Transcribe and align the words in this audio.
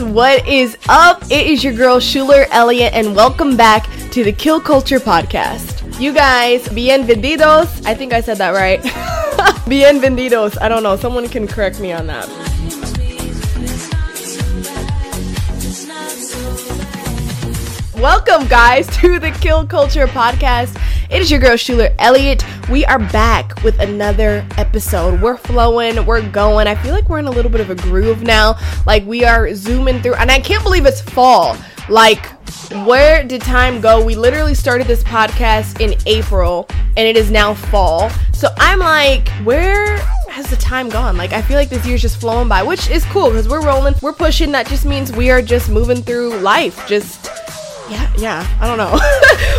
what 0.00 0.46
is 0.46 0.76
up? 0.88 1.22
It 1.24 1.46
is 1.46 1.64
your 1.64 1.72
girl 1.72 1.98
Schuler 1.98 2.46
Elliott, 2.50 2.92
and 2.92 3.16
welcome 3.16 3.56
back 3.56 3.88
to 4.12 4.22
the 4.22 4.32
Kill 4.32 4.60
Culture 4.60 5.00
Podcast. 5.00 6.00
You 6.00 6.12
guys, 6.12 6.68
bienvenidos. 6.68 7.84
I 7.84 7.94
think 7.94 8.12
I 8.12 8.20
said 8.20 8.38
that 8.38 8.50
right. 8.50 8.80
bienvenidos. 9.66 10.60
I 10.60 10.68
don't 10.68 10.82
know. 10.82 10.96
Someone 10.96 11.28
can 11.28 11.48
correct 11.48 11.80
me 11.80 11.92
on 11.92 12.06
that. 12.06 12.28
Welcome, 17.96 18.46
guys, 18.46 18.86
to 18.98 19.18
the 19.18 19.32
Kill 19.40 19.66
Culture 19.66 20.06
Podcast. 20.06 20.76
It 21.10 21.22
is 21.22 21.30
your 21.30 21.40
girl 21.40 21.56
Schuler 21.56 21.88
Elliott. 21.98 22.44
We 22.68 22.84
are 22.84 22.98
back 22.98 23.62
with 23.64 23.78
another 23.80 24.46
episode. 24.58 25.22
We're 25.22 25.38
flowing, 25.38 26.04
we're 26.04 26.28
going. 26.28 26.66
I 26.66 26.74
feel 26.74 26.92
like 26.92 27.08
we're 27.08 27.18
in 27.18 27.26
a 27.26 27.30
little 27.30 27.50
bit 27.50 27.62
of 27.62 27.70
a 27.70 27.74
groove 27.76 28.22
now. 28.22 28.58
Like 28.84 29.06
we 29.06 29.24
are 29.24 29.54
zooming 29.54 30.02
through, 30.02 30.16
and 30.16 30.30
I 30.30 30.38
can't 30.38 30.62
believe 30.62 30.84
it's 30.84 31.00
fall. 31.00 31.56
Like, 31.88 32.26
where 32.84 33.24
did 33.24 33.40
time 33.40 33.80
go? 33.80 34.04
We 34.04 34.16
literally 34.16 34.54
started 34.54 34.86
this 34.86 35.02
podcast 35.02 35.80
in 35.80 35.98
April, 36.04 36.66
and 36.70 37.06
it 37.06 37.16
is 37.16 37.30
now 37.30 37.54
fall. 37.54 38.10
So 38.34 38.48
I'm 38.58 38.80
like, 38.80 39.30
where 39.44 39.96
has 40.28 40.50
the 40.50 40.56
time 40.56 40.90
gone? 40.90 41.16
Like, 41.16 41.32
I 41.32 41.40
feel 41.40 41.56
like 41.56 41.70
this 41.70 41.86
year's 41.86 42.02
just 42.02 42.20
flowing 42.20 42.48
by, 42.48 42.62
which 42.62 42.90
is 42.90 43.06
cool 43.06 43.30
because 43.30 43.48
we're 43.48 43.64
rolling, 43.64 43.94
we're 44.02 44.12
pushing. 44.12 44.52
That 44.52 44.66
just 44.66 44.84
means 44.84 45.10
we 45.10 45.30
are 45.30 45.40
just 45.40 45.70
moving 45.70 46.02
through 46.02 46.36
life. 46.40 46.86
Just 46.86 47.30
yeah, 47.90 48.12
yeah, 48.18 48.56
I 48.60 48.66
don't 48.66 48.76
know. 48.76 48.98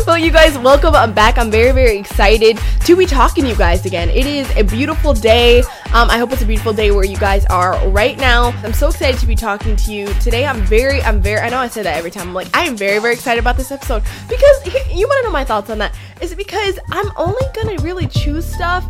well, 0.07 0.17
you 0.17 0.31
guys, 0.31 0.57
welcome 0.57 0.93
I'm 0.95 1.13
back. 1.13 1.37
I'm 1.37 1.49
very, 1.49 1.71
very 1.71 1.97
excited 1.97 2.59
to 2.85 2.95
be 2.95 3.05
talking 3.05 3.43
to 3.43 3.49
you 3.49 3.55
guys 3.55 3.85
again. 3.85 4.09
It 4.09 4.25
is 4.25 4.49
a 4.55 4.63
beautiful 4.63 5.13
day. 5.13 5.61
Um, 5.93 6.09
I 6.09 6.17
hope 6.17 6.31
it's 6.31 6.41
a 6.41 6.45
beautiful 6.45 6.73
day 6.73 6.91
where 6.91 7.05
you 7.05 7.17
guys 7.17 7.45
are 7.47 7.87
right 7.89 8.17
now. 8.17 8.51
I'm 8.63 8.73
so 8.73 8.89
excited 8.89 9.19
to 9.19 9.25
be 9.25 9.35
talking 9.35 9.75
to 9.75 9.93
you 9.93 10.13
today. 10.15 10.45
I'm 10.45 10.61
very, 10.61 11.01
I'm 11.01 11.21
very, 11.21 11.39
I 11.39 11.49
know 11.49 11.57
I 11.57 11.67
say 11.67 11.81
that 11.81 11.97
every 11.97 12.11
time. 12.11 12.27
I'm 12.27 12.33
like, 12.33 12.55
I 12.55 12.65
am 12.65 12.77
very, 12.77 12.99
very 12.99 13.13
excited 13.13 13.39
about 13.39 13.57
this 13.57 13.71
episode 13.71 14.03
because 14.27 14.65
you 14.93 15.07
want 15.07 15.23
to 15.23 15.27
know 15.27 15.33
my 15.33 15.43
thoughts 15.43 15.69
on 15.69 15.79
that. 15.79 15.95
Is 16.21 16.31
it 16.31 16.37
because 16.37 16.77
I'm 16.91 17.11
only 17.17 17.45
gonna 17.55 17.81
really 17.81 18.07
choose 18.07 18.45
stuff 18.45 18.87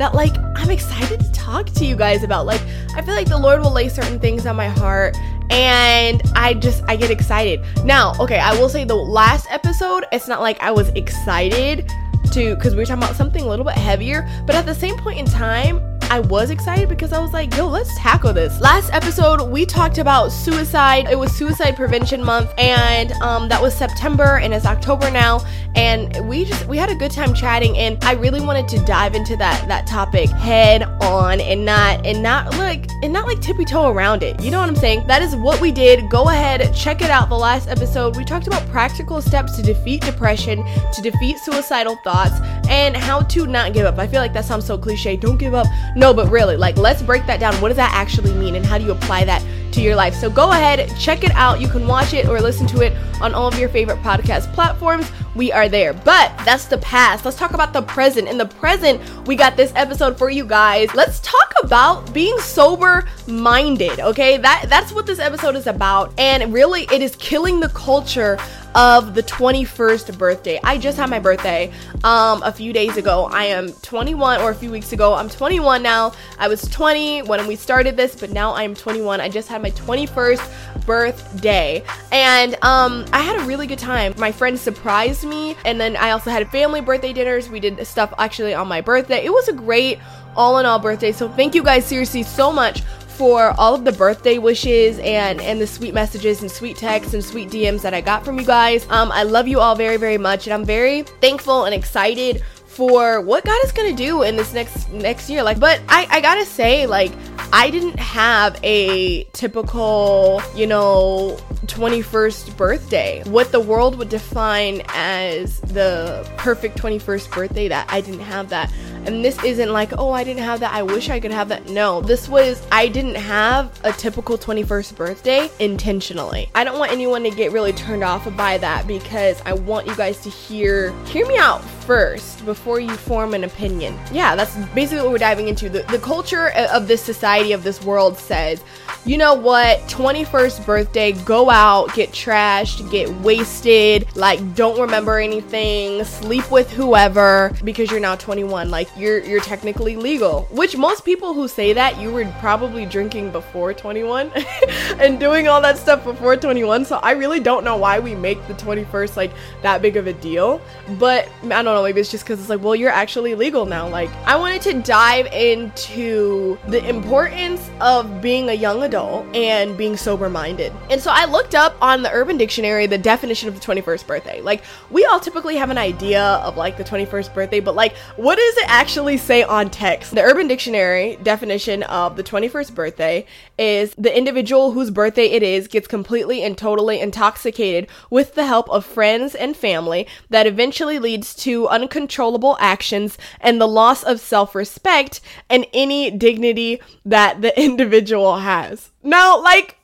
that 0.00 0.14
like 0.14 0.32
I'm 0.56 0.70
excited 0.70 1.20
to 1.20 1.30
talk 1.32 1.66
to 1.66 1.84
you 1.84 1.94
guys 1.94 2.24
about. 2.24 2.46
Like 2.46 2.62
I 2.96 3.02
feel 3.02 3.14
like 3.14 3.28
the 3.28 3.38
Lord 3.38 3.60
will 3.60 3.72
lay 3.72 3.88
certain 3.88 4.18
things 4.18 4.46
on 4.46 4.56
my 4.56 4.68
heart 4.68 5.16
and 5.50 6.22
I 6.34 6.54
just 6.54 6.82
I 6.88 6.96
get 6.96 7.10
excited. 7.10 7.60
Now, 7.84 8.14
okay, 8.20 8.38
I 8.38 8.52
will 8.58 8.68
say 8.68 8.84
the 8.84 8.94
last 8.94 9.46
episode, 9.50 10.04
it's 10.12 10.28
not 10.28 10.40
like 10.40 10.60
I 10.60 10.70
was 10.70 10.88
excited 10.90 11.90
to 12.32 12.54
because 12.54 12.74
we 12.74 12.80
were 12.80 12.86
talking 12.86 13.02
about 13.02 13.16
something 13.16 13.42
a 13.42 13.46
little 13.46 13.64
bit 13.64 13.74
heavier, 13.74 14.28
but 14.46 14.54
at 14.54 14.66
the 14.66 14.74
same 14.74 14.96
point 14.98 15.18
in 15.18 15.26
time, 15.26 15.89
I 16.10 16.18
was 16.18 16.50
excited 16.50 16.88
because 16.88 17.12
I 17.12 17.20
was 17.20 17.32
like, 17.32 17.56
yo, 17.56 17.68
let's 17.68 17.96
tackle 17.96 18.32
this. 18.32 18.60
Last 18.60 18.92
episode, 18.92 19.48
we 19.48 19.64
talked 19.64 19.98
about 19.98 20.32
suicide. 20.32 21.06
It 21.08 21.16
was 21.16 21.30
Suicide 21.30 21.76
Prevention 21.76 22.24
Month, 22.24 22.52
and 22.58 23.12
um, 23.22 23.48
that 23.48 23.62
was 23.62 23.74
September, 23.74 24.38
and 24.38 24.52
it's 24.52 24.66
October 24.66 25.08
now. 25.08 25.38
And 25.76 26.28
we 26.28 26.46
just 26.46 26.66
we 26.66 26.76
had 26.76 26.90
a 26.90 26.96
good 26.96 27.12
time 27.12 27.32
chatting, 27.32 27.78
and 27.78 28.02
I 28.02 28.14
really 28.14 28.40
wanted 28.40 28.66
to 28.70 28.84
dive 28.84 29.14
into 29.14 29.36
that 29.36 29.68
that 29.68 29.86
topic 29.86 30.28
head 30.30 30.82
on 31.00 31.40
and 31.40 31.64
not 31.64 32.04
and 32.04 32.20
not 32.24 32.58
like 32.58 32.90
and 33.04 33.12
not 33.12 33.28
like 33.28 33.40
tippy 33.40 33.64
toe 33.64 33.88
around 33.88 34.24
it. 34.24 34.42
You 34.42 34.50
know 34.50 34.58
what 34.58 34.68
I'm 34.68 34.74
saying? 34.74 35.06
That 35.06 35.22
is 35.22 35.36
what 35.36 35.60
we 35.60 35.70
did. 35.70 36.10
Go 36.10 36.28
ahead, 36.28 36.74
check 36.74 37.02
it 37.02 37.10
out. 37.10 37.28
The 37.28 37.38
last 37.38 37.68
episode, 37.68 38.16
we 38.16 38.24
talked 38.24 38.48
about 38.48 38.68
practical 38.70 39.22
steps 39.22 39.54
to 39.58 39.62
defeat 39.62 40.02
depression, 40.02 40.64
to 40.92 41.02
defeat 41.02 41.38
suicidal 41.38 41.94
thoughts, 42.02 42.34
and 42.68 42.96
how 42.96 43.20
to 43.20 43.46
not 43.46 43.74
give 43.74 43.86
up. 43.86 43.96
I 43.96 44.08
feel 44.08 44.20
like 44.20 44.32
that 44.32 44.44
sounds 44.44 44.66
so 44.66 44.76
cliche. 44.76 45.16
Don't 45.16 45.38
give 45.38 45.54
up. 45.54 45.68
No, 46.00 46.14
but 46.14 46.30
really, 46.30 46.56
like, 46.56 46.78
let's 46.78 47.02
break 47.02 47.26
that 47.26 47.40
down. 47.40 47.54
What 47.56 47.68
does 47.68 47.76
that 47.76 47.92
actually 47.92 48.32
mean, 48.32 48.54
and 48.54 48.64
how 48.64 48.78
do 48.78 48.84
you 48.84 48.92
apply 48.92 49.26
that 49.26 49.44
to 49.72 49.82
your 49.82 49.94
life? 49.94 50.14
So 50.14 50.30
go 50.30 50.50
ahead, 50.50 50.90
check 50.98 51.24
it 51.24 51.30
out. 51.32 51.60
You 51.60 51.68
can 51.68 51.86
watch 51.86 52.14
it 52.14 52.26
or 52.26 52.40
listen 52.40 52.66
to 52.68 52.80
it 52.80 52.94
on 53.20 53.34
all 53.34 53.48
of 53.48 53.58
your 53.58 53.68
favorite 53.68 53.98
podcast 53.98 54.50
platforms. 54.54 55.12
We 55.34 55.52
are 55.52 55.68
there. 55.68 55.92
But 55.92 56.32
that's 56.46 56.64
the 56.64 56.78
past. 56.78 57.26
Let's 57.26 57.36
talk 57.36 57.52
about 57.52 57.74
the 57.74 57.82
present. 57.82 58.28
In 58.28 58.38
the 58.38 58.46
present, 58.46 59.02
we 59.26 59.36
got 59.36 59.58
this 59.58 59.74
episode 59.76 60.16
for 60.16 60.30
you 60.30 60.46
guys. 60.46 60.94
Let's 60.94 61.20
talk 61.20 61.52
about 61.62 62.14
being 62.14 62.38
sober 62.38 63.06
minded, 63.26 64.00
okay? 64.00 64.38
That 64.38 64.66
that's 64.70 64.92
what 64.92 65.04
this 65.04 65.18
episode 65.18 65.54
is 65.54 65.66
about. 65.66 66.18
And 66.18 66.50
really 66.50 66.84
it 66.90 67.02
is 67.02 67.14
killing 67.16 67.60
the 67.60 67.68
culture 67.68 68.38
of 68.74 69.14
the 69.14 69.22
21st 69.22 70.16
birthday. 70.18 70.60
I 70.62 70.78
just 70.78 70.96
had 70.98 71.10
my 71.10 71.18
birthday 71.18 71.72
um 72.04 72.42
a 72.42 72.52
few 72.52 72.72
days 72.72 72.96
ago. 72.96 73.28
I 73.30 73.44
am 73.46 73.72
21 73.72 74.40
or 74.40 74.50
a 74.50 74.54
few 74.54 74.70
weeks 74.70 74.92
ago. 74.92 75.14
I'm 75.14 75.28
21 75.28 75.82
now. 75.82 76.12
I 76.38 76.48
was 76.48 76.62
20 76.62 77.22
when 77.22 77.46
we 77.46 77.56
started 77.56 77.96
this, 77.96 78.14
but 78.14 78.30
now 78.30 78.52
I 78.52 78.62
am 78.62 78.74
21. 78.74 79.20
I 79.20 79.28
just 79.28 79.48
had 79.48 79.62
my 79.62 79.70
21st 79.72 80.86
birthday. 80.86 81.82
And 82.12 82.54
um 82.62 83.04
I 83.12 83.20
had 83.20 83.40
a 83.40 83.44
really 83.44 83.66
good 83.66 83.78
time. 83.78 84.14
My 84.18 84.32
friends 84.32 84.60
surprised 84.60 85.24
me 85.24 85.56
and 85.64 85.80
then 85.80 85.96
I 85.96 86.10
also 86.10 86.30
had 86.30 86.48
family 86.50 86.80
birthday 86.80 87.12
dinners. 87.12 87.48
We 87.48 87.60
did 87.60 87.84
stuff 87.86 88.14
actually 88.18 88.54
on 88.54 88.68
my 88.68 88.80
birthday. 88.80 89.24
It 89.24 89.32
was 89.32 89.48
a 89.48 89.52
great 89.52 89.98
all 90.36 90.58
in 90.58 90.66
all 90.66 90.78
birthday. 90.78 91.12
So 91.12 91.28
thank 91.28 91.54
you 91.54 91.62
guys 91.62 91.84
seriously 91.84 92.22
so 92.22 92.52
much 92.52 92.82
for 93.20 93.52
all 93.60 93.74
of 93.74 93.84
the 93.84 93.92
birthday 93.92 94.38
wishes 94.38 94.98
and 95.00 95.42
and 95.42 95.60
the 95.60 95.66
sweet 95.66 95.92
messages 95.92 96.40
and 96.40 96.50
sweet 96.50 96.74
texts 96.74 97.12
and 97.12 97.22
sweet 97.22 97.50
DMs 97.50 97.82
that 97.82 97.92
I 97.92 98.00
got 98.00 98.24
from 98.24 98.38
you 98.38 98.46
guys. 98.46 98.86
Um, 98.88 99.12
I 99.12 99.24
love 99.24 99.46
you 99.46 99.60
all 99.60 99.74
very 99.74 99.98
very 99.98 100.16
much, 100.16 100.46
and 100.46 100.54
I'm 100.54 100.64
very 100.64 101.02
thankful 101.02 101.66
and 101.66 101.74
excited 101.74 102.42
for 102.80 103.20
what 103.20 103.44
God 103.44 103.62
is 103.62 103.72
gonna 103.72 103.92
do 103.92 104.22
in 104.22 104.36
this 104.36 104.54
next 104.54 104.90
next 104.90 105.28
year. 105.28 105.42
Like, 105.42 105.60
but 105.60 105.82
I 105.86 106.06
I 106.08 106.20
gotta 106.22 106.46
say 106.46 106.86
like 106.86 107.12
I 107.52 107.68
didn't 107.68 107.98
have 107.98 108.58
a 108.62 109.24
typical 109.34 110.40
you 110.56 110.66
know 110.66 111.36
21st 111.66 112.56
birthday. 112.56 113.22
What 113.26 113.52
the 113.52 113.60
world 113.60 113.98
would 113.98 114.08
define 114.08 114.80
as 114.88 115.60
the 115.60 116.26
perfect 116.38 116.78
21st 116.78 117.30
birthday. 117.30 117.68
That 117.68 117.86
I 117.92 118.00
didn't 118.00 118.20
have 118.20 118.48
that. 118.48 118.72
And 119.04 119.22
this 119.22 119.42
isn't 119.44 119.70
like, 119.70 119.92
oh, 119.98 120.12
I 120.12 120.24
didn't 120.24 120.42
have 120.42 120.60
that. 120.60 120.72
I 120.72 120.82
wish 120.82 121.10
I 121.10 121.20
could 121.20 121.32
have 121.32 121.48
that. 121.48 121.68
No, 121.68 122.02
this 122.02 122.28
was, 122.28 122.62
I 122.70 122.86
didn't 122.86 123.14
have 123.14 123.80
a 123.82 123.92
typical 123.92 124.36
21st 124.36 124.94
birthday 124.94 125.50
intentionally. 125.58 126.50
I 126.54 126.64
don't 126.64 126.78
want 126.78 126.92
anyone 126.92 127.22
to 127.22 127.30
get 127.30 127.50
really 127.50 127.72
turned 127.72 128.04
off 128.04 128.28
by 128.36 128.58
that 128.58 128.86
because 128.86 129.40
I 129.46 129.54
want 129.54 129.86
you 129.86 129.96
guys 129.96 130.20
to 130.24 130.28
hear, 130.28 130.92
hear 131.06 131.26
me 131.26 131.38
out 131.38 131.62
first 131.82 132.44
before 132.44 132.80
you 132.80 132.94
form 132.96 133.34
an 133.34 133.44
opinion. 133.44 133.98
Yeah, 134.12 134.36
that's 134.36 134.54
basically 134.74 135.02
what 135.02 135.12
we're 135.12 135.18
diving 135.18 135.48
into. 135.48 135.68
The, 135.68 135.82
the 135.84 135.98
culture 135.98 136.50
of 136.50 136.88
this 136.88 137.02
society, 137.02 137.52
of 137.52 137.64
this 137.64 137.82
world 137.82 138.16
says, 138.16 138.62
you 139.06 139.16
know 139.16 139.32
what, 139.32 139.78
21st 139.88 140.66
birthday, 140.66 141.12
go 141.12 141.48
out, 141.48 141.94
get 141.94 142.10
trashed, 142.10 142.90
get 142.90 143.10
wasted, 143.20 144.06
like 144.14 144.54
don't 144.54 144.78
remember 144.78 145.18
anything, 145.18 146.04
sleep 146.04 146.50
with 146.50 146.70
whoever 146.70 147.52
because 147.64 147.90
you're 147.90 148.00
now 148.00 148.14
21. 148.14 148.70
Like 148.70 148.88
you're 148.98 149.20
you're 149.20 149.40
technically 149.40 149.96
legal. 149.96 150.42
Which 150.50 150.76
most 150.76 151.04
people 151.04 151.32
who 151.32 151.48
say 151.48 151.72
that 151.72 151.98
you 151.98 152.12
were 152.12 152.26
probably 152.40 152.84
drinking 152.84 153.32
before 153.32 153.72
21 153.72 154.30
and 154.98 155.18
doing 155.18 155.48
all 155.48 155.62
that 155.62 155.78
stuff 155.78 156.04
before 156.04 156.36
21. 156.36 156.84
So 156.84 156.96
I 156.96 157.12
really 157.12 157.40
don't 157.40 157.64
know 157.64 157.78
why 157.78 157.98
we 158.00 158.14
make 158.14 158.46
the 158.48 158.54
21st 158.54 159.16
like 159.16 159.32
that 159.62 159.80
big 159.80 159.96
of 159.96 160.08
a 160.08 160.12
deal. 160.12 160.60
But 160.98 161.26
I 161.44 161.48
don't 161.48 161.64
know, 161.64 161.82
maybe 161.82 162.02
it's 162.02 162.10
just 162.10 162.24
because 162.24 162.38
it's 162.38 162.50
like, 162.50 162.62
well, 162.62 162.76
you're 162.76 162.90
actually 162.90 163.34
legal 163.34 163.64
now. 163.64 163.88
Like 163.88 164.10
I 164.26 164.36
wanted 164.36 164.60
to 164.62 164.74
dive 164.82 165.26
into 165.32 166.58
the 166.68 166.86
importance 166.86 167.70
of 167.80 168.20
being 168.20 168.50
a 168.50 168.54
young 168.54 168.82
adult 168.82 168.89
and 168.94 169.76
being 169.76 169.96
sober 169.96 170.28
minded. 170.28 170.72
And 170.90 171.00
so 171.00 171.10
I 171.12 171.24
looked 171.24 171.54
up 171.54 171.76
on 171.80 172.02
the 172.02 172.10
Urban 172.10 172.36
Dictionary 172.36 172.86
the 172.86 172.98
definition 172.98 173.48
of 173.48 173.54
the 173.54 173.60
21st 173.60 174.06
birthday. 174.06 174.40
Like 174.40 174.62
we 174.90 175.04
all 175.04 175.20
typically 175.20 175.56
have 175.56 175.70
an 175.70 175.78
idea 175.78 176.22
of 176.22 176.56
like 176.56 176.76
the 176.76 176.84
21st 176.84 177.32
birthday, 177.32 177.60
but 177.60 177.74
like 177.74 177.96
what 178.16 178.36
does 178.36 178.56
it 178.56 178.64
actually 178.68 179.16
say 179.16 179.42
on 179.42 179.70
text? 179.70 180.14
The 180.14 180.22
Urban 180.22 180.48
Dictionary 180.48 181.18
definition 181.22 181.82
of 181.84 182.16
the 182.16 182.22
21st 182.24 182.74
birthday 182.74 183.26
is 183.58 183.94
the 183.96 184.16
individual 184.16 184.72
whose 184.72 184.90
birthday 184.90 185.26
it 185.26 185.42
is 185.42 185.68
gets 185.68 185.86
completely 185.86 186.42
and 186.42 186.58
totally 186.58 187.00
intoxicated 187.00 187.86
with 188.10 188.34
the 188.34 188.46
help 188.46 188.68
of 188.70 188.84
friends 188.84 189.34
and 189.34 189.56
family 189.56 190.06
that 190.30 190.46
eventually 190.46 190.98
leads 190.98 191.34
to 191.34 191.68
uncontrollable 191.68 192.56
actions 192.58 193.16
and 193.40 193.60
the 193.60 193.68
loss 193.68 194.02
of 194.02 194.18
self-respect 194.18 195.20
and 195.48 195.64
any 195.72 196.10
dignity 196.10 196.80
that 197.04 197.40
the 197.42 197.58
individual 197.62 198.38
has. 198.38 198.79
Now, 199.02 199.42
like, 199.42 199.76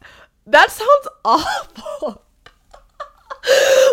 that 0.47 0.71
sounds 0.71 1.09
awful. 1.25 2.23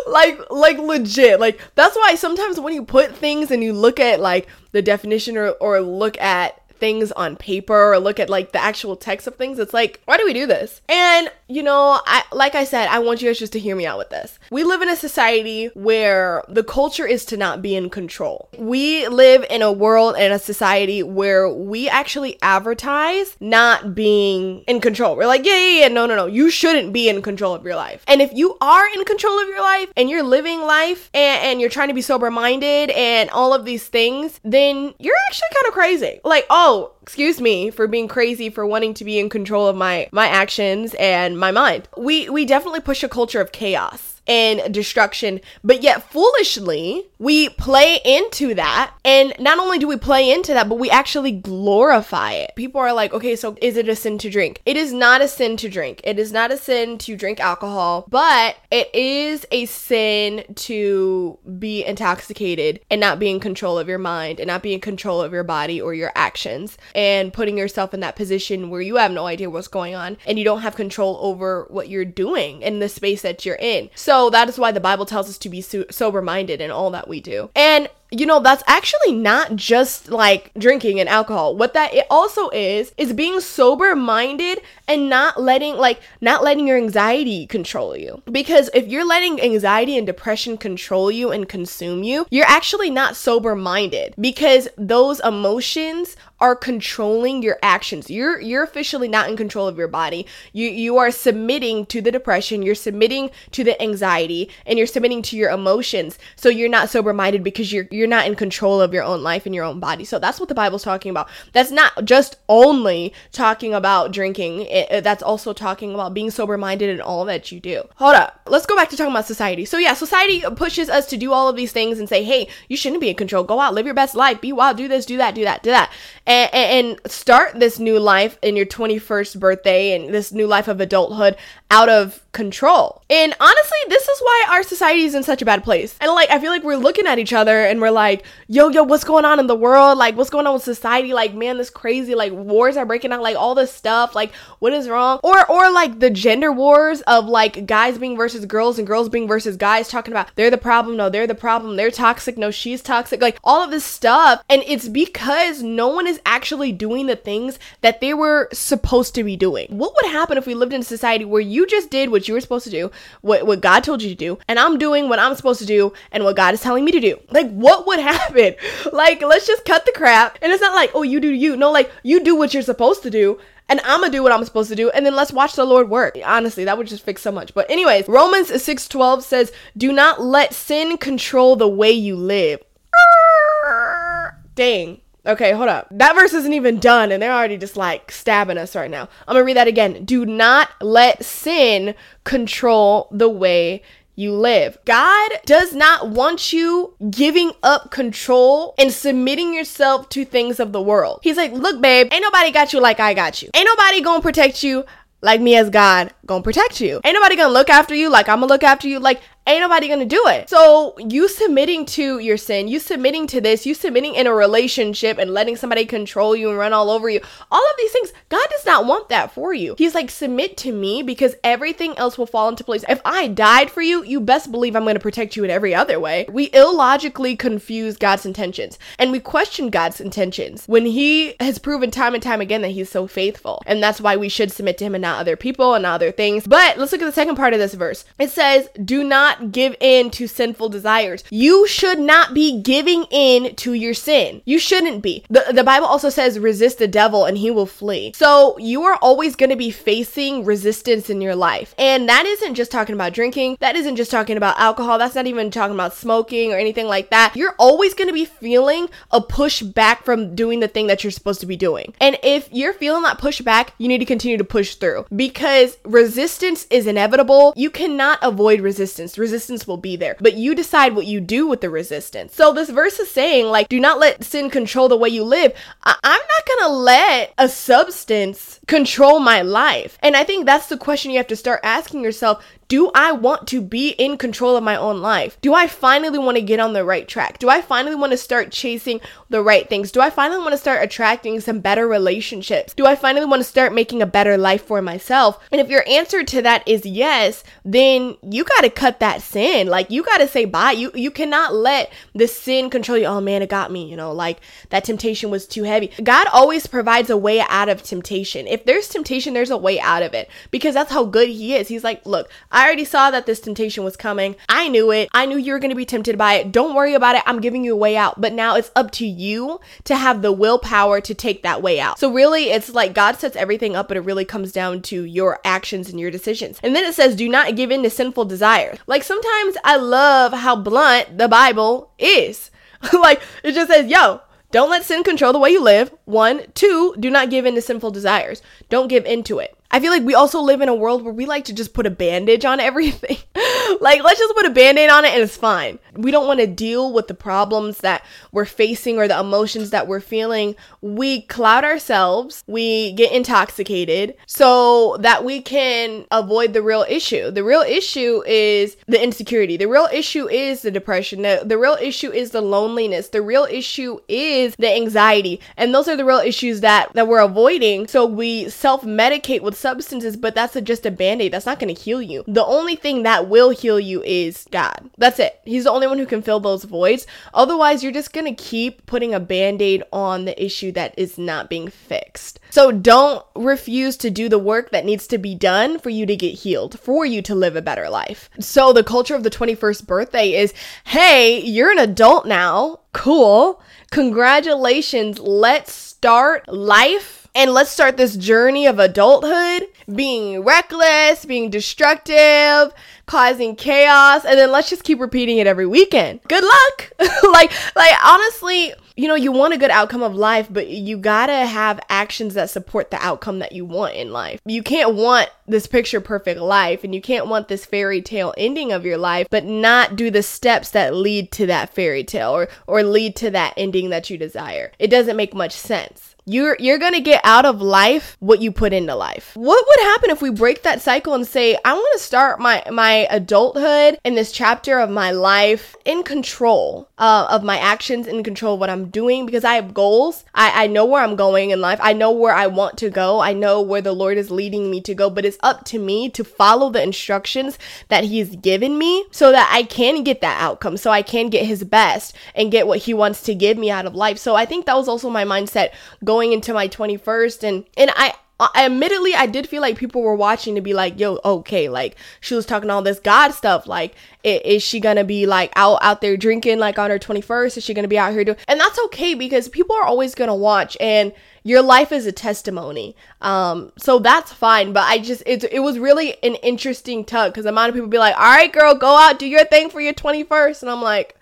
like 0.07 0.39
like 0.49 0.79
legit 0.79 1.39
like 1.39 1.59
that's 1.75 1.95
why 1.95 2.15
sometimes 2.15 2.59
when 2.59 2.73
you 2.73 2.83
put 2.83 3.15
things 3.15 3.51
and 3.51 3.63
you 3.63 3.71
look 3.71 3.99
at 3.99 4.19
like 4.19 4.47
the 4.71 4.81
definition 4.81 5.37
or, 5.37 5.49
or 5.49 5.79
look 5.79 6.19
at 6.19 6.62
things 6.83 7.13
on 7.13 7.37
paper 7.37 7.93
or 7.93 7.97
look 7.97 8.19
at 8.19 8.29
like 8.29 8.51
the 8.51 8.61
actual 8.61 8.97
text 8.97 9.25
of 9.25 9.35
things. 9.35 9.57
It's 9.57 9.73
like, 9.73 10.01
why 10.03 10.17
do 10.17 10.25
we 10.25 10.33
do 10.33 10.45
this? 10.45 10.81
And 10.89 11.31
you 11.47 11.63
know, 11.63 12.01
I 12.05 12.23
like 12.33 12.55
I 12.55 12.65
said, 12.65 12.87
I 12.89 12.99
want 12.99 13.21
you 13.21 13.29
guys 13.29 13.39
just 13.39 13.53
to 13.53 13.59
hear 13.59 13.73
me 13.73 13.85
out 13.85 13.97
with 13.97 14.09
this. 14.09 14.37
We 14.51 14.65
live 14.65 14.81
in 14.81 14.89
a 14.89 14.95
society 14.97 15.67
where 15.75 16.43
the 16.49 16.63
culture 16.63 17.07
is 17.07 17.23
to 17.25 17.37
not 17.37 17.61
be 17.61 17.73
in 17.73 17.89
control. 17.89 18.49
We 18.57 19.07
live 19.07 19.45
in 19.49 19.61
a 19.61 19.71
world 19.71 20.15
and 20.17 20.33
a 20.33 20.39
society 20.39 21.03
where 21.03 21.47
we 21.47 21.87
actually 21.87 22.37
advertise 22.41 23.37
not 23.39 23.95
being 23.95 24.63
in 24.67 24.81
control. 24.81 25.15
We're 25.15 25.27
like, 25.27 25.45
yeah, 25.45 25.57
yeah, 25.57 25.79
yeah, 25.81 25.87
no, 25.87 26.05
no, 26.05 26.15
no. 26.15 26.25
You 26.25 26.49
shouldn't 26.49 26.91
be 26.91 27.07
in 27.07 27.21
control 27.21 27.53
of 27.53 27.63
your 27.63 27.75
life. 27.75 28.03
And 28.07 28.21
if 28.21 28.33
you 28.33 28.57
are 28.59 28.87
in 28.89 29.05
control 29.05 29.39
of 29.39 29.47
your 29.47 29.61
life 29.61 29.89
and 29.95 30.09
you're 30.09 30.23
living 30.23 30.61
life 30.61 31.09
and, 31.13 31.43
and 31.45 31.61
you're 31.61 31.69
trying 31.69 31.89
to 31.89 31.93
be 31.93 32.01
sober 32.01 32.29
minded 32.29 32.89
and 32.89 33.29
all 33.29 33.53
of 33.53 33.63
these 33.63 33.87
things, 33.87 34.39
then 34.43 34.93
you're 34.99 35.21
actually 35.29 35.53
kind 35.53 35.67
of 35.67 35.73
crazy. 35.73 36.19
Like, 36.23 36.45
oh, 36.49 36.72
oh, 36.73 36.92
excuse 37.03 37.41
me 37.41 37.69
for 37.69 37.85
being 37.85 38.07
crazy 38.07 38.49
for 38.49 38.65
wanting 38.65 38.93
to 38.93 39.03
be 39.03 39.19
in 39.19 39.29
control 39.29 39.67
of 39.67 39.75
my 39.75 40.07
my 40.11 40.27
actions 40.27 40.95
and 40.95 41.37
my 41.37 41.51
mind. 41.51 41.87
We 41.97 42.29
we 42.29 42.45
definitely 42.45 42.79
push 42.79 43.03
a 43.03 43.09
culture 43.09 43.41
of 43.41 43.51
chaos 43.51 44.13
and 44.27 44.73
destruction, 44.73 45.41
but 45.63 45.83
yet 45.83 46.09
foolishly, 46.11 47.05
we 47.19 47.49
play 47.49 47.99
into 48.05 48.53
that. 48.55 48.93
And 49.03 49.33
not 49.39 49.59
only 49.59 49.79
do 49.79 49.87
we 49.87 49.97
play 49.97 50.31
into 50.31 50.53
that, 50.53 50.69
but 50.69 50.79
we 50.79 50.89
actually 50.89 51.31
glorify 51.31 52.33
it. 52.33 52.51
People 52.55 52.79
are 52.81 52.93
like, 52.93 53.13
okay, 53.13 53.35
so 53.35 53.57
is 53.61 53.75
it 53.77 53.89
a 53.89 53.95
sin 53.95 54.17
to 54.19 54.29
drink? 54.29 54.61
It 54.65 54.77
is 54.77 54.93
not 54.93 55.21
a 55.21 55.27
sin 55.27 55.57
to 55.57 55.69
drink. 55.69 56.01
It 56.03 56.19
is 56.19 56.31
not 56.31 56.51
a 56.51 56.57
sin 56.57 56.97
to 56.99 57.15
drink 57.15 57.39
alcohol, 57.39 58.05
but 58.09 58.55
it 58.71 58.93
is 58.93 59.45
a 59.51 59.65
sin 59.65 60.43
to 60.55 61.37
be 61.59 61.83
intoxicated 61.83 62.79
and 62.89 63.01
not 63.01 63.19
be 63.19 63.29
in 63.29 63.39
control 63.39 63.77
of 63.77 63.87
your 63.87 63.97
mind 63.97 64.39
and 64.39 64.47
not 64.47 64.63
be 64.63 64.73
in 64.73 64.79
control 64.79 65.21
of 65.21 65.33
your 65.33 65.43
body 65.43 65.81
or 65.81 65.93
your 65.93 66.11
actions 66.15 66.77
and 66.93 67.33
putting 67.33 67.57
yourself 67.57 67.93
in 67.93 67.99
that 68.01 68.15
position 68.15 68.69
where 68.69 68.81
you 68.81 68.97
have 68.97 69.11
no 69.11 69.25
idea 69.25 69.49
what's 69.49 69.67
going 69.67 69.95
on 69.95 70.17
and 70.25 70.37
you 70.37 70.45
don't 70.45 70.61
have 70.61 70.75
control 70.75 71.17
over 71.21 71.67
what 71.69 71.89
you're 71.89 72.05
doing 72.05 72.61
in 72.61 72.79
the 72.79 72.89
space 72.89 73.21
that 73.21 73.45
you're 73.45 73.55
in. 73.55 73.89
So 73.95 74.29
that 74.29 74.49
is 74.49 74.59
why 74.59 74.71
the 74.71 74.79
Bible 74.79 75.05
tells 75.05 75.29
us 75.29 75.37
to 75.39 75.49
be 75.49 75.61
so- 75.61 75.85
sober 75.89 76.21
minded 76.21 76.61
in 76.61 76.71
all 76.71 76.91
that 76.91 77.07
we 77.07 77.19
do. 77.21 77.49
And 77.55 77.89
you 78.13 78.27
know, 78.27 78.39
that's 78.39 78.63
actually 78.67 79.13
not 79.13 79.55
just 79.55 80.09
like 80.09 80.51
drinking 80.55 80.99
and 80.99 81.09
alcohol. 81.09 81.55
What 81.55 81.73
that 81.73 81.93
it 81.95 82.05
also 82.11 82.49
is 82.49 82.93
is 82.95 83.11
being 83.11 83.39
sober 83.39 83.95
minded 83.95 84.61
and 84.87 85.09
not 85.09 85.41
letting 85.41 85.75
like 85.75 86.01
not 86.21 86.43
letting 86.43 86.67
your 86.67 86.77
anxiety 86.77 87.47
control 87.47 87.95
you. 87.95 88.21
Because 88.31 88.69
if 88.73 88.87
you're 88.87 89.07
letting 89.07 89.41
anxiety 89.41 89.97
and 89.97 90.05
depression 90.05 90.57
control 90.57 91.11
you 91.11 91.31
and 91.31 91.47
consume 91.47 92.03
you, 92.03 92.25
you're 92.29 92.45
actually 92.45 92.89
not 92.89 93.15
sober 93.15 93.55
minded 93.55 94.13
because 94.17 94.67
those 94.77 95.19
emotions 95.21 96.15
are 96.43 96.55
controlling 96.57 97.41
your 97.41 97.57
actions. 97.63 98.09
You're 98.09 98.37
you're 98.41 98.63
officially 98.63 99.07
not 99.07 99.29
in 99.29 99.37
control 99.37 99.65
of 99.65 99.77
your 99.77 99.87
body. 99.87 100.27
You 100.51 100.67
you 100.67 100.97
are 100.97 101.09
submitting 101.09 101.85
to 101.85 102.01
the 102.01 102.11
depression, 102.11 102.61
you're 102.61 102.75
submitting 102.75 103.29
to 103.51 103.63
the 103.63 103.81
anxiety, 103.81 104.49
and 104.65 104.77
you're 104.77 104.85
submitting 104.85 105.21
to 105.23 105.37
your 105.37 105.51
emotions. 105.51 106.19
So 106.35 106.49
you're 106.49 106.67
not 106.67 106.89
sober 106.89 107.13
minded 107.13 107.45
because 107.45 107.71
you're 107.71 107.87
you're 107.91 108.07
not 108.07 108.27
in 108.27 108.35
control 108.35 108.81
of 108.81 108.93
your 108.93 109.03
own 109.03 109.23
life 109.23 109.45
and 109.45 109.55
your 109.55 109.63
own 109.63 109.79
body. 109.79 110.03
So 110.03 110.19
that's 110.19 110.37
what 110.37 110.49
the 110.49 110.55
Bible's 110.55 110.83
talking 110.83 111.11
about. 111.11 111.29
That's 111.53 111.71
not 111.71 112.03
just 112.03 112.35
only 112.49 113.13
talking 113.31 113.73
about 113.73 114.11
drinking. 114.11 114.67
It, 114.89 114.97
uh, 114.97 115.01
that's 115.01 115.23
also 115.23 115.53
talking 115.53 115.93
about 115.93 116.13
being 116.13 116.31
sober 116.31 116.57
minded 116.57 116.89
in 116.89 117.01
all 117.01 117.25
that 117.25 117.51
you 117.51 117.59
do. 117.59 117.83
Hold 117.95 118.15
up. 118.15 118.41
Let's 118.47 118.65
go 118.65 118.75
back 118.75 118.89
to 118.89 118.97
talking 118.97 119.11
about 119.11 119.25
society. 119.25 119.65
So 119.65 119.77
yeah, 119.77 119.93
society 119.93 120.41
pushes 120.55 120.89
us 120.89 121.05
to 121.07 121.17
do 121.17 121.31
all 121.31 121.49
of 121.49 121.55
these 121.55 121.71
things 121.71 121.99
and 121.99 122.07
say, 122.07 122.23
"Hey, 122.23 122.47
you 122.67 122.77
shouldn't 122.77 123.01
be 123.01 123.09
in 123.09 123.15
control. 123.15 123.43
Go 123.43 123.59
out, 123.59 123.73
live 123.73 123.85
your 123.85 123.95
best 123.95 124.15
life, 124.15 124.41
be 124.41 124.53
wild, 124.53 124.77
do 124.77 124.87
this, 124.87 125.05
do 125.05 125.17
that, 125.17 125.35
do 125.35 125.43
that, 125.43 125.63
do 125.63 125.71
that." 125.71 125.91
and, 126.25 126.53
and 126.53 127.11
start 127.11 127.59
this 127.59 127.79
new 127.79 127.99
life 127.99 128.37
in 128.41 128.55
your 128.55 128.65
21st 128.65 129.39
birthday 129.39 129.95
and 129.95 130.13
this 130.13 130.31
new 130.31 130.47
life 130.47 130.67
of 130.67 130.79
adulthood 130.79 131.35
out 131.73 131.89
of 131.89 132.23
control. 132.33 133.03
And 133.09 133.33
honestly, 133.39 133.77
this 133.89 134.07
is 134.07 134.19
why 134.19 134.47
our 134.51 134.63
society 134.63 135.03
is 135.03 135.15
in 135.15 135.23
such 135.23 135.41
a 135.41 135.45
bad 135.45 135.63
place. 135.63 135.95
And 136.01 136.11
like, 136.11 136.29
I 136.29 136.39
feel 136.39 136.51
like 136.51 136.63
we're 136.63 136.77
looking 136.77 137.05
at 137.05 137.19
each 137.19 137.33
other 137.33 137.65
and 137.65 137.79
we're 137.79 137.91
like, 137.91 138.25
yo, 138.47 138.69
yo, 138.69 138.83
what's 138.83 139.03
going 139.03 139.25
on 139.25 139.39
in 139.39 139.47
the 139.47 139.55
world? 139.55 139.97
Like, 139.97 140.15
what's 140.15 140.29
going 140.29 140.47
on 140.47 140.53
with 140.53 140.63
society? 140.63 141.13
Like, 141.13 141.33
man, 141.33 141.57
this 141.57 141.69
crazy, 141.69 142.15
like, 142.15 142.31
wars 142.31 142.75
are 142.75 142.85
breaking 142.85 143.11
out, 143.11 143.21
like, 143.21 143.35
all 143.35 143.55
this 143.55 143.71
stuff. 143.71 144.15
Like, 144.15 144.33
what 144.59 144.73
is 144.73 144.89
wrong? 144.89 145.19
Or, 145.23 145.49
or 145.49 145.71
like 145.71 145.99
the 145.99 146.09
gender 146.09 146.51
wars 146.51 147.01
of 147.01 147.25
like 147.25 147.65
guys 147.65 147.97
being 147.97 148.17
versus 148.17 148.45
girls 148.45 148.77
and 148.77 148.87
girls 148.87 149.09
being 149.09 149.27
versus 149.27 149.57
guys, 149.57 149.87
talking 149.87 150.13
about 150.13 150.29
they're 150.35 150.51
the 150.51 150.57
problem, 150.57 150.97
no, 150.97 151.09
they're 151.09 151.27
the 151.27 151.35
problem, 151.35 151.75
they're 151.75 151.91
toxic, 151.91 152.37
no, 152.37 152.51
she's 152.51 152.81
toxic. 152.81 153.21
Like, 153.21 153.39
all 153.43 153.63
of 153.63 153.71
this 153.71 153.85
stuff. 153.85 154.43
And 154.49 154.63
it's 154.65 154.87
because 154.87 155.63
no 155.63 155.87
one 155.87 156.07
is 156.07 156.19
actually 156.25 156.71
doing 156.71 157.07
the 157.07 157.15
things 157.15 157.57
that 157.81 157.99
they 158.01 158.13
were 158.13 158.49
supposed 158.51 159.15
to 159.15 159.23
be 159.23 159.35
doing. 159.35 159.67
What 159.69 159.93
would 159.95 160.11
happen 160.11 160.37
if 160.37 160.47
we 160.47 160.55
lived 160.55 160.73
in 160.73 160.81
a 160.81 160.83
society 160.83 161.25
where 161.25 161.41
you 161.41 161.62
just 161.65 161.89
did 161.89 162.09
what 162.09 162.27
you 162.27 162.33
were 162.33 162.41
supposed 162.41 162.65
to 162.65 162.71
do, 162.71 162.91
what, 163.21 163.45
what 163.45 163.61
God 163.61 163.83
told 163.83 164.01
you 164.01 164.09
to 164.09 164.15
do, 164.15 164.37
and 164.47 164.59
I'm 164.59 164.77
doing 164.77 165.09
what 165.09 165.19
I'm 165.19 165.35
supposed 165.35 165.59
to 165.59 165.65
do 165.65 165.93
and 166.11 166.23
what 166.23 166.35
God 166.35 166.53
is 166.53 166.61
telling 166.61 166.85
me 166.85 166.91
to 166.91 166.99
do? 166.99 167.19
Like, 167.29 167.49
what 167.51 167.87
would 167.87 167.99
happen? 168.11 168.55
Like, 168.91 169.21
let's 169.21 169.47
just 169.47 169.65
cut 169.65 169.85
the 169.85 169.93
crap. 169.93 170.37
And 170.41 170.51
it's 170.51 170.61
not 170.61 170.75
like, 170.75 170.91
oh, 170.93 171.03
you 171.03 171.19
do 171.19 171.31
you. 171.31 171.55
No, 171.55 171.71
like, 171.71 171.91
you 172.03 172.23
do 172.23 172.35
what 172.35 172.53
you're 172.53 172.63
supposed 172.63 173.03
to 173.03 173.09
do 173.09 173.39
and 173.69 173.79
I'm 173.81 174.01
gonna 174.01 174.11
do 174.11 174.23
what 174.23 174.31
I'm 174.31 174.43
supposed 174.45 174.69
to 174.69 174.75
do, 174.75 174.89
and 174.89 175.05
then 175.05 175.15
let's 175.15 175.31
watch 175.31 175.55
the 175.55 175.65
Lord 175.65 175.89
work. 175.89 176.17
Honestly, 176.25 176.65
that 176.65 176.77
would 176.77 176.87
just 176.87 177.05
fix 177.05 177.21
so 177.21 177.31
much. 177.31 177.53
But 177.53 177.69
anyways, 177.71 178.07
Romans 178.07 178.49
6:12 178.49 179.23
says, 179.23 179.51
"Do 179.77 179.91
not 179.91 180.21
let 180.21 180.53
sin 180.53 180.97
control 180.97 181.55
the 181.55 181.67
way 181.67 181.91
you 181.91 182.15
live." 182.15 182.59
Dang. 184.55 184.99
Okay, 185.25 185.53
hold 185.53 185.69
up. 185.69 185.87
That 185.89 186.15
verse 186.15 186.33
isn't 186.33 186.53
even 186.53 186.79
done, 186.79 187.11
and 187.11 187.21
they're 187.21 187.33
already 187.33 187.57
just 187.57 187.77
like 187.77 188.11
stabbing 188.11 188.57
us 188.57 188.75
right 188.75 188.91
now. 188.91 189.07
I'm 189.27 189.35
gonna 189.35 189.45
read 189.45 189.55
that 189.57 189.67
again. 189.67 190.03
Do 190.03 190.25
not 190.25 190.69
let 190.81 191.23
sin 191.23 191.95
control 192.25 193.07
the 193.09 193.29
way 193.29 193.81
you 194.15 194.33
live. 194.33 194.77
God 194.85 195.31
does 195.45 195.73
not 195.73 196.09
want 196.09 196.53
you 196.53 196.95
giving 197.09 197.51
up 197.63 197.89
control 197.89 198.75
and 198.77 198.91
submitting 198.91 199.53
yourself 199.53 200.09
to 200.09 200.25
things 200.25 200.59
of 200.59 200.71
the 200.71 200.81
world. 200.81 201.19
He's 201.23 201.37
like, 201.37 201.51
look, 201.53 201.81
babe, 201.81 202.09
ain't 202.11 202.21
nobody 202.21 202.51
got 202.51 202.73
you 202.73 202.79
like 202.79 202.99
I 202.99 203.13
got 203.13 203.41
you. 203.41 203.49
Ain't 203.55 203.65
nobody 203.65 204.01
gonna 204.01 204.21
protect 204.21 204.61
you 204.61 204.85
like 205.21 205.39
me 205.41 205.55
as 205.55 205.69
God 205.69 206.13
gonna 206.25 206.43
protect 206.43 206.81
you. 206.81 206.99
Ain't 207.03 207.15
nobody 207.15 207.37
gonna 207.37 207.53
look 207.53 207.69
after 207.69 207.95
you 207.95 208.09
like 208.09 208.27
I'm 208.29 208.41
gonna 208.41 208.47
look 208.47 208.63
after 208.63 208.87
you. 208.87 208.99
Like 208.99 209.21
ain't 209.45 209.61
nobody 209.61 209.87
gonna 209.87 210.05
do 210.05 210.23
it. 210.27 210.49
So 210.49 210.95
you 210.97 211.27
submitting 211.27 211.85
to 211.87 212.19
your 212.19 212.37
sin, 212.37 212.67
you 212.67 212.79
submitting 212.79 213.27
to 213.27 213.41
this, 213.41 213.65
you 213.65 213.73
submitting 213.73 214.15
in 214.15 214.27
a 214.27 214.33
relationship 214.33 215.17
and 215.17 215.33
letting 215.33 215.55
somebody 215.55 215.85
control 215.85 216.35
you 216.35 216.49
and 216.49 216.57
run 216.57 216.73
all 216.73 216.89
over 216.89 217.09
you, 217.09 217.19
all 217.51 217.59
of 217.63 217.75
these 217.77 217.91
things, 217.91 218.13
God 218.29 218.47
does 218.49 218.65
not 218.65 218.85
want 218.85 219.09
that 219.09 219.33
for 219.33 219.53
you. 219.53 219.75
He's 219.77 219.95
like, 219.95 220.09
submit 220.09 220.57
to 220.57 220.71
me 220.71 221.03
because 221.03 221.35
everything 221.43 221.97
else 221.97 222.17
will 222.17 222.25
fall 222.25 222.49
into 222.49 222.63
place. 222.63 222.85
If 222.87 223.01
I 223.03 223.27
died 223.27 223.69
for 223.69 223.81
you, 223.81 224.03
you 224.03 224.19
best 224.19 224.51
believe 224.51 224.75
I'm 224.75 224.85
gonna 224.85 224.99
protect 224.99 225.35
you 225.35 225.43
in 225.43 225.49
every 225.49 225.75
other 225.75 225.99
way. 225.99 226.25
We 226.29 226.49
illogically 226.53 227.35
confuse 227.35 227.97
God's 227.97 228.25
intentions 228.25 228.79
and 228.97 229.11
we 229.11 229.19
question 229.19 229.69
God's 229.69 229.99
intentions 229.99 230.65
when 230.67 230.85
He 230.85 231.35
has 231.39 231.59
proven 231.59 231.91
time 231.91 232.13
and 232.13 232.23
time 232.23 232.41
again 232.41 232.61
that 232.61 232.69
He's 232.69 232.89
so 232.89 233.07
faithful. 233.07 233.61
And 233.65 233.83
that's 233.83 234.01
why 234.01 234.15
we 234.15 234.29
should 234.29 234.51
submit 234.51 234.77
to 234.77 234.85
Him 234.85 234.95
and 234.95 235.01
not 235.01 235.19
other 235.19 235.35
people 235.35 235.73
and 235.73 235.83
not 235.83 235.95
other 235.95 236.11
things. 236.11 236.47
But 236.47 236.77
let's 236.77 236.91
look 236.91 237.01
at 237.01 237.05
the 237.05 237.11
second 237.11 237.35
part 237.35 237.53
of 237.53 237.59
this 237.59 237.73
verse. 237.73 238.05
It 238.19 238.29
says, 238.29 238.69
Do 238.83 239.03
not 239.03 239.32
not 239.39 239.51
give 239.51 239.75
in 239.79 240.09
to 240.11 240.27
sinful 240.27 240.69
desires. 240.69 241.23
You 241.29 241.67
should 241.67 241.99
not 241.99 242.33
be 242.33 242.61
giving 242.61 243.05
in 243.11 243.55
to 243.57 243.73
your 243.73 243.93
sin. 243.93 244.41
You 244.45 244.59
shouldn't 244.59 245.01
be. 245.01 245.23
The, 245.29 245.45
the 245.53 245.63
Bible 245.63 245.87
also 245.87 246.09
says, 246.09 246.39
resist 246.39 246.79
the 246.79 246.87
devil 246.87 247.25
and 247.25 247.37
he 247.37 247.51
will 247.51 247.65
flee. 247.65 248.13
So 248.15 248.57
you 248.57 248.83
are 248.83 248.97
always 249.01 249.35
going 249.35 249.49
to 249.49 249.55
be 249.55 249.71
facing 249.71 250.45
resistance 250.45 251.09
in 251.09 251.21
your 251.21 251.35
life. 251.35 251.73
And 251.77 252.07
that 252.09 252.25
isn't 252.25 252.55
just 252.55 252.71
talking 252.71 252.95
about 252.95 253.13
drinking, 253.13 253.57
that 253.59 253.75
isn't 253.75 253.95
just 253.95 254.11
talking 254.11 254.37
about 254.37 254.59
alcohol, 254.59 254.97
that's 254.97 255.15
not 255.15 255.27
even 255.27 255.51
talking 255.51 255.73
about 255.75 255.93
smoking 255.93 256.53
or 256.53 256.57
anything 256.57 256.87
like 256.87 257.09
that. 257.09 257.33
You're 257.35 257.55
always 257.57 257.93
going 257.93 258.07
to 258.07 258.13
be 258.13 258.25
feeling 258.25 258.89
a 259.11 259.21
push 259.21 259.61
back 259.61 260.03
from 260.03 260.35
doing 260.35 260.59
the 260.59 260.67
thing 260.67 260.87
that 260.87 261.03
you're 261.03 261.11
supposed 261.11 261.41
to 261.41 261.45
be 261.45 261.55
doing. 261.55 261.93
And 261.99 262.17
if 262.23 262.49
you're 262.51 262.73
feeling 262.73 263.03
that 263.03 263.19
pushback, 263.19 263.69
you 263.77 263.87
need 263.87 263.99
to 263.99 264.05
continue 264.05 264.37
to 264.37 264.43
push 264.43 264.75
through 264.75 265.05
because 265.15 265.77
resistance 265.83 266.67
is 266.69 266.87
inevitable. 266.87 267.53
You 267.55 267.69
cannot 267.69 268.19
avoid 268.21 268.61
resistance 268.61 269.17
resistance 269.23 269.65
will 269.65 269.77
be 269.77 269.95
there. 269.95 270.15
But 270.19 270.35
you 270.35 270.53
decide 270.53 270.95
what 270.95 271.05
you 271.05 271.19
do 271.21 271.47
with 271.47 271.61
the 271.61 271.69
resistance. 271.69 272.35
So 272.35 272.53
this 272.53 272.69
verse 272.69 272.99
is 272.99 273.09
saying, 273.09 273.45
like, 273.47 273.69
do 273.69 273.79
not 273.79 273.99
let 273.99 274.23
sin 274.23 274.49
control 274.49 274.87
the 274.89 274.97
way 274.97 275.09
you 275.09 275.23
live. 275.23 275.53
I- 275.83 276.01
I'm 276.03 276.25
not 276.33 276.47
gonna 276.49 276.73
let 276.75 277.33
a 277.37 277.47
substance 277.47 278.59
control 278.67 279.19
my 279.19 279.41
life. 279.41 279.97
And 280.01 280.15
I 280.15 280.23
think 280.23 280.45
that's 280.45 280.67
the 280.67 280.77
question 280.77 281.11
you 281.11 281.17
have 281.17 281.27
to 281.27 281.35
start 281.35 281.61
asking 281.63 282.03
yourself 282.03 282.43
do 282.67 282.91
I 282.93 283.11
want 283.11 283.47
to 283.49 283.61
be 283.61 283.89
in 283.89 284.17
control 284.17 284.55
of 284.55 284.63
my 284.63 284.75
own 284.75 285.01
life? 285.01 285.39
Do 285.41 285.53
I 285.53 285.67
finally 285.67 286.19
want 286.19 286.37
to 286.37 286.43
get 286.43 286.59
on 286.59 286.73
the 286.73 286.85
right 286.85 287.07
track? 287.07 287.39
Do 287.39 287.49
I 287.49 287.61
finally 287.61 287.95
want 287.95 288.11
to 288.11 288.17
start 288.17 288.51
chasing 288.51 289.01
the 289.29 289.41
right 289.41 289.67
things? 289.67 289.91
Do 289.91 290.01
I 290.01 290.09
finally 290.09 290.39
want 290.39 290.51
to 290.51 290.57
start 290.57 290.83
attracting 290.83 291.39
some 291.39 291.59
better 291.59 291.87
relationships? 291.87 292.73
Do 292.73 292.85
I 292.85 292.95
finally 292.95 293.25
want 293.25 293.41
to 293.41 293.47
start 293.47 293.73
making 293.73 294.01
a 294.01 294.07
better 294.07 294.37
life 294.37 294.63
for 294.63 294.81
myself? 294.81 295.39
And 295.51 295.59
if 295.59 295.69
your 295.69 295.83
answer 295.87 296.23
to 296.23 296.41
that 296.43 296.67
is 296.67 296.85
yes, 296.85 297.43
then 297.65 298.17
you 298.21 298.43
got 298.43 298.61
to 298.61 298.69
cut 298.69 298.99
that 298.99 299.21
sin. 299.21 299.67
Like 299.67 299.89
you 299.89 300.03
got 300.03 300.17
to 300.17 300.27
say 300.27 300.45
bye. 300.45 300.71
You 300.71 300.91
you 300.95 301.11
cannot 301.11 301.53
let 301.53 301.91
the 302.13 302.27
sin 302.27 302.69
control 302.69 302.97
you. 302.97 303.05
Oh 303.05 303.21
man, 303.21 303.41
it 303.41 303.49
got 303.49 303.71
me, 303.71 303.89
you 303.89 303.95
know, 303.95 304.11
like 304.11 304.39
that 304.69 304.83
temptation 304.83 305.29
was 305.29 305.47
too 305.47 305.63
heavy. 305.63 305.91
God 306.03 306.27
always 306.31 306.67
provides 306.67 307.09
a 307.09 307.17
way 307.17 307.41
out 307.41 307.69
of 307.69 307.83
temptation. 307.83 308.47
If 308.47 308.65
there's 308.65 308.87
temptation, 308.87 309.33
there's 309.33 309.49
a 309.49 309.57
way 309.57 309.79
out 309.79 310.03
of 310.03 310.13
it 310.13 310.29
because 310.51 310.73
that's 310.73 310.91
how 310.91 311.05
good 311.05 311.29
he 311.29 311.55
is. 311.55 311.67
He's 311.67 311.83
like, 311.83 312.05
"Look, 312.05 312.29
I 312.53 312.65
already 312.65 312.85
saw 312.85 313.09
that 313.09 313.25
this 313.25 313.39
temptation 313.39 313.83
was 313.83 313.97
coming. 313.97 314.35
I 314.47 314.69
knew 314.69 314.91
it. 314.91 315.09
I 315.11 315.25
knew 315.25 315.37
you 315.37 315.53
were 315.53 315.59
going 315.59 315.71
to 315.71 315.75
be 315.75 315.85
tempted 315.85 316.17
by 316.19 316.35
it. 316.35 316.51
Don't 316.51 316.75
worry 316.75 316.93
about 316.93 317.15
it. 317.15 317.23
I'm 317.25 317.41
giving 317.41 317.63
you 317.63 317.73
a 317.73 317.77
way 317.77 317.97
out. 317.97 318.21
But 318.21 318.31
now 318.31 318.55
it's 318.55 318.71
up 318.75 318.91
to 318.91 319.07
you 319.07 319.59
to 319.85 319.95
have 319.95 320.21
the 320.21 320.31
willpower 320.31 321.01
to 321.01 321.15
take 321.15 321.41
that 321.41 321.63
way 321.63 321.79
out. 321.79 321.97
So 321.97 322.13
really, 322.13 322.51
it's 322.51 322.69
like 322.69 322.93
God 322.93 323.17
sets 323.17 323.35
everything 323.35 323.75
up, 323.75 323.87
but 323.87 323.97
it 323.97 324.01
really 324.01 324.23
comes 324.23 324.51
down 324.51 324.83
to 324.83 325.03
your 325.03 325.39
actions 325.43 325.89
and 325.89 325.99
your 325.99 326.11
decisions. 326.11 326.59
And 326.61 326.75
then 326.75 326.83
it 326.85 326.93
says, 326.93 327.15
do 327.15 327.27
not 327.27 327.55
give 327.55 327.71
in 327.71 327.81
to 327.83 327.89
sinful 327.89 328.25
desires. 328.25 328.77
Like 328.85 329.03
sometimes 329.03 329.57
I 329.63 329.77
love 329.77 330.33
how 330.33 330.55
blunt 330.55 331.17
the 331.17 331.27
Bible 331.27 331.91
is. 331.97 332.51
like 332.93 333.21
it 333.43 333.53
just 333.53 333.71
says, 333.71 333.89
yo, 333.89 334.21
don't 334.51 334.69
let 334.69 334.83
sin 334.83 335.03
control 335.03 335.33
the 335.33 335.39
way 335.39 335.49
you 335.49 335.63
live. 335.63 335.91
One, 336.05 336.43
two, 336.53 336.93
do 336.99 337.09
not 337.09 337.31
give 337.31 337.47
in 337.47 337.55
to 337.55 337.61
sinful 337.61 337.89
desires. 337.89 338.43
Don't 338.69 338.87
give 338.87 339.05
into 339.05 339.39
it. 339.39 339.57
I 339.73 339.79
feel 339.79 339.91
like 339.91 340.03
we 340.03 340.13
also 340.13 340.39
live 340.39 340.61
in 340.61 340.69
a 340.69 340.75
world 340.75 341.03
where 341.03 341.11
we 341.11 341.25
like 341.25 341.45
to 341.45 341.53
just 341.53 341.73
put 341.73 341.87
a 341.87 341.89
bandage 341.89 342.45
on 342.45 342.59
everything. 342.59 343.17
like, 343.81 344.03
let's 344.03 344.19
just 344.19 344.35
put 344.35 344.45
a 344.45 344.51
band 344.51 344.77
aid 344.77 344.91
on 344.91 345.03
it 345.03 345.13
and 345.13 345.23
it's 345.23 345.35
fine. 345.35 345.79
We 345.95 346.11
don't 346.11 346.27
want 346.27 346.41
to 346.41 346.45
deal 346.45 346.93
with 346.93 347.07
the 347.07 347.15
problems 347.15 347.79
that 347.79 348.05
we're 348.31 348.45
facing 348.45 348.99
or 348.99 349.07
the 349.07 349.19
emotions 349.19 349.71
that 349.71 349.87
we're 349.87 349.99
feeling. 349.99 350.55
We 350.81 351.23
cloud 351.23 351.63
ourselves, 351.63 352.43
we 352.45 352.91
get 352.91 353.11
intoxicated 353.11 354.13
so 354.27 354.97
that 354.99 355.25
we 355.25 355.41
can 355.41 356.05
avoid 356.11 356.53
the 356.53 356.61
real 356.61 356.85
issue. 356.87 357.31
The 357.31 357.43
real 357.43 357.61
issue 357.61 358.21
is 358.27 358.77
the 358.87 359.03
insecurity, 359.03 359.57
the 359.57 359.67
real 359.67 359.87
issue 359.91 360.29
is 360.29 360.61
the 360.61 360.69
depression, 360.69 361.23
the, 361.23 361.41
the 361.43 361.57
real 361.57 361.77
issue 361.81 362.11
is 362.11 362.29
the 362.29 362.41
loneliness, 362.41 363.09
the 363.09 363.23
real 363.23 363.45
issue 363.45 363.97
is 364.07 364.55
the 364.57 364.71
anxiety. 364.71 365.41
And 365.57 365.73
those 365.73 365.87
are 365.87 365.97
the 365.97 366.05
real 366.05 366.19
issues 366.19 366.61
that, 366.61 366.93
that 366.93 367.07
we're 367.07 367.21
avoiding. 367.21 367.87
So 367.87 368.05
we 368.05 368.49
self 368.49 368.83
medicate 368.83 369.41
with 369.41 369.62
substances, 369.63 370.15
but 370.15 370.35
that's 370.35 370.55
a, 370.55 370.61
just 370.61 370.85
a 370.85 370.91
band 370.91 371.21
aid. 371.21 371.31
That's 371.31 371.47
not 371.47 371.59
going 371.59 371.73
to 371.73 371.81
heal 371.81 372.01
you. 372.01 372.23
The 372.27 372.45
only 372.45 372.75
thing 372.75 373.03
that 373.03 373.29
will 373.29 373.49
heal 373.49 373.79
you 373.79 374.03
is 374.03 374.45
God. 374.51 374.91
That's 374.97 375.19
it. 375.19 375.39
He's 375.45 375.63
the 375.63 375.71
only 375.71 375.87
one 375.87 375.97
who 375.97 376.05
can 376.05 376.21
fill 376.21 376.39
those 376.39 376.65
voids. 376.65 377.07
Otherwise, 377.33 377.81
you're 377.81 377.91
just 377.91 378.13
going 378.13 378.27
to 378.27 378.43
keep 378.43 378.85
putting 378.85 379.13
a 379.13 379.19
band 379.19 379.61
aid 379.61 379.83
on 379.91 380.25
the 380.25 380.43
issue 380.43 380.71
that 380.73 380.93
is 380.97 381.17
not 381.17 381.49
being 381.49 381.69
fixed. 381.69 382.39
So 382.49 382.71
don't 382.71 383.25
refuse 383.35 383.97
to 383.97 384.11
do 384.11 384.29
the 384.29 384.37
work 384.37 384.71
that 384.71 384.85
needs 384.85 385.07
to 385.07 385.17
be 385.17 385.33
done 385.33 385.79
for 385.79 385.89
you 385.89 386.05
to 386.05 386.15
get 386.15 386.35
healed, 386.35 386.79
for 386.79 387.05
you 387.05 387.21
to 387.23 387.33
live 387.33 387.55
a 387.55 387.61
better 387.61 387.89
life. 387.89 388.29
So 388.39 388.73
the 388.73 388.83
culture 388.83 389.15
of 389.15 389.23
the 389.23 389.31
21st 389.31 389.87
birthday 389.87 390.33
is 390.33 390.53
hey, 390.83 391.39
you're 391.39 391.71
an 391.71 391.79
adult 391.79 392.27
now. 392.27 392.81
Cool. 392.91 393.61
Congratulations. 393.91 395.19
Let's 395.19 395.73
start 395.73 396.47
life 396.51 397.22
and 397.35 397.51
let's 397.51 397.71
start 397.71 397.97
this 397.97 398.15
journey 398.15 398.67
of 398.67 398.79
adulthood 398.79 399.67
being 399.93 400.41
reckless, 400.41 401.25
being 401.25 401.49
destructive, 401.49 402.73
causing 403.05 403.55
chaos, 403.55 404.23
and 404.23 404.37
then 404.37 404.51
let's 404.51 404.69
just 404.69 404.83
keep 404.83 404.99
repeating 404.99 405.37
it 405.37 405.47
every 405.47 405.65
weekend. 405.65 406.21
Good 406.27 406.43
luck. 406.43 406.93
like 407.31 407.51
like 407.75 407.93
honestly, 408.03 408.73
you 408.95 409.07
know, 409.07 409.15
you 409.15 409.31
want 409.31 409.53
a 409.53 409.57
good 409.57 409.71
outcome 409.71 410.03
of 410.03 410.15
life, 410.15 410.47
but 410.49 410.67
you 410.67 410.97
gotta 410.97 411.45
have 411.45 411.79
actions 411.89 412.35
that 412.35 412.49
support 412.49 412.91
the 412.91 413.03
outcome 413.03 413.39
that 413.39 413.51
you 413.51 413.65
want 413.65 413.95
in 413.95 414.11
life. 414.11 414.39
You 414.45 414.61
can't 414.61 414.93
want 414.93 415.29
this 415.47 415.65
picture 415.65 415.99
perfect 415.99 416.39
life 416.39 416.83
and 416.83 416.93
you 416.93 417.01
can't 417.01 417.27
want 417.27 417.47
this 417.47 417.65
fairy 417.65 418.01
tale 418.01 418.33
ending 418.37 418.71
of 418.71 418.85
your 418.85 418.97
life, 418.97 419.27
but 419.31 419.43
not 419.43 419.95
do 419.95 420.11
the 420.11 420.23
steps 420.23 420.69
that 420.71 420.93
lead 420.93 421.31
to 421.33 421.47
that 421.47 421.73
fairy 421.73 422.03
tale 422.03 422.31
or, 422.31 422.47
or 422.67 422.83
lead 422.83 423.15
to 423.17 423.31
that 423.31 423.53
ending 423.57 423.89
that 423.89 424.09
you 424.09 424.17
desire. 424.17 424.71
It 424.77 424.89
doesn't 424.89 425.17
make 425.17 425.33
much 425.33 425.53
sense. 425.53 426.12
You're 426.25 426.55
you're 426.57 426.79
going 426.79 426.93
to 426.93 427.01
get 427.01 427.19
out 427.25 427.45
of 427.45 427.61
life 427.61 428.15
what 428.19 428.41
you 428.41 428.51
put 428.51 428.71
into 428.71 428.95
life. 428.95 429.31
What 429.35 429.65
would 429.67 429.85
happen 429.87 430.09
if 430.09 430.21
we 430.21 430.29
break 430.29 430.63
that 430.63 430.81
cycle 430.81 431.13
and 431.13 431.27
say, 431.27 431.57
I 431.65 431.73
want 431.73 431.99
to 431.99 432.03
start 432.03 432.39
my 432.39 432.63
my 432.71 433.07
adulthood 433.09 433.99
in 434.05 434.15
this 434.15 434.31
chapter 434.31 434.79
of 434.79 434.89
my 434.89 435.11
life 435.11 435.75
in 435.83 436.03
control 436.03 436.87
uh, 436.97 437.27
of 437.29 437.43
my 437.43 437.57
actions, 437.57 438.07
in 438.07 438.23
control 438.23 438.53
of 438.53 438.61
what 438.61 438.69
I'm 438.69 438.89
doing 438.89 439.25
because 439.25 439.43
I 439.43 439.55
have 439.55 439.73
goals. 439.73 440.23
I, 440.33 440.63
I 440.63 440.67
know 440.67 440.85
where 440.85 441.03
I'm 441.03 441.17
going 441.17 441.49
in 441.49 441.59
life. 441.59 441.79
I 441.81 441.91
know 441.91 442.11
where 442.11 442.33
I 442.33 442.47
want 442.47 442.77
to 442.77 442.89
go. 442.89 443.19
I 443.19 443.33
know 443.33 443.61
where 443.61 443.81
the 443.81 443.91
Lord 443.91 444.17
is 444.17 444.31
leading 444.31 444.71
me 444.71 444.79
to 444.81 444.95
go, 444.95 445.09
but 445.09 445.25
it's 445.25 445.37
up 445.43 445.65
to 445.65 445.79
me 445.79 446.09
to 446.11 446.23
follow 446.23 446.69
the 446.69 446.81
instructions 446.81 447.59
that 447.89 448.05
He's 448.05 448.37
given 448.37 448.77
me 448.77 449.05
so 449.11 449.33
that 449.33 449.49
I 449.51 449.63
can 449.63 450.05
get 450.05 450.21
that 450.21 450.41
outcome, 450.41 450.77
so 450.77 450.89
I 450.89 451.01
can 451.01 451.29
get 451.29 451.45
His 451.45 451.65
best 451.65 452.15
and 452.33 452.49
get 452.49 452.65
what 452.65 452.79
He 452.79 452.93
wants 452.93 453.23
to 453.23 453.35
give 453.35 453.57
me 453.57 453.69
out 453.69 453.85
of 453.85 453.93
life. 453.93 454.17
So 454.17 454.35
I 454.35 454.45
think 454.45 454.65
that 454.65 454.77
was 454.77 454.87
also 454.87 455.09
my 455.09 455.25
mindset 455.25 455.71
going 456.05 456.12
into 456.21 456.53
my 456.53 456.67
21st 456.67 457.43
and 457.43 457.65
and 457.77 457.91
I 457.95 458.13
I, 458.39 458.65
admittedly 458.65 459.13
I 459.13 459.27
did 459.27 459.47
feel 459.47 459.61
like 459.61 459.77
people 459.77 460.01
were 460.01 460.15
watching 460.15 460.55
to 460.55 460.61
be 460.61 460.73
like, 460.73 460.99
yo, 460.99 461.19
okay, 461.23 461.69
like 461.69 461.95
she 462.19 462.35
was 462.35 462.45
talking 462.45 462.69
all 462.69 462.81
this 462.81 462.99
God 462.99 463.31
stuff. 463.31 463.67
Like, 463.67 463.95
is, 464.23 464.41
is 464.43 464.63
she 464.63 464.79
gonna 464.79 465.03
be 465.03 465.25
like 465.25 465.51
out 465.55 465.79
out 465.81 466.01
there 466.01 466.17
drinking 466.17 466.59
like 466.59 466.79
on 466.79 466.89
her 466.89 466.99
21st? 466.99 467.57
Is 467.57 467.63
she 467.63 467.73
gonna 467.73 467.87
be 467.87 467.97
out 467.97 468.11
here 468.11 468.23
doing? 468.23 468.37
And 468.47 468.59
that's 468.59 468.79
okay 468.85 469.13
because 469.13 469.47
people 469.49 469.75
are 469.75 469.83
always 469.83 470.15
gonna 470.15 470.35
watch 470.35 470.75
and 470.79 471.13
your 471.43 471.61
life 471.61 471.91
is 471.91 472.05
a 472.05 472.11
testimony. 472.11 472.95
Um, 473.21 473.71
so 473.77 473.99
that's 473.99 474.33
fine. 474.33 474.73
But 474.73 474.83
I 474.83 474.97
just 474.97 475.23
it 475.25 475.43
it 475.45 475.59
was 475.59 475.77
really 475.77 476.15
an 476.23 476.35
interesting 476.35 477.05
tug 477.05 477.33
because 477.33 477.45
a 477.45 477.51
lot 477.51 477.69
of 477.69 477.75
people 477.75 477.89
be 477.89 477.99
like, 477.99 478.15
all 478.15 478.23
right, 478.23 478.51
girl, 478.51 478.73
go 478.73 478.97
out, 478.97 479.19
do 479.19 479.27
your 479.27 479.45
thing 479.45 479.69
for 479.69 479.79
your 479.79 479.93
21st, 479.93 480.63
and 480.63 480.71
I'm 480.71 480.81
like, 480.81 481.17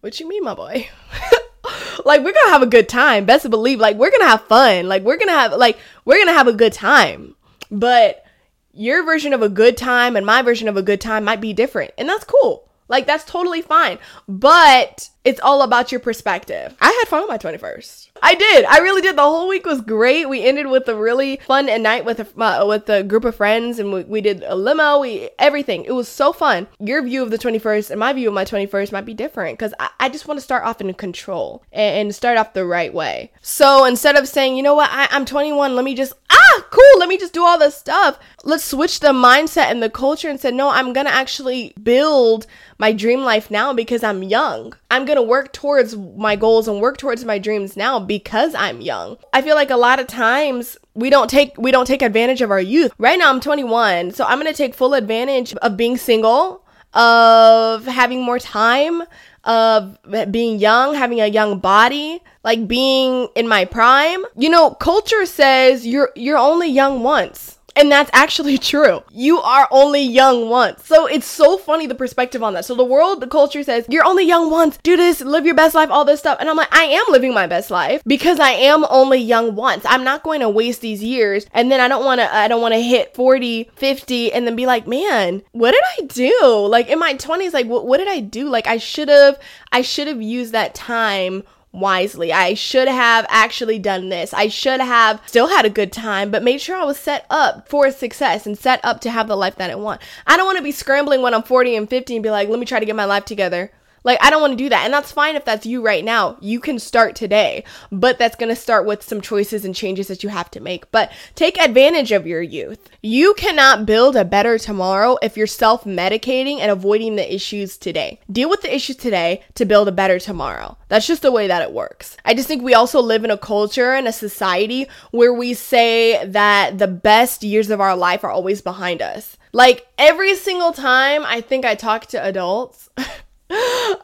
what 0.00 0.20
you 0.20 0.28
mean, 0.28 0.44
my 0.44 0.54
boy? 0.54 0.88
like 2.04 2.22
we're 2.22 2.32
gonna 2.32 2.50
have 2.50 2.62
a 2.62 2.66
good 2.66 2.88
time. 2.88 3.24
Best 3.24 3.48
believe 3.50 3.78
like 3.80 3.96
we're 3.96 4.10
gonna 4.10 4.28
have 4.28 4.42
fun. 4.42 4.88
Like 4.88 5.02
we're 5.02 5.18
gonna 5.18 5.32
have 5.32 5.52
like 5.52 5.78
we're 6.04 6.18
gonna 6.18 6.36
have 6.36 6.48
a 6.48 6.52
good 6.52 6.72
time. 6.72 7.34
But 7.70 8.24
your 8.72 9.04
version 9.04 9.32
of 9.32 9.42
a 9.42 9.48
good 9.48 9.76
time 9.76 10.16
and 10.16 10.26
my 10.26 10.42
version 10.42 10.68
of 10.68 10.76
a 10.76 10.82
good 10.82 11.00
time 11.00 11.24
might 11.24 11.40
be 11.40 11.52
different 11.52 11.92
and 11.98 12.08
that's 12.08 12.24
cool. 12.24 12.68
Like 12.88 13.06
that's 13.06 13.24
totally 13.24 13.62
fine. 13.62 13.98
But 14.28 15.10
it's 15.24 15.40
all 15.40 15.62
about 15.62 15.90
your 15.90 16.00
perspective. 16.00 16.76
I 16.80 16.86
had 16.86 17.08
fun 17.08 17.22
on 17.22 17.28
my 17.28 17.38
21st 17.38 18.05
I 18.22 18.34
did. 18.34 18.64
I 18.64 18.78
really 18.78 19.02
did. 19.02 19.16
The 19.16 19.22
whole 19.22 19.48
week 19.48 19.66
was 19.66 19.80
great. 19.80 20.28
We 20.28 20.44
ended 20.44 20.66
with 20.66 20.88
a 20.88 20.94
really 20.94 21.40
fun 21.46 21.66
night 21.82 22.04
with 22.04 22.20
a 22.20 22.40
uh, 22.40 22.66
with 22.66 22.88
a 22.88 23.02
group 23.02 23.24
of 23.24 23.36
friends, 23.36 23.78
and 23.78 23.92
we, 23.92 24.02
we 24.04 24.20
did 24.20 24.42
a 24.44 24.54
limo. 24.54 25.00
We 25.00 25.30
everything. 25.38 25.84
It 25.84 25.92
was 25.92 26.08
so 26.08 26.32
fun. 26.32 26.66
Your 26.78 27.02
view 27.02 27.22
of 27.22 27.30
the 27.30 27.38
21st 27.38 27.90
and 27.90 28.00
my 28.00 28.12
view 28.12 28.28
of 28.28 28.34
my 28.34 28.44
21st 28.44 28.92
might 28.92 29.04
be 29.04 29.14
different 29.14 29.58
because 29.58 29.74
I, 29.78 29.90
I 30.00 30.08
just 30.08 30.28
want 30.28 30.38
to 30.38 30.44
start 30.44 30.64
off 30.64 30.80
in 30.80 30.92
control 30.94 31.62
and, 31.72 31.96
and, 31.96 32.14
start 32.14 32.38
off 32.38 32.54
the 32.54 32.64
right 32.64 32.92
way. 32.92 33.32
So 33.42 33.84
instead 33.84 34.16
of 34.16 34.28
saying, 34.28 34.56
you 34.56 34.62
know 34.62 34.74
what, 34.74 34.90
I, 34.90 35.08
I'm 35.10 35.24
21, 35.24 35.74
let 35.74 35.84
me 35.84 35.94
just 35.94 36.14
ah 36.30 36.66
cool, 36.70 36.98
let 36.98 37.08
me 37.08 37.18
just 37.18 37.32
do 37.32 37.44
all 37.44 37.58
this 37.58 37.76
stuff. 37.76 38.18
Let's 38.44 38.64
switch 38.64 39.00
the 39.00 39.08
mindset 39.08 39.70
and 39.70 39.82
the 39.82 39.90
culture 39.90 40.28
and 40.28 40.40
say, 40.40 40.50
no, 40.50 40.70
I'm 40.70 40.92
gonna 40.92 41.10
actually 41.10 41.74
build 41.82 42.46
my 42.78 42.92
dream 42.92 43.22
life 43.22 43.50
now 43.50 43.72
because 43.72 44.02
I'm 44.02 44.22
young. 44.22 44.74
I'm 44.90 45.04
gonna 45.04 45.22
work 45.22 45.52
towards 45.52 45.96
my 45.96 46.36
goals 46.36 46.68
and 46.68 46.80
work 46.80 46.98
towards 46.98 47.24
my 47.24 47.38
dreams 47.38 47.76
now 47.76 47.98
because 48.06 48.54
I'm 48.54 48.80
young. 48.80 49.18
I 49.32 49.42
feel 49.42 49.54
like 49.54 49.70
a 49.70 49.76
lot 49.76 50.00
of 50.00 50.06
times 50.06 50.76
we 50.94 51.10
don't 51.10 51.28
take 51.28 51.56
we 51.58 51.70
don't 51.70 51.86
take 51.86 52.02
advantage 52.02 52.42
of 52.42 52.50
our 52.50 52.60
youth. 52.60 52.92
Right 52.98 53.18
now 53.18 53.30
I'm 53.30 53.40
21, 53.40 54.12
so 54.12 54.24
I'm 54.24 54.40
going 54.40 54.50
to 54.50 54.56
take 54.56 54.74
full 54.74 54.94
advantage 54.94 55.54
of 55.54 55.76
being 55.76 55.96
single, 55.96 56.64
of 56.94 57.84
having 57.84 58.22
more 58.22 58.38
time, 58.38 59.02
of 59.44 59.98
being 60.30 60.58
young, 60.58 60.94
having 60.94 61.20
a 61.20 61.26
young 61.26 61.58
body, 61.58 62.22
like 62.42 62.66
being 62.66 63.28
in 63.34 63.46
my 63.46 63.64
prime. 63.64 64.24
You 64.36 64.50
know, 64.50 64.70
culture 64.70 65.26
says 65.26 65.86
you're 65.86 66.10
you're 66.14 66.38
only 66.38 66.68
young 66.68 67.02
once. 67.02 67.55
And 67.76 67.92
that's 67.92 68.10
actually 68.12 68.58
true. 68.72 69.02
You 69.12 69.38
are 69.38 69.68
only 69.70 70.02
young 70.02 70.48
once. 70.48 70.84
So 70.84 71.06
it's 71.06 71.26
so 71.26 71.58
funny 71.58 71.86
the 71.86 71.94
perspective 71.94 72.42
on 72.42 72.54
that. 72.54 72.64
So 72.64 72.74
the 72.74 72.84
world, 72.84 73.20
the 73.20 73.26
culture 73.26 73.62
says, 73.62 73.86
you're 73.88 74.04
only 74.04 74.26
young 74.26 74.50
once. 74.50 74.78
Do 74.82 74.96
this, 74.96 75.20
live 75.20 75.44
your 75.46 75.54
best 75.54 75.74
life, 75.74 75.90
all 75.90 76.04
this 76.04 76.20
stuff. 76.20 76.38
And 76.40 76.48
I'm 76.48 76.56
like, 76.56 76.74
I 76.74 76.84
am 76.84 77.04
living 77.10 77.34
my 77.34 77.46
best 77.46 77.70
life 77.70 78.02
because 78.06 78.40
I 78.40 78.50
am 78.50 78.84
only 78.88 79.18
young 79.18 79.54
once. 79.54 79.84
I'm 79.86 80.02
not 80.02 80.22
going 80.22 80.40
to 80.40 80.48
waste 80.48 80.80
these 80.80 81.02
years. 81.02 81.46
And 81.52 81.70
then 81.70 81.80
I 81.80 81.88
don't 81.88 82.04
want 82.04 82.20
to, 82.20 82.34
I 82.34 82.48
don't 82.48 82.62
want 82.62 82.74
to 82.74 82.80
hit 82.80 83.14
40, 83.14 83.70
50 83.76 84.32
and 84.32 84.46
then 84.46 84.56
be 84.56 84.66
like, 84.66 84.86
man, 84.86 85.42
what 85.52 85.72
did 85.72 85.82
I 85.98 86.06
do? 86.06 86.66
Like 86.68 86.88
in 86.88 86.98
my 86.98 87.14
20s, 87.14 87.52
like, 87.52 87.66
what, 87.66 87.86
what 87.86 87.98
did 87.98 88.08
I 88.08 88.20
do? 88.20 88.48
Like 88.48 88.66
I 88.66 88.78
should 88.78 89.08
have, 89.08 89.38
I 89.72 89.82
should 89.82 90.08
have 90.08 90.22
used 90.22 90.52
that 90.52 90.74
time 90.74 91.42
wisely. 91.76 92.32
I 92.32 92.54
should 92.54 92.88
have 92.88 93.26
actually 93.28 93.78
done 93.78 94.08
this. 94.08 94.32
I 94.34 94.48
should 94.48 94.80
have 94.80 95.20
still 95.26 95.48
had 95.48 95.64
a 95.64 95.70
good 95.70 95.92
time, 95.92 96.30
but 96.30 96.42
made 96.42 96.60
sure 96.60 96.76
I 96.76 96.84
was 96.84 96.98
set 96.98 97.26
up 97.30 97.68
for 97.68 97.90
success 97.90 98.46
and 98.46 98.58
set 98.58 98.84
up 98.84 99.00
to 99.02 99.10
have 99.10 99.28
the 99.28 99.36
life 99.36 99.56
that 99.56 99.70
I 99.70 99.74
want. 99.74 100.00
I 100.26 100.36
don't 100.36 100.46
want 100.46 100.58
to 100.58 100.64
be 100.64 100.72
scrambling 100.72 101.22
when 101.22 101.34
I'm 101.34 101.42
40 101.42 101.76
and 101.76 101.88
50 101.88 102.16
and 102.16 102.22
be 102.22 102.30
like, 102.30 102.48
let 102.48 102.58
me 102.58 102.66
try 102.66 102.80
to 102.80 102.86
get 102.86 102.96
my 102.96 103.04
life 103.04 103.24
together. 103.24 103.70
Like, 104.06 104.22
I 104.22 104.30
don't 104.30 104.40
want 104.40 104.52
to 104.52 104.56
do 104.56 104.68
that. 104.68 104.84
And 104.84 104.94
that's 104.94 105.10
fine 105.10 105.34
if 105.34 105.44
that's 105.44 105.66
you 105.66 105.82
right 105.82 106.04
now. 106.04 106.36
You 106.40 106.60
can 106.60 106.78
start 106.78 107.16
today, 107.16 107.64
but 107.90 108.20
that's 108.20 108.36
going 108.36 108.50
to 108.50 108.56
start 108.56 108.86
with 108.86 109.02
some 109.02 109.20
choices 109.20 109.64
and 109.64 109.74
changes 109.74 110.06
that 110.06 110.22
you 110.22 110.28
have 110.28 110.48
to 110.52 110.60
make. 110.60 110.88
But 110.92 111.10
take 111.34 111.58
advantage 111.58 112.12
of 112.12 112.24
your 112.24 112.40
youth. 112.40 112.88
You 113.02 113.34
cannot 113.34 113.84
build 113.84 114.14
a 114.14 114.24
better 114.24 114.58
tomorrow 114.58 115.18
if 115.22 115.36
you're 115.36 115.48
self 115.48 115.82
medicating 115.82 116.60
and 116.60 116.70
avoiding 116.70 117.16
the 117.16 117.34
issues 117.34 117.76
today. 117.76 118.20
Deal 118.30 118.48
with 118.48 118.62
the 118.62 118.72
issues 118.72 118.94
today 118.94 119.42
to 119.56 119.64
build 119.64 119.88
a 119.88 119.92
better 119.92 120.20
tomorrow. 120.20 120.78
That's 120.86 121.08
just 121.08 121.22
the 121.22 121.32
way 121.32 121.48
that 121.48 121.62
it 121.62 121.72
works. 121.72 122.16
I 122.24 122.34
just 122.34 122.46
think 122.46 122.62
we 122.62 122.74
also 122.74 123.02
live 123.02 123.24
in 123.24 123.32
a 123.32 123.36
culture 123.36 123.92
and 123.92 124.06
a 124.06 124.12
society 124.12 124.86
where 125.10 125.34
we 125.34 125.52
say 125.52 126.24
that 126.24 126.78
the 126.78 126.86
best 126.86 127.42
years 127.42 127.70
of 127.70 127.80
our 127.80 127.96
life 127.96 128.22
are 128.22 128.30
always 128.30 128.62
behind 128.62 129.02
us. 129.02 129.36
Like 129.52 129.88
every 129.98 130.36
single 130.36 130.72
time 130.72 131.24
I 131.24 131.40
think 131.40 131.64
I 131.64 131.74
talk 131.74 132.06
to 132.06 132.22
adults, 132.22 132.88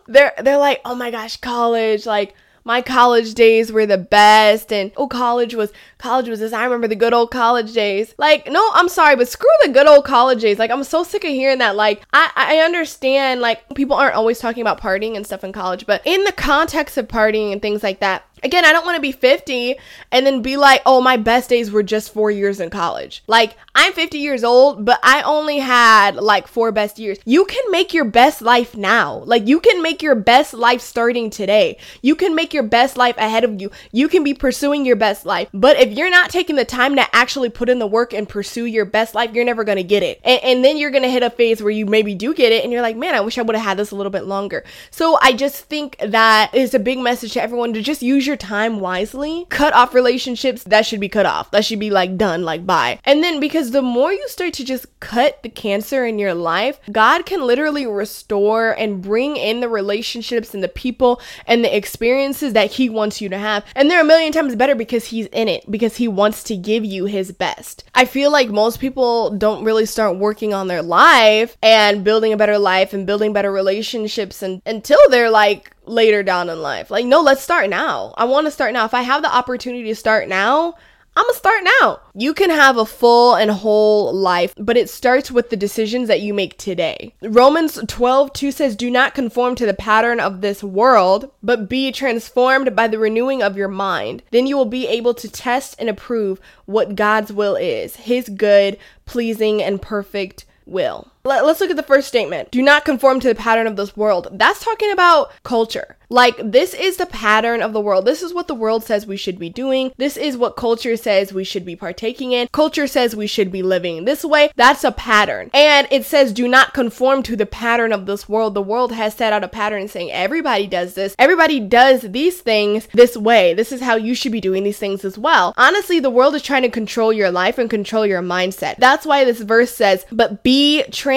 they're 0.07 0.33
they're 0.43 0.59
like, 0.59 0.81
"Oh 0.85 0.95
my 0.95 1.11
gosh, 1.11 1.37
college, 1.37 2.07
like 2.07 2.35
my 2.65 2.83
college 2.83 3.35
days 3.35 3.73
were 3.73 3.87
the 3.87 3.99
best. 3.99 4.73
And 4.73 4.93
oh 4.97 5.09
college 5.09 5.55
was 5.55 5.73
college 6.03 6.29
was 6.29 6.41
this 6.41 6.53
i 6.53 6.65
remember 6.65 6.89
the 6.89 6.97
good 6.97 7.15
old 7.15 7.31
college 7.31 7.73
days 7.73 8.15
like 8.19 8.51
no 8.51 8.71
i'm 8.75 8.89
sorry 8.89 9.15
but 9.17 9.29
screw 9.29 9.49
the 9.63 9.69
good 9.69 9.87
old 9.87 10.05
college 10.05 10.43
days 10.43 10.59
like 10.59 10.71
i'm 10.71 10.85
so 10.85 11.05
sick 11.05 11.25
of 11.25 11.31
hearing 11.31 11.59
that 11.59 11.77
like 11.77 12.03
i 12.13 12.31
i 12.37 12.57
understand 12.59 13.41
like 13.41 13.63
people 13.75 13.97
aren't 13.97 14.15
always 14.15 14.39
talking 14.39 14.61
about 14.61 14.81
partying 14.81 15.17
and 15.17 15.25
stuff 15.25 15.45
in 15.45 15.53
college 15.53 15.87
but 15.87 16.03
in 16.05 16.25
the 16.25 16.33
context 16.33 16.99
of 16.99 17.07
partying 17.07 17.53
and 17.53 17.63
things 17.63 17.83
like 17.83 18.01
that 18.01 18.25
Again, 18.45 18.65
I 18.65 18.73
don't 18.73 18.85
want 18.85 18.97
to 18.97 19.03
be 19.03 19.13
50 19.13 19.77
and 20.11 20.27
then 20.27 20.43
be 20.43 20.57
like, 20.57 20.83
oh, 20.85 21.01
my 21.01 21.17
best 21.17 21.49
days 21.49 21.71
were 21.71 21.85
just 21.85 22.13
four 22.13 22.31
years 22.31 22.59
in 22.59 22.71
college. 22.71 23.23
Like, 23.29 23.57
I'm 23.75 23.93
50 23.93 24.19
years 24.19 24.43
old, 24.43 24.85
but 24.85 24.99
I 25.03 25.23
only 25.23 25.59
had 25.59 26.17
like 26.17 26.49
four 26.49 26.73
best 26.73 26.99
years. 26.99 27.19
You 27.25 27.45
can 27.45 27.63
make 27.71 27.95
your 27.95 28.05
best 28.05 28.43
life 28.43 28.77
now. 28.77 29.19
Like, 29.27 29.47
you 29.47 29.61
can 29.61 29.81
make 29.81 30.03
your 30.03 30.17
best 30.17 30.55
life 30.55 30.81
starting 30.81 31.31
today. 31.31 31.79
You 32.03 32.17
can 32.17 32.35
make 32.35 32.53
your 32.53 32.65
best 32.65 32.97
life 32.97 33.17
ahead 33.17 33.45
of 33.45 33.61
you. 33.61 33.71
You 33.93 34.09
can 34.09 34.25
be 34.25 34.35
pursuing 34.35 34.85
your 34.85 34.97
best 34.97 35.25
life. 35.25 35.49
But 35.55 35.79
if 35.79 35.92
you're 35.97 36.11
not 36.11 36.31
taking 36.31 36.57
the 36.57 36.65
time 36.65 36.97
to 36.97 37.15
actually 37.15 37.49
put 37.49 37.69
in 37.69 37.79
the 37.79 37.87
work 37.87 38.13
and 38.13 38.29
pursue 38.29 38.67
your 38.67 38.85
best 38.85 39.15
life, 39.15 39.33
you're 39.33 39.45
never 39.45 39.65
to 39.65 39.83
get 39.85 40.03
it. 40.03 40.21
And, 40.25 40.43
and 40.43 40.65
then 40.65 40.77
you're 40.77 40.91
to 40.91 41.09
hit 41.09 41.23
a 41.23 41.31
phase 41.31 41.63
where 41.63 41.71
you 41.71 41.87
maybe 41.87 42.15
do 42.15 42.35
get 42.35 42.53
it 42.53 42.65
and 42.65 42.73
you're 42.73 42.83
like, 42.83 42.97
man, 42.97 43.15
I 43.15 43.21
wish 43.21 43.39
I 43.39 43.43
would 43.43 43.55
have 43.55 43.65
had 43.65 43.77
this 43.79 43.93
a 43.93 43.97
little 43.97 44.11
bit 44.11 44.25
longer. 44.25 44.65
So 44.91 45.17
I 45.23 45.33
just 45.33 45.65
think 45.67 45.97
that 45.99 46.53
is 46.53 46.75
a 46.75 46.79
big 46.79 46.99
message 46.99 47.33
to 47.35 47.43
everyone 47.43 47.73
to 47.75 47.83
just 47.83 48.03
use 48.03 48.27
your 48.27 48.33
your 48.33 48.39
time 48.39 48.81
wisely, 48.81 49.45
cut 49.51 49.75
off 49.75 49.93
relationships 49.93 50.65
that 50.65 50.87
should 50.87 51.01
be 51.01 51.09
cut 51.11 51.27
off. 51.27 51.51
That 51.51 51.67
should 51.67 51.79
be 51.79 51.91
like 51.91 52.17
done, 52.17 52.45
like 52.45 52.65
bye. 52.65 52.99
And 53.05 53.23
then 53.23 53.41
because 53.41 53.73
the 53.73 53.83
more 53.83 54.11
you 54.11 54.27
start 54.27 54.55
to 54.55 54.65
just 54.65 54.87
cut 55.01 55.43
the 55.43 55.51
cancer 55.51 56.07
in 56.07 56.19
your 56.19 56.33
life, 56.33 56.81
God 56.91 57.27
can 57.27 57.47
literally 57.47 57.87
restore 57.87 58.71
and 58.71 59.03
bring 59.03 59.37
in 59.37 59.61
the 59.61 59.69
relationships 59.69 60.55
and 60.55 60.63
the 60.63 60.69
people 60.69 61.21
and 61.47 61.63
the 61.63 61.77
experiences 61.77 62.55
that 62.55 62.71
He 62.71 62.89
wants 62.89 63.21
you 63.21 63.29
to 63.29 63.37
have. 63.37 63.67
And 63.77 63.91
they're 63.91 64.01
a 64.01 64.05
million 64.05 64.33
times 64.33 64.57
better 64.57 64.75
because 64.75 65.05
He's 65.05 65.27
in 65.27 65.47
it, 65.47 65.71
because 65.71 65.82
He 65.83 66.09
wants 66.09 66.43
to 66.45 66.57
give 66.57 66.85
you 66.85 67.07
His 67.07 67.33
best. 67.33 67.85
I 67.95 68.05
feel 68.05 68.31
like 68.31 68.49
most 68.49 68.81
people 68.81 69.31
don't 69.31 69.65
really 69.65 69.87
start 69.87 70.17
working 70.17 70.55
on 70.55 70.69
their 70.69 70.83
life 70.83 71.57
and 71.63 72.05
building 72.05 72.33
a 72.33 72.37
better 72.37 72.59
life 72.59 72.93
and 72.93 73.07
building 73.07 73.33
better 73.33 73.53
relationships 73.53 74.43
and, 74.43 74.63
until 74.67 74.99
they're 75.11 75.31
like 75.31 75.75
later 75.85 76.23
down 76.23 76.49
in 76.49 76.63
life. 76.63 76.91
Like, 76.91 77.07
no, 77.07 77.21
let's 77.21 77.43
start 77.43 77.69
now. 77.69 78.15
I 78.17 78.25
want 78.25 78.47
to 78.47 78.51
start 78.51 78.73
now. 78.73 78.85
If 78.85 78.95
I 78.95 79.03
have 79.03 79.23
the 79.23 79.35
opportunity 79.35 79.85
to 79.85 79.95
start 79.95 80.29
now, 80.29 80.75
I'm 81.15 81.27
gonna 81.27 81.35
start 81.35 81.63
now. 81.81 82.01
You 82.15 82.33
can 82.33 82.49
have 82.49 82.79
a 82.79 82.87
full 82.87 83.35
and 83.35 83.51
whole 83.51 84.15
life, 84.15 84.55
but 84.57 84.79
it 84.79 84.89
starts 84.89 85.31
with 85.31 85.51
the 85.51 85.59
decisions 85.59 86.09
that 86.09 86.23
you 86.23 86.33
make 86.33 86.57
today. 86.57 87.15
Romans 87.21 87.79
12 87.87 88.33
2 88.33 88.51
says, 88.51 88.77
Do 88.77 88.91
not 88.91 89.15
conform 89.15 89.55
to 89.57 89.67
the 89.67 89.75
pattern 89.75 90.21
of 90.21 90.41
this 90.41 90.65
world, 90.65 91.31
but 91.43 91.69
be 91.69 91.93
transformed 91.93 92.75
by 92.75 92.89
the 92.89 92.99
renewing 92.99 93.43
of 93.43 93.59
your 93.59 93.69
mind. 93.69 94.23
Then 94.31 94.47
you 94.47 94.57
will 94.57 94.65
be 94.65 94.89
able 94.89 95.13
to 95.15 95.31
test 95.31 95.77
and 95.79 95.91
approve 95.91 96.41
what 96.65 96.97
God's 96.97 97.31
will 97.31 97.57
is, 97.57 97.97
his 97.97 98.31
good, 98.31 98.79
pleasing, 99.05 99.63
and 99.63 99.83
perfect 99.83 100.47
will. 100.65 101.13
Let, 101.25 101.45
us 101.45 101.61
look 101.61 101.71
at 101.71 101.77
the 101.77 101.85
first 101.85 102.09
statement. 102.09 102.51
Do 102.51 102.63
not 102.63 102.85
conform 102.85 103.21
to 103.21 103.29
the 103.29 103.35
pattern 103.35 103.69
of 103.69 103.77
this 103.77 103.97
world. 103.97 104.29
That's 104.33 104.65
talking 104.65 104.91
about 104.91 105.31
culture. 105.45 105.97
Like, 106.09 106.39
this 106.43 106.75
is 106.75 106.97
the 106.97 107.07
pattern 107.07 107.63
of 107.63 107.73
the 107.73 107.81
world. 107.81 108.05
This 108.05 108.23
is 108.23 108.35
what 108.35 108.49
the 108.49 108.55
world 108.55 108.85
says 108.85 109.07
we 109.07 109.17
should 109.17 109.39
be 109.39 109.49
doing. 109.49 109.93
This 109.97 110.17
is 110.17 110.37
what 110.37 110.57
culture 110.57 110.97
says 110.97 111.33
we 111.33 111.45
should 111.45 111.65
be 111.65 111.77
partaking 111.77 112.33
in. 112.33 112.49
Culture 112.53 112.87
says 112.87 113.17
we 113.17 113.27
should 113.27 113.51
be 113.51 113.63
living 113.63 114.05
this 114.05 114.25
way. 114.25 114.51
That's 114.57 114.85
a 114.85 114.93
pattern. 114.93 115.49
And 115.55 115.87
it 115.91 116.05
says, 116.05 116.33
do 116.33 116.49
not 116.49 116.75
conform 116.75 117.23
to 117.23 117.37
the 117.37 117.47
pattern 117.47 117.93
of 117.93 118.05
this 118.07 118.29
world. 118.29 118.55
The 118.55 118.61
world 118.61 118.93
has 118.93 119.15
set 119.15 119.33
out 119.33 119.45
a 119.45 119.49
pattern 119.49 119.89
saying 119.89 120.11
everybody 120.11 120.67
does 120.67 120.95
this. 120.95 121.15
Everybody 121.19 121.61
does 121.61 122.03
these 122.03 122.41
things 122.41 122.89
this 122.93 123.17
way. 123.17 123.55
This 123.55 123.73
is 123.73 123.81
how 123.81 123.95
you 123.95 124.15
should 124.15 124.33
be 124.33 124.41
doing 124.41 124.65
these 124.65 124.79
things 124.79 125.05
as 125.05 125.17
well. 125.17 125.55
Honestly, 125.57 126.01
the 126.01 126.11
world 126.11 126.35
is 126.35 126.43
trying 126.43 126.63
to 126.63 126.69
control 126.69 127.13
your 127.13 127.31
life 127.31 127.57
and 127.57 127.71
control 127.71 128.05
your 128.05 128.23
mindset. 128.23 128.77
That's 128.77 129.07
why 129.07 129.25
this 129.25 129.41
verse 129.41 129.71
says, 129.71 130.05
but 130.11 130.43
be 130.43 130.83
transformed 130.91 131.12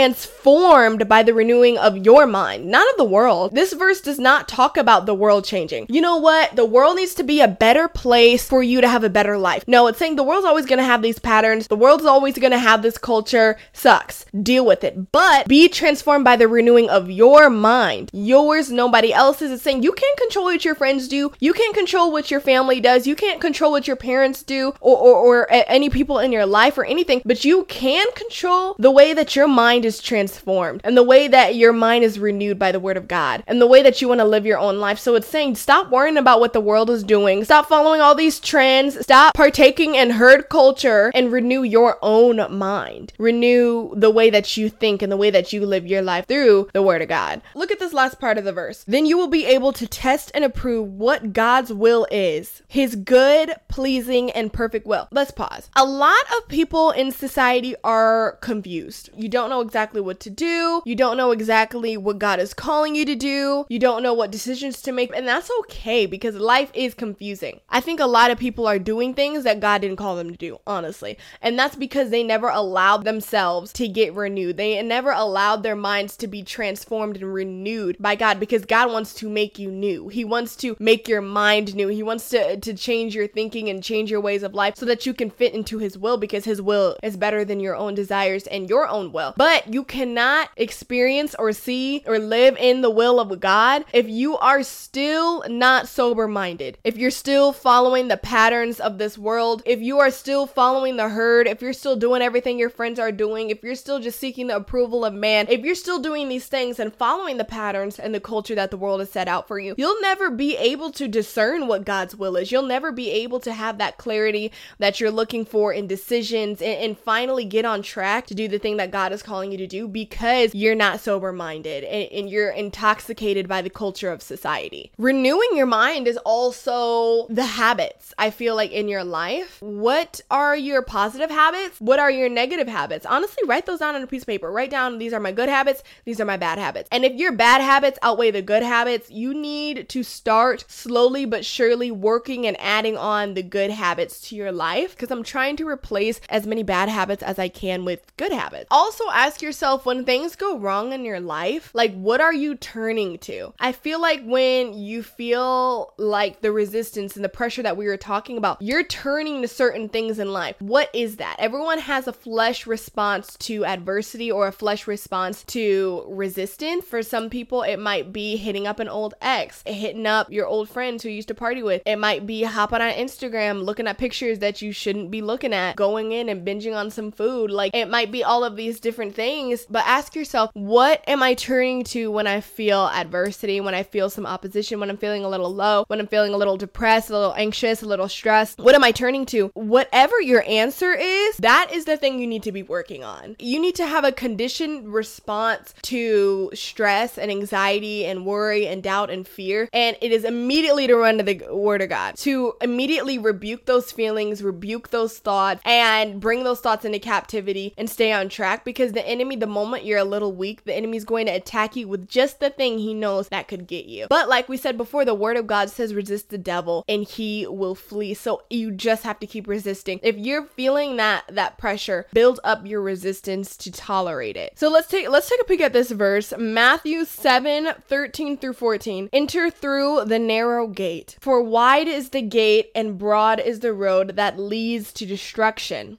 by 1.08 1.24
the 1.24 1.34
renewing 1.34 1.78
of 1.78 1.98
your 1.98 2.26
mind, 2.28 2.66
not 2.66 2.90
of 2.92 2.98
the 2.98 3.04
world. 3.04 3.54
This 3.54 3.74
verse 3.74 4.02
does 4.02 4.20
not 4.20 4.48
talk 4.48 4.78
about 4.78 5.06
the 5.06 5.14
world 5.14 5.46
changing. 5.46 5.86
You 5.90 6.02
know 6.02 6.18
what? 6.18 6.56
The 6.56 6.66
world 6.66 6.98
needs 6.98 7.14
to 7.16 7.24
be 7.24 7.42
a 7.42 7.48
better 7.48 7.88
place 7.88 8.48
for 8.48 8.62
you 8.62 8.82
to 8.82 8.88
have 8.88 9.04
a 9.04 9.10
better 9.10 9.38
life. 9.38 9.64
No, 9.68 9.88
it's 9.88 10.00
saying 10.00 10.16
the 10.16 10.24
world's 10.24 10.46
always 10.46 10.66
going 10.66 10.80
to 10.80 10.86
have 10.86 11.02
these 11.02 11.20
patterns. 11.20 11.68
The 11.68 11.76
world's 11.76 12.06
always 12.06 12.38
going 12.38 12.52
to 12.52 12.60
have 12.60 12.82
this 12.82 12.98
culture. 12.98 13.58
Sucks. 13.74 14.26
Deal 14.42 14.66
with 14.66 14.84
it. 14.84 15.12
But 15.12 15.48
be 15.48 15.68
transformed 15.70 16.26
by 16.26 16.36
the 16.36 16.48
renewing 16.48 16.90
of 16.90 17.10
your 17.10 17.50
mind. 17.50 18.10
Yours, 18.14 18.72
nobody 18.72 19.14
else's. 19.14 19.52
It's 19.52 19.64
saying 19.64 19.84
you 19.84 19.94
can't 19.94 20.20
control 20.20 20.46
what 20.46 20.66
your 20.66 20.76
friends 20.76 21.08
do. 21.08 21.32
You 21.40 21.54
can't 21.54 21.76
control 21.76 22.12
what 22.12 22.32
your 22.32 22.40
family 22.40 22.80
does. 22.80 23.08
You 23.08 23.16
can't 23.16 23.42
control 23.42 23.72
what 23.72 23.88
your 23.88 23.96
parents 23.96 24.44
do 24.44 24.74
or, 24.80 24.98
or, 24.98 25.16
or 25.16 25.48
any 25.52 25.90
people 25.90 26.20
in 26.20 26.32
your 26.32 26.46
life 26.46 26.78
or 26.78 26.86
anything, 26.86 27.22
but 27.26 27.46
you 27.46 27.66
can 27.66 28.08
control 28.16 28.76
the 28.80 28.92
way 28.92 29.14
that 29.14 29.36
your 29.36 29.48
mind 29.48 29.85
is 29.86 30.00
transformed 30.00 30.82
and 30.84 30.98
the 30.98 31.04
way 31.04 31.28
that 31.28 31.56
your 31.56 31.74
mind 31.74 32.04
is 32.04 32.20
renewed 32.20 32.60
by 32.60 32.72
the 32.72 32.80
word 32.80 32.98
of 32.98 33.08
God 33.08 33.44
and 33.48 33.62
the 33.62 33.68
way 33.68 33.82
that 33.82 34.02
you 34.02 34.08
want 34.08 34.20
to 34.20 34.26
live 34.26 34.46
your 34.46 34.58
own 34.58 34.80
life. 34.80 35.00
So 35.00 35.16
it's 35.16 35.28
saying 35.28 35.56
stop 35.56 35.90
worrying 35.90 36.18
about 36.18 36.40
what 36.40 36.54
the 36.54 36.62
world 36.62 36.90
is 36.90 37.04
doing, 37.04 37.44
stop 37.44 37.68
following 37.68 38.02
all 38.02 38.16
these 38.16 38.40
trends, 38.40 39.00
stop 39.00 39.34
partaking 39.34 39.96
in 39.96 40.12
herd 40.12 40.50
culture 40.50 41.12
and 41.14 41.32
renew 41.32 41.64
your 41.64 41.98
own 42.02 42.38
mind. 42.56 43.14
Renew 43.18 43.94
the 43.96 44.10
way 44.10 44.30
that 44.30 44.58
you 44.58 44.70
think 44.70 45.02
and 45.02 45.12
the 45.12 45.18
way 45.18 45.30
that 45.30 45.54
you 45.54 45.66
live 45.66 45.86
your 45.86 46.02
life 46.02 46.26
through 46.28 46.70
the 46.74 46.82
word 46.82 47.02
of 47.02 47.08
God. 47.08 47.42
Look 47.54 47.72
at 47.72 47.80
this 47.80 47.94
last 47.94 48.20
part 48.20 48.38
of 48.38 48.44
the 48.44 48.54
verse. 48.54 48.84
Then 48.88 49.06
you 49.06 49.18
will 49.18 49.28
be 49.28 49.46
able 49.46 49.74
to 49.74 49.88
test 49.88 50.32
and 50.34 50.44
approve 50.44 50.90
what 50.90 51.34
God's 51.34 51.72
will 51.72 52.08
is, 52.12 52.62
his 52.68 52.96
good, 52.96 53.54
pleasing, 53.68 54.32
and 54.32 54.52
perfect 54.52 54.86
will. 54.86 55.08
Let's 55.12 55.32
pause. 55.32 55.70
A 55.76 55.86
lot 55.86 56.24
of 56.38 56.48
people 56.48 56.92
in 56.92 57.12
society 57.12 57.76
are 57.84 58.38
confused. 58.42 59.10
You 59.16 59.30
don't 59.30 59.50
know 59.50 59.62
exactly 59.62 59.75
what 59.76 60.20
to 60.22 60.30
do. 60.30 60.82
You 60.86 60.96
don't 60.96 61.18
know 61.18 61.32
exactly 61.32 61.98
what 61.98 62.18
God 62.18 62.40
is 62.40 62.54
calling 62.54 62.96
you 62.96 63.06
to 63.06 63.16
do. 63.16 63.66
You 63.70 63.78
don't 63.78 64.04
know 64.04 64.14
what 64.14 64.32
decisions 64.32 64.82
to 64.84 64.92
make. 64.92 65.16
And 65.16 65.28
that's 65.28 65.52
okay 65.60 66.06
because 66.06 66.36
life 66.36 66.72
is 66.74 66.94
confusing. 66.94 67.60
I 67.70 67.82
think 67.82 68.00
a 68.00 68.06
lot 68.06 68.32
of 68.32 68.40
people 68.40 68.68
are 68.68 68.80
doing 68.80 69.14
things 69.14 69.44
that 69.44 69.60
God 69.60 69.82
didn't 69.82 69.98
call 69.98 70.16
them 70.16 70.32
to 70.32 70.38
do, 70.38 70.60
honestly. 70.66 71.18
And 71.42 71.60
that's 71.60 71.76
because 71.76 72.10
they 72.10 72.24
never 72.24 72.48
allowed 72.48 73.04
themselves 73.04 73.74
to 73.74 73.88
get 73.88 74.14
renewed. 74.14 74.58
They 74.58 74.82
never 74.82 75.12
allowed 75.12 75.64
their 75.64 75.76
minds 75.76 76.16
to 76.18 76.28
be 76.28 76.42
transformed 76.42 77.18
and 77.18 77.34
renewed 77.34 77.98
by 78.00 78.16
God 78.16 78.40
because 78.40 78.66
God 78.66 78.92
wants 78.92 79.14
to 79.16 79.30
make 79.30 79.60
you 79.60 79.70
new. 79.70 80.08
He 80.08 80.24
wants 80.24 80.56
to 80.58 80.78
make 80.80 81.08
your 81.08 81.22
mind 81.22 81.76
new. 81.76 81.90
He 81.90 82.04
wants 82.04 82.30
to, 82.30 82.58
to 82.58 82.74
change 82.74 83.14
your 83.14 83.28
thinking 83.28 83.70
and 83.70 83.84
change 83.84 84.10
your 84.10 84.22
ways 84.22 84.44
of 84.44 84.54
life 84.54 84.76
so 84.78 84.86
that 84.86 85.06
you 85.06 85.14
can 85.14 85.30
fit 85.30 85.54
into 85.54 85.80
His 85.80 85.98
will 85.98 86.18
because 86.18 86.46
His 86.46 86.62
will 86.62 86.98
is 87.04 87.18
better 87.18 87.44
than 87.44 87.60
your 87.60 87.76
own 87.76 87.94
desires 87.96 88.48
and 88.48 88.70
your 88.70 88.88
own 88.88 89.12
will. 89.12 89.34
But 89.36 89.65
you 89.68 89.84
cannot 89.84 90.50
experience 90.56 91.36
or 91.38 91.52
see 91.54 92.04
or 92.06 92.20
live 92.20 92.58
in 92.58 92.82
the 92.82 92.90
will 92.90 93.20
of 93.20 93.40
God 93.40 93.86
if 93.94 94.08
you 94.08 94.38
are 94.38 94.64
still 94.64 95.44
not 95.48 95.88
sober 95.88 96.28
minded. 96.28 96.78
If 96.84 96.98
you're 96.98 97.12
still 97.12 97.54
following 97.54 98.08
the 98.08 98.18
patterns 98.18 98.80
of 98.80 98.98
this 98.98 99.18
world, 99.18 99.64
if 99.66 99.80
you 99.82 100.00
are 100.00 100.12
still 100.12 100.46
following 100.46 100.98
the 100.98 101.10
herd, 101.10 101.48
if 101.48 101.62
you're 101.62 101.74
still 101.74 101.96
doing 101.96 102.22
everything 102.22 102.60
your 102.60 102.70
friends 102.70 103.00
are 103.00 103.12
doing, 103.12 103.50
if 103.50 103.64
you're 103.64 103.76
still 103.76 104.00
just 104.00 104.20
seeking 104.20 104.48
the 104.48 104.56
approval 104.56 105.06
of 105.06 105.14
man, 105.14 105.48
if 105.50 105.62
you're 105.62 105.76
still 105.76 106.00
doing 106.00 106.30
these 106.30 106.48
things 106.48 106.80
and 106.80 106.94
following 106.94 107.38
the 107.38 107.46
patterns 107.46 108.00
and 108.00 108.14
the 108.14 108.20
culture 108.20 108.56
that 108.56 108.72
the 108.72 108.78
world 108.78 109.00
has 109.00 109.12
set 109.12 109.28
out 109.28 109.48
for 109.48 109.60
you, 109.60 109.76
you'll 109.78 110.02
never 110.02 110.30
be 110.30 110.58
able 110.58 110.92
to 110.92 111.08
discern 111.08 111.68
what 111.68 111.86
God's 111.86 112.16
will 112.16 112.36
is. 112.36 112.52
You'll 112.52 112.64
never 112.64 112.92
be 112.92 113.10
able 113.12 113.40
to 113.42 113.54
have 113.54 113.78
that 113.78 113.98
clarity 113.98 114.52
that 114.80 115.00
you're 115.00 115.12
looking 115.12 115.46
for 115.46 115.74
in 115.74 115.88
decisions 115.88 116.62
and, 116.62 116.78
and 116.80 116.98
finally 116.98 117.46
get 117.46 117.66
on 117.66 117.82
track 117.82 118.28
to 118.28 118.36
do 118.36 118.48
the 118.48 118.60
thing 118.60 118.78
that 118.78 118.92
God 118.92 119.12
is 119.12 119.24
calling 119.24 119.52
you 119.52 119.55
you 119.56 119.68
to 119.68 119.68
do 119.68 119.88
because 119.88 120.54
you're 120.54 120.76
not 120.76 121.00
sober 121.00 121.32
minded 121.32 121.84
and, 121.84 122.12
and 122.12 122.30
you're 122.30 122.50
intoxicated 122.50 123.48
by 123.48 123.62
the 123.62 123.70
culture 123.70 124.12
of 124.12 124.22
society. 124.22 124.92
Renewing 124.98 125.50
your 125.54 125.66
mind 125.66 126.08
is 126.08 126.18
also 126.18 127.28
the 127.28 127.46
habits 127.46 128.14
I 128.18 128.30
feel 128.30 128.56
like 128.56 128.72
in 128.72 128.88
your 128.88 129.04
life. 129.04 129.62
What 129.62 130.22
are 130.30 130.56
your 130.56 130.82
positive 130.82 131.30
habits? 131.30 131.80
What 131.80 132.00
are 132.00 132.12
your 132.12 132.30
negative 132.30 132.68
habits? 132.68 133.06
Honestly, 133.06 133.44
write 133.48 133.66
those 133.66 133.80
down 133.80 133.96
on 133.96 134.02
a 134.02 134.08
piece 134.08 134.24
of 134.24 134.28
paper. 134.28 134.52
Write 134.52 134.70
down 134.70 134.98
these 134.98 135.14
are 135.14 135.20
my 135.20 135.32
good 135.32 135.50
habits, 135.50 135.84
these 136.06 136.20
are 136.20 136.26
my 136.26 136.38
bad 136.38 136.58
habits. 136.58 136.90
And 136.92 137.06
if 137.06 137.14
your 137.14 137.32
bad 137.32 137.62
habits 137.62 138.00
outweigh 138.02 138.32
the 138.32 138.42
good 138.42 138.64
habits, 138.64 139.10
you 139.10 139.34
need 139.34 139.90
to 139.90 140.04
start 140.04 140.66
slowly 140.68 141.26
but 141.26 141.46
surely 141.46 141.92
working 141.92 142.46
and 142.46 142.60
adding 142.60 142.98
on 142.98 143.34
the 143.34 143.44
good 143.44 143.72
habits 143.72 144.22
to 144.30 144.36
your 144.36 144.52
life 144.52 144.92
because 144.92 145.12
I'm 145.12 145.24
trying 145.24 145.56
to 145.58 145.68
replace 145.68 146.20
as 146.30 146.46
many 146.46 146.64
bad 146.64 146.90
habits 146.90 147.24
as 147.24 147.40
I 147.40 147.50
can 147.50 147.86
with 147.86 148.16
good 148.18 148.32
habits. 148.32 148.68
Also, 148.72 149.04
ask 149.12 149.42
yourself 149.46 149.86
when 149.86 150.04
things 150.04 150.36
go 150.36 150.58
wrong 150.58 150.92
in 150.92 151.06
your 151.06 151.20
life, 151.20 151.70
like 151.74 151.94
what 151.94 152.20
are 152.20 152.34
you 152.34 152.56
turning 152.56 153.20
to? 153.20 153.54
I 153.60 153.72
feel 153.72 154.02
like 154.02 154.24
when 154.26 154.74
you 154.74 155.04
feel 155.04 155.94
like 155.98 156.42
the 156.42 156.52
resistance 156.52 157.16
and 157.16 157.24
the 157.24 157.30
pressure 157.30 157.64
that 157.64 157.78
we 157.78 157.86
were 157.86 157.96
talking 157.96 158.38
about, 158.38 158.62
you're 158.62 158.84
turning 158.84 159.42
to 159.44 159.48
certain 159.48 159.88
things 159.88 160.20
in 160.20 160.34
life. 160.34 160.56
What 160.60 160.90
is 160.94 161.18
that? 161.18 161.36
Everyone 161.38 161.80
has 161.80 162.08
a 162.08 162.14
flesh 162.14 162.66
response 162.66 163.38
to 163.42 163.64
adversity 163.66 164.32
or 164.32 164.48
a 164.48 164.52
flesh 164.52 164.88
response 164.88 165.44
to 165.46 166.04
resistance. 166.10 166.86
For 166.86 167.04
some 167.04 167.30
people, 167.30 167.62
it 167.62 167.78
might 167.78 168.12
be 168.12 168.38
hitting 168.38 168.66
up 168.66 168.80
an 168.80 168.90
old 168.90 169.14
ex, 169.22 169.62
hitting 169.66 170.08
up 170.08 170.32
your 170.32 170.48
old 170.48 170.70
friends 170.70 171.04
who 171.04 171.10
used 171.10 171.28
to 171.28 171.36
party 171.36 171.62
with. 171.62 171.84
It 171.86 171.98
might 171.98 172.26
be 172.26 172.44
hopping 172.44 172.82
on 172.82 172.94
Instagram, 172.94 173.64
looking 173.64 173.88
at 173.88 174.00
pictures 174.00 174.40
that 174.40 174.62
you 174.64 174.72
shouldn't 174.72 175.12
be 175.12 175.22
looking 175.22 175.54
at, 175.54 175.76
going 175.76 176.12
in 176.12 176.30
and 176.30 176.46
binging 176.46 176.76
on 176.76 176.90
some 176.90 177.12
food. 177.12 177.52
Like 177.52 177.76
it 177.76 177.90
might 177.90 178.12
be 178.12 178.24
all 178.24 178.44
of 178.44 178.56
these 178.56 178.80
different 178.80 179.16
things, 179.36 179.66
but 179.70 179.84
ask 179.86 180.16
yourself, 180.16 180.50
what 180.54 181.04
am 181.08 181.22
I 181.22 181.34
turning 181.34 181.84
to 181.86 182.10
when 182.10 182.26
I 182.26 182.40
feel 182.40 182.88
adversity, 182.88 183.60
when 183.60 183.76
I 183.76 183.84
feel 183.84 184.10
some 184.10 184.26
opposition, 184.26 184.80
when 184.80 184.90
I'm 184.90 184.98
feeling 184.98 185.26
a 185.26 185.30
little 185.30 185.54
low, 185.54 185.84
when 185.88 186.00
I'm 186.00 186.08
feeling 186.08 186.34
a 186.34 186.38
little 186.38 186.56
depressed, 186.56 187.10
a 187.10 187.14
little 187.14 187.34
anxious, 187.36 187.82
a 187.82 187.86
little 187.86 188.08
stressed? 188.08 188.60
What 188.60 188.76
am 188.76 188.84
I 188.84 188.92
turning 188.92 189.26
to? 189.28 189.48
Whatever 189.54 190.22
your 190.22 190.44
answer 190.48 190.94
is, 190.94 191.38
that 191.38 191.70
is 191.74 191.84
the 191.84 191.98
thing 191.98 192.20
you 192.20 192.28
need 192.28 192.44
to 192.44 192.54
be 192.54 192.64
working 192.64 193.04
on. 193.04 193.36
You 193.40 193.60
need 193.60 193.76
to 193.76 193.86
have 193.86 194.06
a 194.06 194.12
conditioned 194.14 194.94
response 194.94 195.74
to 195.84 196.52
stress 196.54 197.18
and 197.18 197.30
anxiety 197.30 198.06
and 198.06 198.26
worry 198.26 198.68
and 198.68 198.82
doubt 198.82 199.10
and 199.10 199.28
fear. 199.28 199.68
And 199.74 199.98
it 200.02 200.14
is 200.14 200.24
immediately 200.24 200.88
to 200.88 200.96
run 200.96 201.18
to 201.18 201.24
the 201.24 201.42
word 201.52 201.82
of 201.82 201.90
God, 201.90 202.16
to 202.18 202.54
immediately 202.62 203.18
rebuke 203.18 203.66
those 203.66 203.92
feelings, 203.92 204.42
rebuke 204.42 204.92
those 204.92 205.18
thoughts, 205.18 205.60
and 205.66 206.22
bring 206.22 206.46
those 206.46 206.62
thoughts 206.62 206.86
into 206.86 207.00
captivity 207.00 207.74
and 207.78 207.90
stay 207.90 208.14
on 208.14 208.30
track 208.30 208.64
because 208.64 208.94
the 208.94 209.06
enemy, 209.16 209.36
the 209.38 209.48
moment 209.48 209.86
you're 209.86 210.00
a 210.00 210.04
little 210.04 210.34
weak, 210.34 210.66
the 210.66 210.76
enemy's 210.76 211.06
going 211.06 211.26
to 211.28 211.32
attack 211.32 211.76
you 211.76 211.88
with 211.88 212.08
just 212.08 212.40
the 212.40 212.50
thing 212.50 212.78
he 212.78 212.94
knows 212.94 213.30
that 213.30 213.48
could 213.48 213.66
get 213.66 213.86
you. 213.86 214.08
But 214.10 214.28
like 214.28 214.50
we 214.50 214.58
said 214.58 214.78
before, 214.78 215.06
the 215.06 215.16
word 215.16 215.38
of 215.38 215.48
God 215.48 215.70
says 215.70 215.94
resist 215.94 216.30
the 216.30 216.38
devil 216.38 216.84
and 216.88 217.04
he 217.04 217.48
will 217.48 217.76
flee. 217.76 218.14
So 218.14 218.44
you 218.50 218.72
just 218.72 219.04
have 219.04 219.20
to 219.20 219.28
keep 219.28 219.48
resisting. 219.48 220.00
If 220.04 220.18
you're 220.18 220.46
feeling 220.46 220.98
that 220.98 221.24
that 221.32 221.58
pressure, 221.58 222.08
build 222.14 222.40
up 222.44 222.66
your 222.66 222.82
resistance 222.82 223.56
to 223.58 223.72
tolerate 223.72 224.36
it. 224.36 224.54
So 224.58 224.70
let's 224.70 224.88
take 224.88 225.10
let's 225.10 225.30
take 225.30 225.42
a 225.42 225.46
peek 225.46 225.62
at 225.62 225.74
this 225.74 225.92
verse. 225.92 226.34
Matthew 226.38 227.06
7, 227.06 227.74
13 227.88 228.38
through 228.38 228.54
14. 228.54 229.10
Enter 229.14 229.50
through 229.50 230.06
the 230.06 230.20
narrow 230.20 230.68
gate. 230.68 231.18
For 231.22 231.42
wide 231.42 231.88
is 231.88 232.10
the 232.10 232.22
gate 232.22 232.72
and 232.76 232.98
broad 232.98 233.40
is 233.40 233.62
the 233.62 233.74
road 233.74 234.16
that 234.18 234.38
leads 234.38 234.92
to 234.94 235.06
destruction 235.06 235.98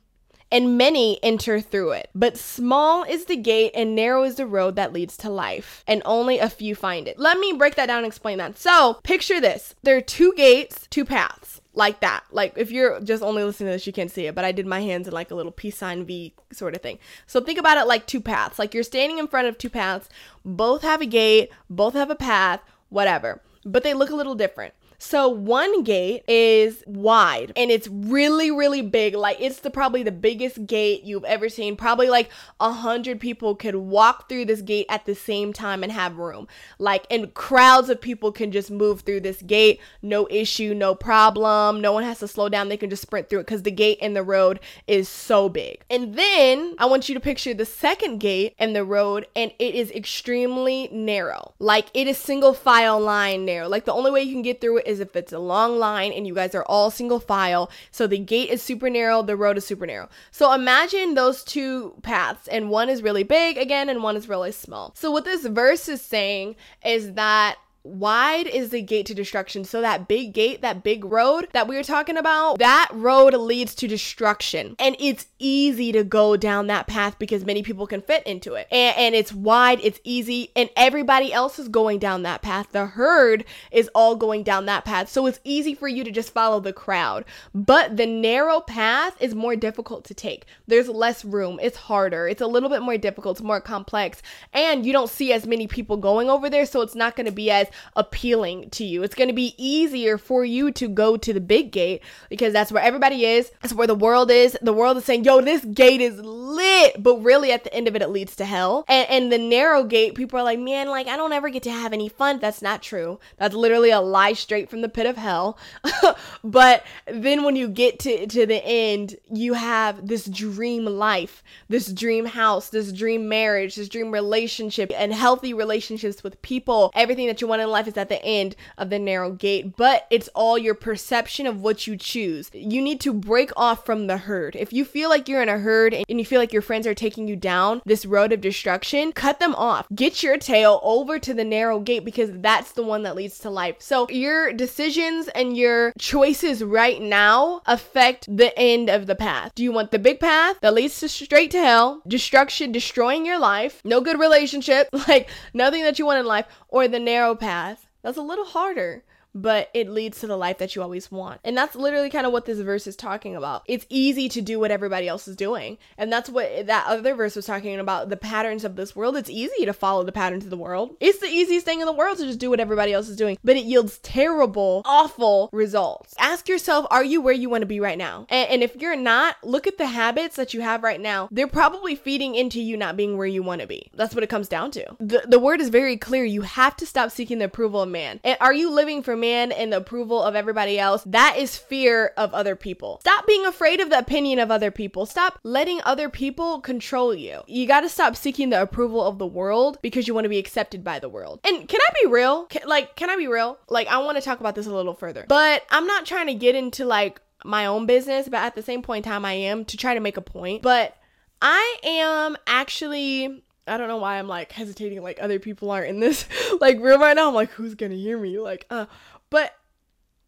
and 0.56 0.78
many 0.78 1.22
enter 1.22 1.60
through 1.60 1.90
it. 1.90 2.08
But 2.14 2.38
small 2.38 3.04
is 3.04 3.26
the 3.26 3.36
gate 3.36 3.72
and 3.74 3.94
narrow 3.94 4.22
is 4.22 4.36
the 4.36 4.46
road 4.46 4.76
that 4.76 4.90
leads 4.90 5.14
to 5.18 5.28
life, 5.28 5.84
and 5.86 6.00
only 6.06 6.38
a 6.38 6.48
few 6.48 6.74
find 6.74 7.06
it. 7.06 7.18
Let 7.18 7.38
me 7.38 7.52
break 7.52 7.74
that 7.74 7.88
down 7.88 7.98
and 7.98 8.06
explain 8.06 8.38
that. 8.38 8.56
So, 8.56 8.94
picture 9.02 9.38
this 9.38 9.74
there 9.82 9.98
are 9.98 10.00
two 10.00 10.32
gates, 10.34 10.86
two 10.88 11.04
paths. 11.04 11.60
Like 11.74 12.00
that. 12.00 12.24
Like 12.30 12.54
if 12.56 12.70
you're 12.70 13.02
just 13.02 13.22
only 13.22 13.44
listening 13.44 13.66
to 13.66 13.72
this, 13.72 13.86
you 13.86 13.92
can't 13.92 14.10
see 14.10 14.26
it, 14.26 14.34
but 14.34 14.46
I 14.46 14.52
did 14.52 14.64
my 14.66 14.80
hands 14.80 15.06
in 15.08 15.12
like 15.12 15.30
a 15.30 15.34
little 15.34 15.52
peace 15.52 15.76
sign 15.76 16.06
V 16.06 16.32
sort 16.50 16.74
of 16.74 16.80
thing. 16.80 16.98
So 17.26 17.42
think 17.42 17.58
about 17.58 17.76
it 17.76 17.86
like 17.86 18.06
two 18.06 18.22
paths. 18.22 18.58
Like 18.58 18.72
you're 18.72 18.82
standing 18.82 19.18
in 19.18 19.28
front 19.28 19.46
of 19.46 19.58
two 19.58 19.68
paths, 19.68 20.08
both 20.42 20.80
have 20.80 21.02
a 21.02 21.06
gate, 21.06 21.50
both 21.68 21.92
have 21.92 22.08
a 22.08 22.14
path, 22.14 22.62
whatever. 22.88 23.42
But 23.66 23.82
they 23.82 23.92
look 23.92 24.08
a 24.08 24.16
little 24.16 24.34
different. 24.34 24.72
So 24.98 25.28
one 25.28 25.82
gate 25.82 26.24
is 26.28 26.82
wide 26.86 27.52
and 27.56 27.70
it's 27.70 27.88
really, 27.88 28.50
really 28.50 28.82
big. 28.82 29.14
Like 29.14 29.38
it's 29.40 29.60
the 29.60 29.70
probably 29.70 30.02
the 30.02 30.12
biggest 30.12 30.66
gate 30.66 31.04
you've 31.04 31.24
ever 31.24 31.48
seen. 31.48 31.76
Probably 31.76 32.08
like 32.08 32.30
a 32.60 32.72
hundred 32.72 33.20
people 33.20 33.54
could 33.54 33.76
walk 33.76 34.28
through 34.28 34.46
this 34.46 34.62
gate 34.62 34.86
at 34.88 35.06
the 35.06 35.14
same 35.14 35.52
time 35.52 35.82
and 35.82 35.92
have 35.92 36.18
room. 36.18 36.48
Like 36.78 37.06
and 37.10 37.32
crowds 37.34 37.88
of 37.88 38.00
people 38.00 38.32
can 38.32 38.52
just 38.52 38.70
move 38.70 39.02
through 39.02 39.20
this 39.20 39.42
gate, 39.42 39.80
no 40.02 40.26
issue, 40.30 40.74
no 40.74 40.94
problem. 40.94 41.80
No 41.80 41.92
one 41.92 42.04
has 42.04 42.20
to 42.20 42.28
slow 42.28 42.48
down. 42.48 42.68
They 42.68 42.76
can 42.76 42.90
just 42.90 43.02
sprint 43.02 43.28
through 43.28 43.40
it 43.40 43.46
because 43.46 43.62
the 43.62 43.70
gate 43.70 43.98
and 44.00 44.16
the 44.16 44.22
road 44.22 44.60
is 44.86 45.08
so 45.08 45.48
big. 45.48 45.84
And 45.90 46.14
then 46.14 46.74
I 46.78 46.86
want 46.86 47.08
you 47.08 47.14
to 47.14 47.20
picture 47.20 47.54
the 47.54 47.64
second 47.64 48.18
gate 48.18 48.54
and 48.58 48.74
the 48.74 48.84
road, 48.84 49.26
and 49.34 49.52
it 49.58 49.74
is 49.74 49.90
extremely 49.90 50.88
narrow. 50.92 51.54
Like 51.58 51.86
it 51.94 52.06
is 52.06 52.18
single 52.18 52.54
file 52.54 53.00
line 53.00 53.44
narrow. 53.44 53.68
Like 53.68 53.84
the 53.84 53.92
only 53.92 54.10
way 54.10 54.22
you 54.22 54.32
can 54.32 54.42
get 54.42 54.60
through 54.60 54.78
it 54.78 54.85
is 54.86 55.00
if 55.00 55.16
it's 55.16 55.32
a 55.32 55.38
long 55.38 55.78
line 55.78 56.12
and 56.12 56.26
you 56.26 56.34
guys 56.34 56.54
are 56.54 56.64
all 56.64 56.90
single 56.90 57.20
file. 57.20 57.70
So 57.90 58.06
the 58.06 58.18
gate 58.18 58.50
is 58.50 58.62
super 58.62 58.88
narrow, 58.88 59.22
the 59.22 59.36
road 59.36 59.58
is 59.58 59.66
super 59.66 59.86
narrow. 59.86 60.08
So 60.30 60.52
imagine 60.52 61.14
those 61.14 61.42
two 61.44 61.94
paths, 62.02 62.48
and 62.48 62.70
one 62.70 62.88
is 62.88 63.02
really 63.02 63.24
big 63.24 63.58
again, 63.58 63.88
and 63.88 64.02
one 64.02 64.16
is 64.16 64.28
really 64.28 64.52
small. 64.52 64.92
So 64.94 65.10
what 65.10 65.24
this 65.24 65.44
verse 65.46 65.88
is 65.88 66.00
saying 66.00 66.56
is 66.84 67.14
that 67.14 67.56
wide 67.86 68.46
is 68.46 68.70
the 68.70 68.82
gate 68.82 69.06
to 69.06 69.14
destruction. 69.14 69.64
So 69.64 69.80
that 69.80 70.08
big 70.08 70.32
gate, 70.32 70.62
that 70.62 70.82
big 70.82 71.04
road 71.04 71.48
that 71.52 71.68
we 71.68 71.76
were 71.76 71.82
talking 71.82 72.16
about, 72.16 72.58
that 72.58 72.88
road 72.92 73.34
leads 73.34 73.74
to 73.76 73.88
destruction. 73.88 74.76
And 74.78 74.96
it's 74.98 75.26
easy 75.38 75.92
to 75.92 76.04
go 76.04 76.36
down 76.36 76.66
that 76.66 76.86
path 76.86 77.18
because 77.18 77.44
many 77.44 77.62
people 77.62 77.86
can 77.86 78.02
fit 78.02 78.26
into 78.26 78.54
it. 78.54 78.66
And, 78.70 78.96
and 78.96 79.14
it's 79.14 79.32
wide, 79.32 79.80
it's 79.82 80.00
easy, 80.04 80.50
and 80.56 80.68
everybody 80.76 81.32
else 81.32 81.58
is 81.58 81.68
going 81.68 81.98
down 81.98 82.22
that 82.22 82.42
path. 82.42 82.72
The 82.72 82.86
herd 82.86 83.44
is 83.70 83.88
all 83.94 84.16
going 84.16 84.42
down 84.42 84.66
that 84.66 84.84
path. 84.84 85.08
So 85.08 85.26
it's 85.26 85.40
easy 85.44 85.74
for 85.74 85.88
you 85.88 86.04
to 86.04 86.10
just 86.10 86.32
follow 86.32 86.60
the 86.60 86.72
crowd. 86.72 87.24
But 87.54 87.96
the 87.96 88.06
narrow 88.06 88.60
path 88.60 89.20
is 89.20 89.34
more 89.34 89.56
difficult 89.56 90.04
to 90.06 90.14
take. 90.14 90.46
There's 90.66 90.88
less 90.88 91.24
room. 91.24 91.58
It's 91.62 91.76
harder. 91.76 92.28
It's 92.28 92.40
a 92.40 92.46
little 92.46 92.68
bit 92.68 92.82
more 92.82 92.98
difficult. 92.98 93.38
It's 93.38 93.44
more 93.44 93.60
complex. 93.60 94.22
And 94.52 94.84
you 94.84 94.92
don't 94.92 95.10
see 95.10 95.32
as 95.32 95.46
many 95.46 95.66
people 95.66 95.96
going 95.96 96.28
over 96.28 96.50
there. 96.50 96.66
So 96.66 96.80
it's 96.80 96.94
not 96.94 97.16
going 97.16 97.26
to 97.26 97.32
be 97.32 97.50
as 97.50 97.68
appealing 97.94 98.70
to 98.70 98.84
you. 98.84 99.02
It's 99.02 99.14
going 99.14 99.28
to 99.28 99.34
be 99.34 99.54
easier 99.56 100.18
for 100.18 100.44
you 100.44 100.70
to 100.72 100.88
go 100.88 101.16
to 101.16 101.32
the 101.32 101.40
big 101.40 101.72
gate 101.72 102.02
because 102.28 102.52
that's 102.52 102.72
where 102.72 102.82
everybody 102.82 103.24
is. 103.24 103.50
That's 103.62 103.74
where 103.74 103.86
the 103.86 103.94
world 103.94 104.30
is. 104.30 104.56
The 104.62 104.72
world 104.72 104.96
is 104.96 105.04
saying, 105.04 105.24
yo, 105.24 105.40
this 105.40 105.64
gate 105.64 106.00
is 106.00 106.18
lit. 106.20 107.02
But 107.02 107.22
really, 107.22 107.52
at 107.52 107.64
the 107.64 107.74
end 107.74 107.88
of 107.88 107.96
it, 107.96 108.02
it 108.02 108.10
leads 108.10 108.36
to 108.36 108.44
hell. 108.44 108.84
And, 108.88 109.08
and 109.08 109.32
the 109.32 109.38
narrow 109.38 109.84
gate, 109.84 110.14
people 110.14 110.38
are 110.38 110.42
like, 110.42 110.58
man, 110.58 110.88
like, 110.88 111.06
I 111.06 111.16
don't 111.16 111.32
ever 111.32 111.50
get 111.50 111.62
to 111.64 111.70
have 111.70 111.92
any 111.92 112.08
fun. 112.08 112.38
That's 112.38 112.62
not 112.62 112.82
true. 112.82 113.18
That's 113.36 113.54
literally 113.54 113.90
a 113.90 114.00
lie 114.00 114.32
straight 114.32 114.70
from 114.70 114.82
the 114.82 114.88
pit 114.88 115.06
of 115.06 115.16
hell. 115.16 115.58
but 116.44 116.84
then 117.06 117.44
when 117.44 117.56
you 117.56 117.68
get 117.68 117.98
to, 118.00 118.26
to 118.26 118.46
the 118.46 118.64
end, 118.64 119.16
you 119.32 119.54
have 119.54 120.06
this 120.06 120.26
dream 120.26 120.84
life, 120.84 121.42
this 121.68 121.92
dream 121.92 122.26
house, 122.26 122.70
this 122.70 122.92
dream 122.92 123.28
marriage, 123.28 123.76
this 123.76 123.88
dream 123.88 124.10
relationship, 124.10 124.90
and 124.94 125.12
healthy 125.12 125.52
relationships 125.54 126.22
with 126.22 126.40
people. 126.42 126.90
Everything 126.94 127.26
that 127.26 127.40
you 127.40 127.46
want 127.46 127.62
life 127.70 127.88
is 127.88 127.96
at 127.96 128.08
the 128.08 128.22
end 128.24 128.56
of 128.78 128.90
the 128.90 128.98
narrow 128.98 129.32
gate, 129.32 129.76
but 129.76 130.06
it's 130.10 130.28
all 130.34 130.58
your 130.58 130.74
perception 130.74 131.46
of 131.46 131.60
what 131.60 131.86
you 131.86 131.96
choose. 131.96 132.50
You 132.52 132.80
need 132.80 133.00
to 133.00 133.12
break 133.12 133.50
off 133.56 133.84
from 133.84 134.06
the 134.06 134.18
herd. 134.18 134.56
If 134.56 134.72
you 134.72 134.84
feel 134.84 135.08
like 135.08 135.28
you're 135.28 135.42
in 135.42 135.48
a 135.48 135.58
herd 135.58 135.94
and 135.94 136.18
you 136.18 136.24
feel 136.24 136.40
like 136.40 136.52
your 136.52 136.62
friends 136.62 136.86
are 136.86 136.94
taking 136.94 137.28
you 137.28 137.36
down 137.36 137.82
this 137.84 138.06
road 138.06 138.32
of 138.32 138.40
destruction, 138.40 139.12
cut 139.12 139.40
them 139.40 139.54
off. 139.54 139.86
Get 139.94 140.22
your 140.22 140.38
tail 140.38 140.80
over 140.82 141.18
to 141.18 141.34
the 141.34 141.44
narrow 141.44 141.80
gate 141.80 142.04
because 142.04 142.30
that's 142.32 142.72
the 142.72 142.82
one 142.82 143.02
that 143.02 143.16
leads 143.16 143.38
to 143.40 143.50
life. 143.50 143.76
So 143.78 144.08
your 144.10 144.52
decisions 144.52 145.28
and 145.28 145.56
your 145.56 145.92
choices 145.98 146.62
right 146.62 147.00
now 147.00 147.62
affect 147.66 148.34
the 148.34 148.56
end 148.58 148.88
of 148.88 149.06
the 149.06 149.14
path. 149.14 149.52
Do 149.54 149.62
you 149.62 149.72
want 149.72 149.90
the 149.90 149.98
big 149.98 150.20
path 150.20 150.58
that 150.60 150.74
leads 150.74 150.98
to 151.00 151.08
straight 151.08 151.50
to 151.52 151.60
hell, 151.60 152.02
destruction, 152.06 152.72
destroying 152.72 153.26
your 153.26 153.38
life, 153.38 153.80
no 153.84 154.00
good 154.00 154.18
relationship, 154.18 154.88
like 155.08 155.28
nothing 155.54 155.82
that 155.84 155.98
you 155.98 156.06
want 156.06 156.20
in 156.20 156.26
life, 156.26 156.46
or 156.68 156.88
the 156.88 156.98
narrow 156.98 157.34
path? 157.34 157.55
That's 158.02 158.18
a 158.18 158.22
little 158.22 158.44
harder 158.44 159.02
but 159.36 159.68
it 159.74 159.90
leads 159.90 160.20
to 160.20 160.26
the 160.26 160.36
life 160.36 160.58
that 160.58 160.74
you 160.74 160.82
always 160.82 161.12
want. 161.12 161.40
And 161.44 161.56
that's 161.56 161.76
literally 161.76 162.10
kind 162.10 162.26
of 162.26 162.32
what 162.32 162.46
this 162.46 162.58
verse 162.58 162.86
is 162.86 162.96
talking 162.96 163.36
about. 163.36 163.62
It's 163.66 163.86
easy 163.90 164.28
to 164.30 164.40
do 164.40 164.58
what 164.58 164.70
everybody 164.70 165.06
else 165.06 165.28
is 165.28 165.36
doing. 165.36 165.76
And 165.98 166.10
that's 166.10 166.30
what 166.30 166.66
that 166.66 166.86
other 166.86 167.14
verse 167.14 167.36
was 167.36 167.44
talking 167.44 167.78
about 167.78 168.08
the 168.08 168.16
patterns 168.16 168.64
of 168.64 168.76
this 168.76 168.96
world. 168.96 169.16
It's 169.16 169.28
easy 169.28 169.66
to 169.66 169.74
follow 169.74 170.04
the 170.04 170.12
patterns 170.12 170.44
of 170.44 170.50
the 170.50 170.56
world. 170.56 170.96
It's 171.00 171.18
the 171.18 171.26
easiest 171.26 171.66
thing 171.66 171.80
in 171.80 171.86
the 171.86 171.92
world 171.92 172.16
to 172.18 172.24
just 172.24 172.38
do 172.38 172.48
what 172.48 172.60
everybody 172.60 172.94
else 172.94 173.08
is 173.08 173.16
doing, 173.16 173.36
but 173.44 173.56
it 173.56 173.64
yields 173.64 173.98
terrible, 173.98 174.82
awful 174.86 175.50
results. 175.52 176.14
Ask 176.18 176.48
yourself, 176.48 176.86
are 176.90 177.04
you 177.04 177.20
where 177.20 177.34
you 177.34 177.50
want 177.50 177.62
to 177.62 177.66
be 177.66 177.78
right 177.78 177.98
now? 177.98 178.26
And, 178.30 178.48
and 178.50 178.62
if 178.62 178.74
you're 178.76 178.96
not, 178.96 179.36
look 179.44 179.66
at 179.66 179.76
the 179.76 179.86
habits 179.86 180.36
that 180.36 180.54
you 180.54 180.62
have 180.62 180.82
right 180.82 181.00
now. 181.00 181.28
They're 181.30 181.46
probably 181.46 181.94
feeding 181.94 182.34
into 182.34 182.60
you 182.60 182.78
not 182.78 182.96
being 182.96 183.18
where 183.18 183.26
you 183.26 183.42
want 183.42 183.60
to 183.60 183.66
be. 183.66 183.90
That's 183.94 184.14
what 184.14 184.24
it 184.24 184.30
comes 184.30 184.48
down 184.48 184.70
to. 184.72 184.96
The, 184.98 185.24
the 185.26 185.38
word 185.38 185.60
is 185.60 185.68
very 185.68 185.98
clear. 185.98 186.24
You 186.24 186.42
have 186.42 186.74
to 186.76 186.86
stop 186.86 187.10
seeking 187.10 187.38
the 187.38 187.44
approval 187.44 187.82
of 187.82 187.90
man. 187.90 188.20
And 188.24 188.38
are 188.40 188.54
you 188.54 188.70
living 188.70 189.02
for 189.02 189.14
man 189.14 189.25
and 189.34 189.72
the 189.72 189.78
approval 189.78 190.22
of 190.22 190.34
everybody 190.34 190.78
else? 190.78 191.02
That 191.04 191.36
is 191.38 191.56
fear 191.56 192.12
of 192.16 192.32
other 192.34 192.56
people. 192.56 192.98
Stop 193.00 193.26
being 193.26 193.46
afraid 193.46 193.80
of 193.80 193.90
the 193.90 193.98
opinion 193.98 194.38
of 194.38 194.50
other 194.50 194.70
people. 194.70 195.06
Stop 195.06 195.38
letting 195.42 195.80
other 195.84 196.08
people 196.08 196.60
control 196.60 197.14
you. 197.14 197.42
You 197.46 197.66
got 197.66 197.80
to 197.80 197.88
stop 197.88 198.16
seeking 198.16 198.50
the 198.50 198.62
approval 198.62 199.02
of 199.02 199.18
the 199.18 199.26
world 199.26 199.78
because 199.82 200.06
you 200.08 200.14
want 200.14 200.24
to 200.24 200.30
be 200.30 200.38
accepted 200.38 200.84
by 200.84 200.98
the 200.98 201.08
world. 201.08 201.40
And 201.44 201.68
can 201.68 201.80
I 201.80 201.92
be 202.02 202.08
real? 202.10 202.44
Can, 202.46 202.62
like, 202.66 202.96
can 202.96 203.10
I 203.10 203.16
be 203.16 203.26
real? 203.26 203.58
Like, 203.68 203.88
I 203.88 203.98
want 203.98 204.16
to 204.16 204.22
talk 204.22 204.40
about 204.40 204.54
this 204.54 204.66
a 204.66 204.74
little 204.74 204.94
further. 204.94 205.24
But 205.28 205.64
I'm 205.70 205.86
not 205.86 206.06
trying 206.06 206.26
to 206.26 206.34
get 206.34 206.54
into 206.54 206.84
like 206.84 207.20
my 207.44 207.66
own 207.66 207.86
business, 207.86 208.28
but 208.28 208.38
at 208.38 208.54
the 208.54 208.62
same 208.62 208.82
point 208.82 209.06
in 209.06 209.12
time, 209.12 209.24
I 209.24 209.32
am 209.32 209.64
to 209.66 209.76
try 209.76 209.94
to 209.94 210.00
make 210.00 210.16
a 210.16 210.22
point. 210.22 210.62
But 210.62 210.96
I 211.40 211.76
am 211.84 212.36
actually 212.46 213.42
I 213.68 213.78
don't 213.78 213.88
know 213.88 213.96
why 213.96 214.18
I'm 214.18 214.28
like 214.28 214.52
hesitating 214.52 215.02
like 215.02 215.18
other 215.20 215.40
people 215.40 215.70
aren't 215.70 215.88
in 215.88 216.00
this 216.00 216.26
like 216.60 216.78
room 216.78 217.00
right 217.00 217.16
now. 217.16 217.28
I'm 217.28 217.34
like, 217.34 217.50
who's 217.50 217.74
gonna 217.74 217.94
hear 217.94 218.18
me? 218.18 218.38
Like, 218.38 218.66
uh 218.70 218.86
but 219.30 219.52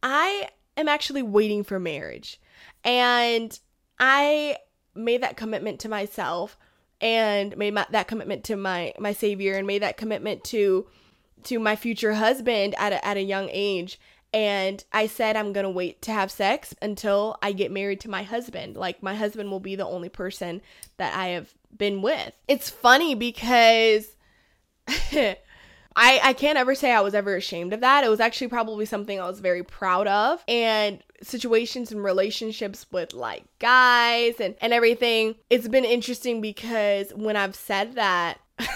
I 0.02 0.48
am 0.76 0.88
actually 0.88 1.22
waiting 1.22 1.64
for 1.64 1.78
marriage. 1.78 2.40
And 2.84 3.58
I 3.98 4.58
made 4.94 5.22
that 5.22 5.37
commitment 5.37 5.80
to 5.80 5.88
myself 5.88 6.56
and 7.00 7.56
made 7.56 7.74
my, 7.74 7.87
that 7.90 8.08
commitment 8.08 8.44
to 8.44 8.56
my 8.56 8.92
my 8.98 9.12
savior 9.12 9.54
and 9.54 9.66
made 9.66 9.82
that 9.82 9.96
commitment 9.96 10.42
to 10.44 10.87
to 11.44 11.58
my 11.61 11.76
future 11.76 12.14
husband 12.14 12.74
at 12.78 12.92
a, 12.92 13.06
at 13.06 13.16
a 13.16 13.22
young 13.22 13.48
age 13.52 14.00
and 14.32 14.84
I 14.92 15.06
said 15.06 15.37
I'm 15.37 15.52
going 15.52 15.64
to 15.64 15.70
wait 15.70 16.02
to 16.02 16.12
have 16.12 16.30
sex 16.30 16.74
until 16.82 17.37
I 17.42 17.52
get 17.52 17.70
married 17.70 18.00
to 18.00 18.11
my 18.11 18.22
husband. 18.22 18.76
Like 18.76 19.02
my 19.02 19.14
husband 19.14 19.50
will 19.50 19.61
be 19.61 19.76
the 19.76 19.87
only 19.87 20.08
person 20.11 20.61
that 20.98 21.16
I 21.16 21.28
have 21.28 21.54
been 21.74 22.02
with. 22.02 22.32
It's 22.46 22.68
funny 22.68 23.14
because 23.14 24.16
I 25.98 26.20
I 26.22 26.32
can't 26.32 26.56
ever 26.56 26.74
say 26.76 26.92
I 26.92 27.00
was 27.00 27.14
ever 27.14 27.34
ashamed 27.34 27.72
of 27.72 27.80
that. 27.80 28.04
It 28.04 28.08
was 28.08 28.20
actually 28.20 28.48
probably 28.48 28.87
something 28.87 29.20
I 29.20 29.26
was 29.26 29.40
very 29.40 29.64
proud 29.64 30.06
of. 30.06 30.42
And 30.46 31.02
situations 31.22 31.90
and 31.90 32.02
relationships 32.02 32.87
with 32.92 33.12
like 33.12 33.44
guys 33.58 34.40
and 34.40 34.54
and 34.61 34.72
everything. 34.72 35.34
It's 35.50 35.66
been 35.66 35.84
interesting 35.84 36.40
because 36.40 37.11
when 37.14 37.37
I've 37.37 37.56
said 37.56 37.96
that 37.96 38.38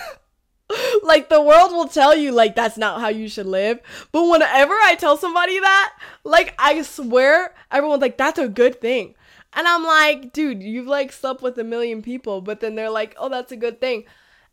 like 1.04 1.28
the 1.28 1.40
world 1.40 1.70
will 1.70 1.86
tell 1.86 2.16
you 2.16 2.32
like 2.32 2.56
that's 2.56 2.76
not 2.76 3.00
how 3.00 3.08
you 3.08 3.28
should 3.28 3.46
live. 3.46 3.78
But 4.10 4.28
whenever 4.28 4.74
I 4.74 4.96
tell 4.96 5.16
somebody 5.16 5.60
that, 5.60 5.96
like 6.24 6.54
I 6.58 6.82
swear 6.82 7.54
everyone's 7.70 8.02
like 8.02 8.18
that's 8.18 8.40
a 8.40 8.48
good 8.48 8.80
thing. 8.80 9.14
And 9.54 9.68
I'm 9.68 9.84
like, 9.84 10.32
dude, 10.32 10.62
you've 10.62 10.86
like 10.86 11.12
slept 11.12 11.40
with 11.40 11.56
a 11.58 11.64
million 11.64 12.02
people, 12.02 12.40
but 12.40 12.60
then 12.60 12.74
they're 12.74 12.90
like, 12.90 13.14
"Oh, 13.18 13.28
that's 13.28 13.52
a 13.52 13.56
good 13.56 13.80
thing." 13.80 14.04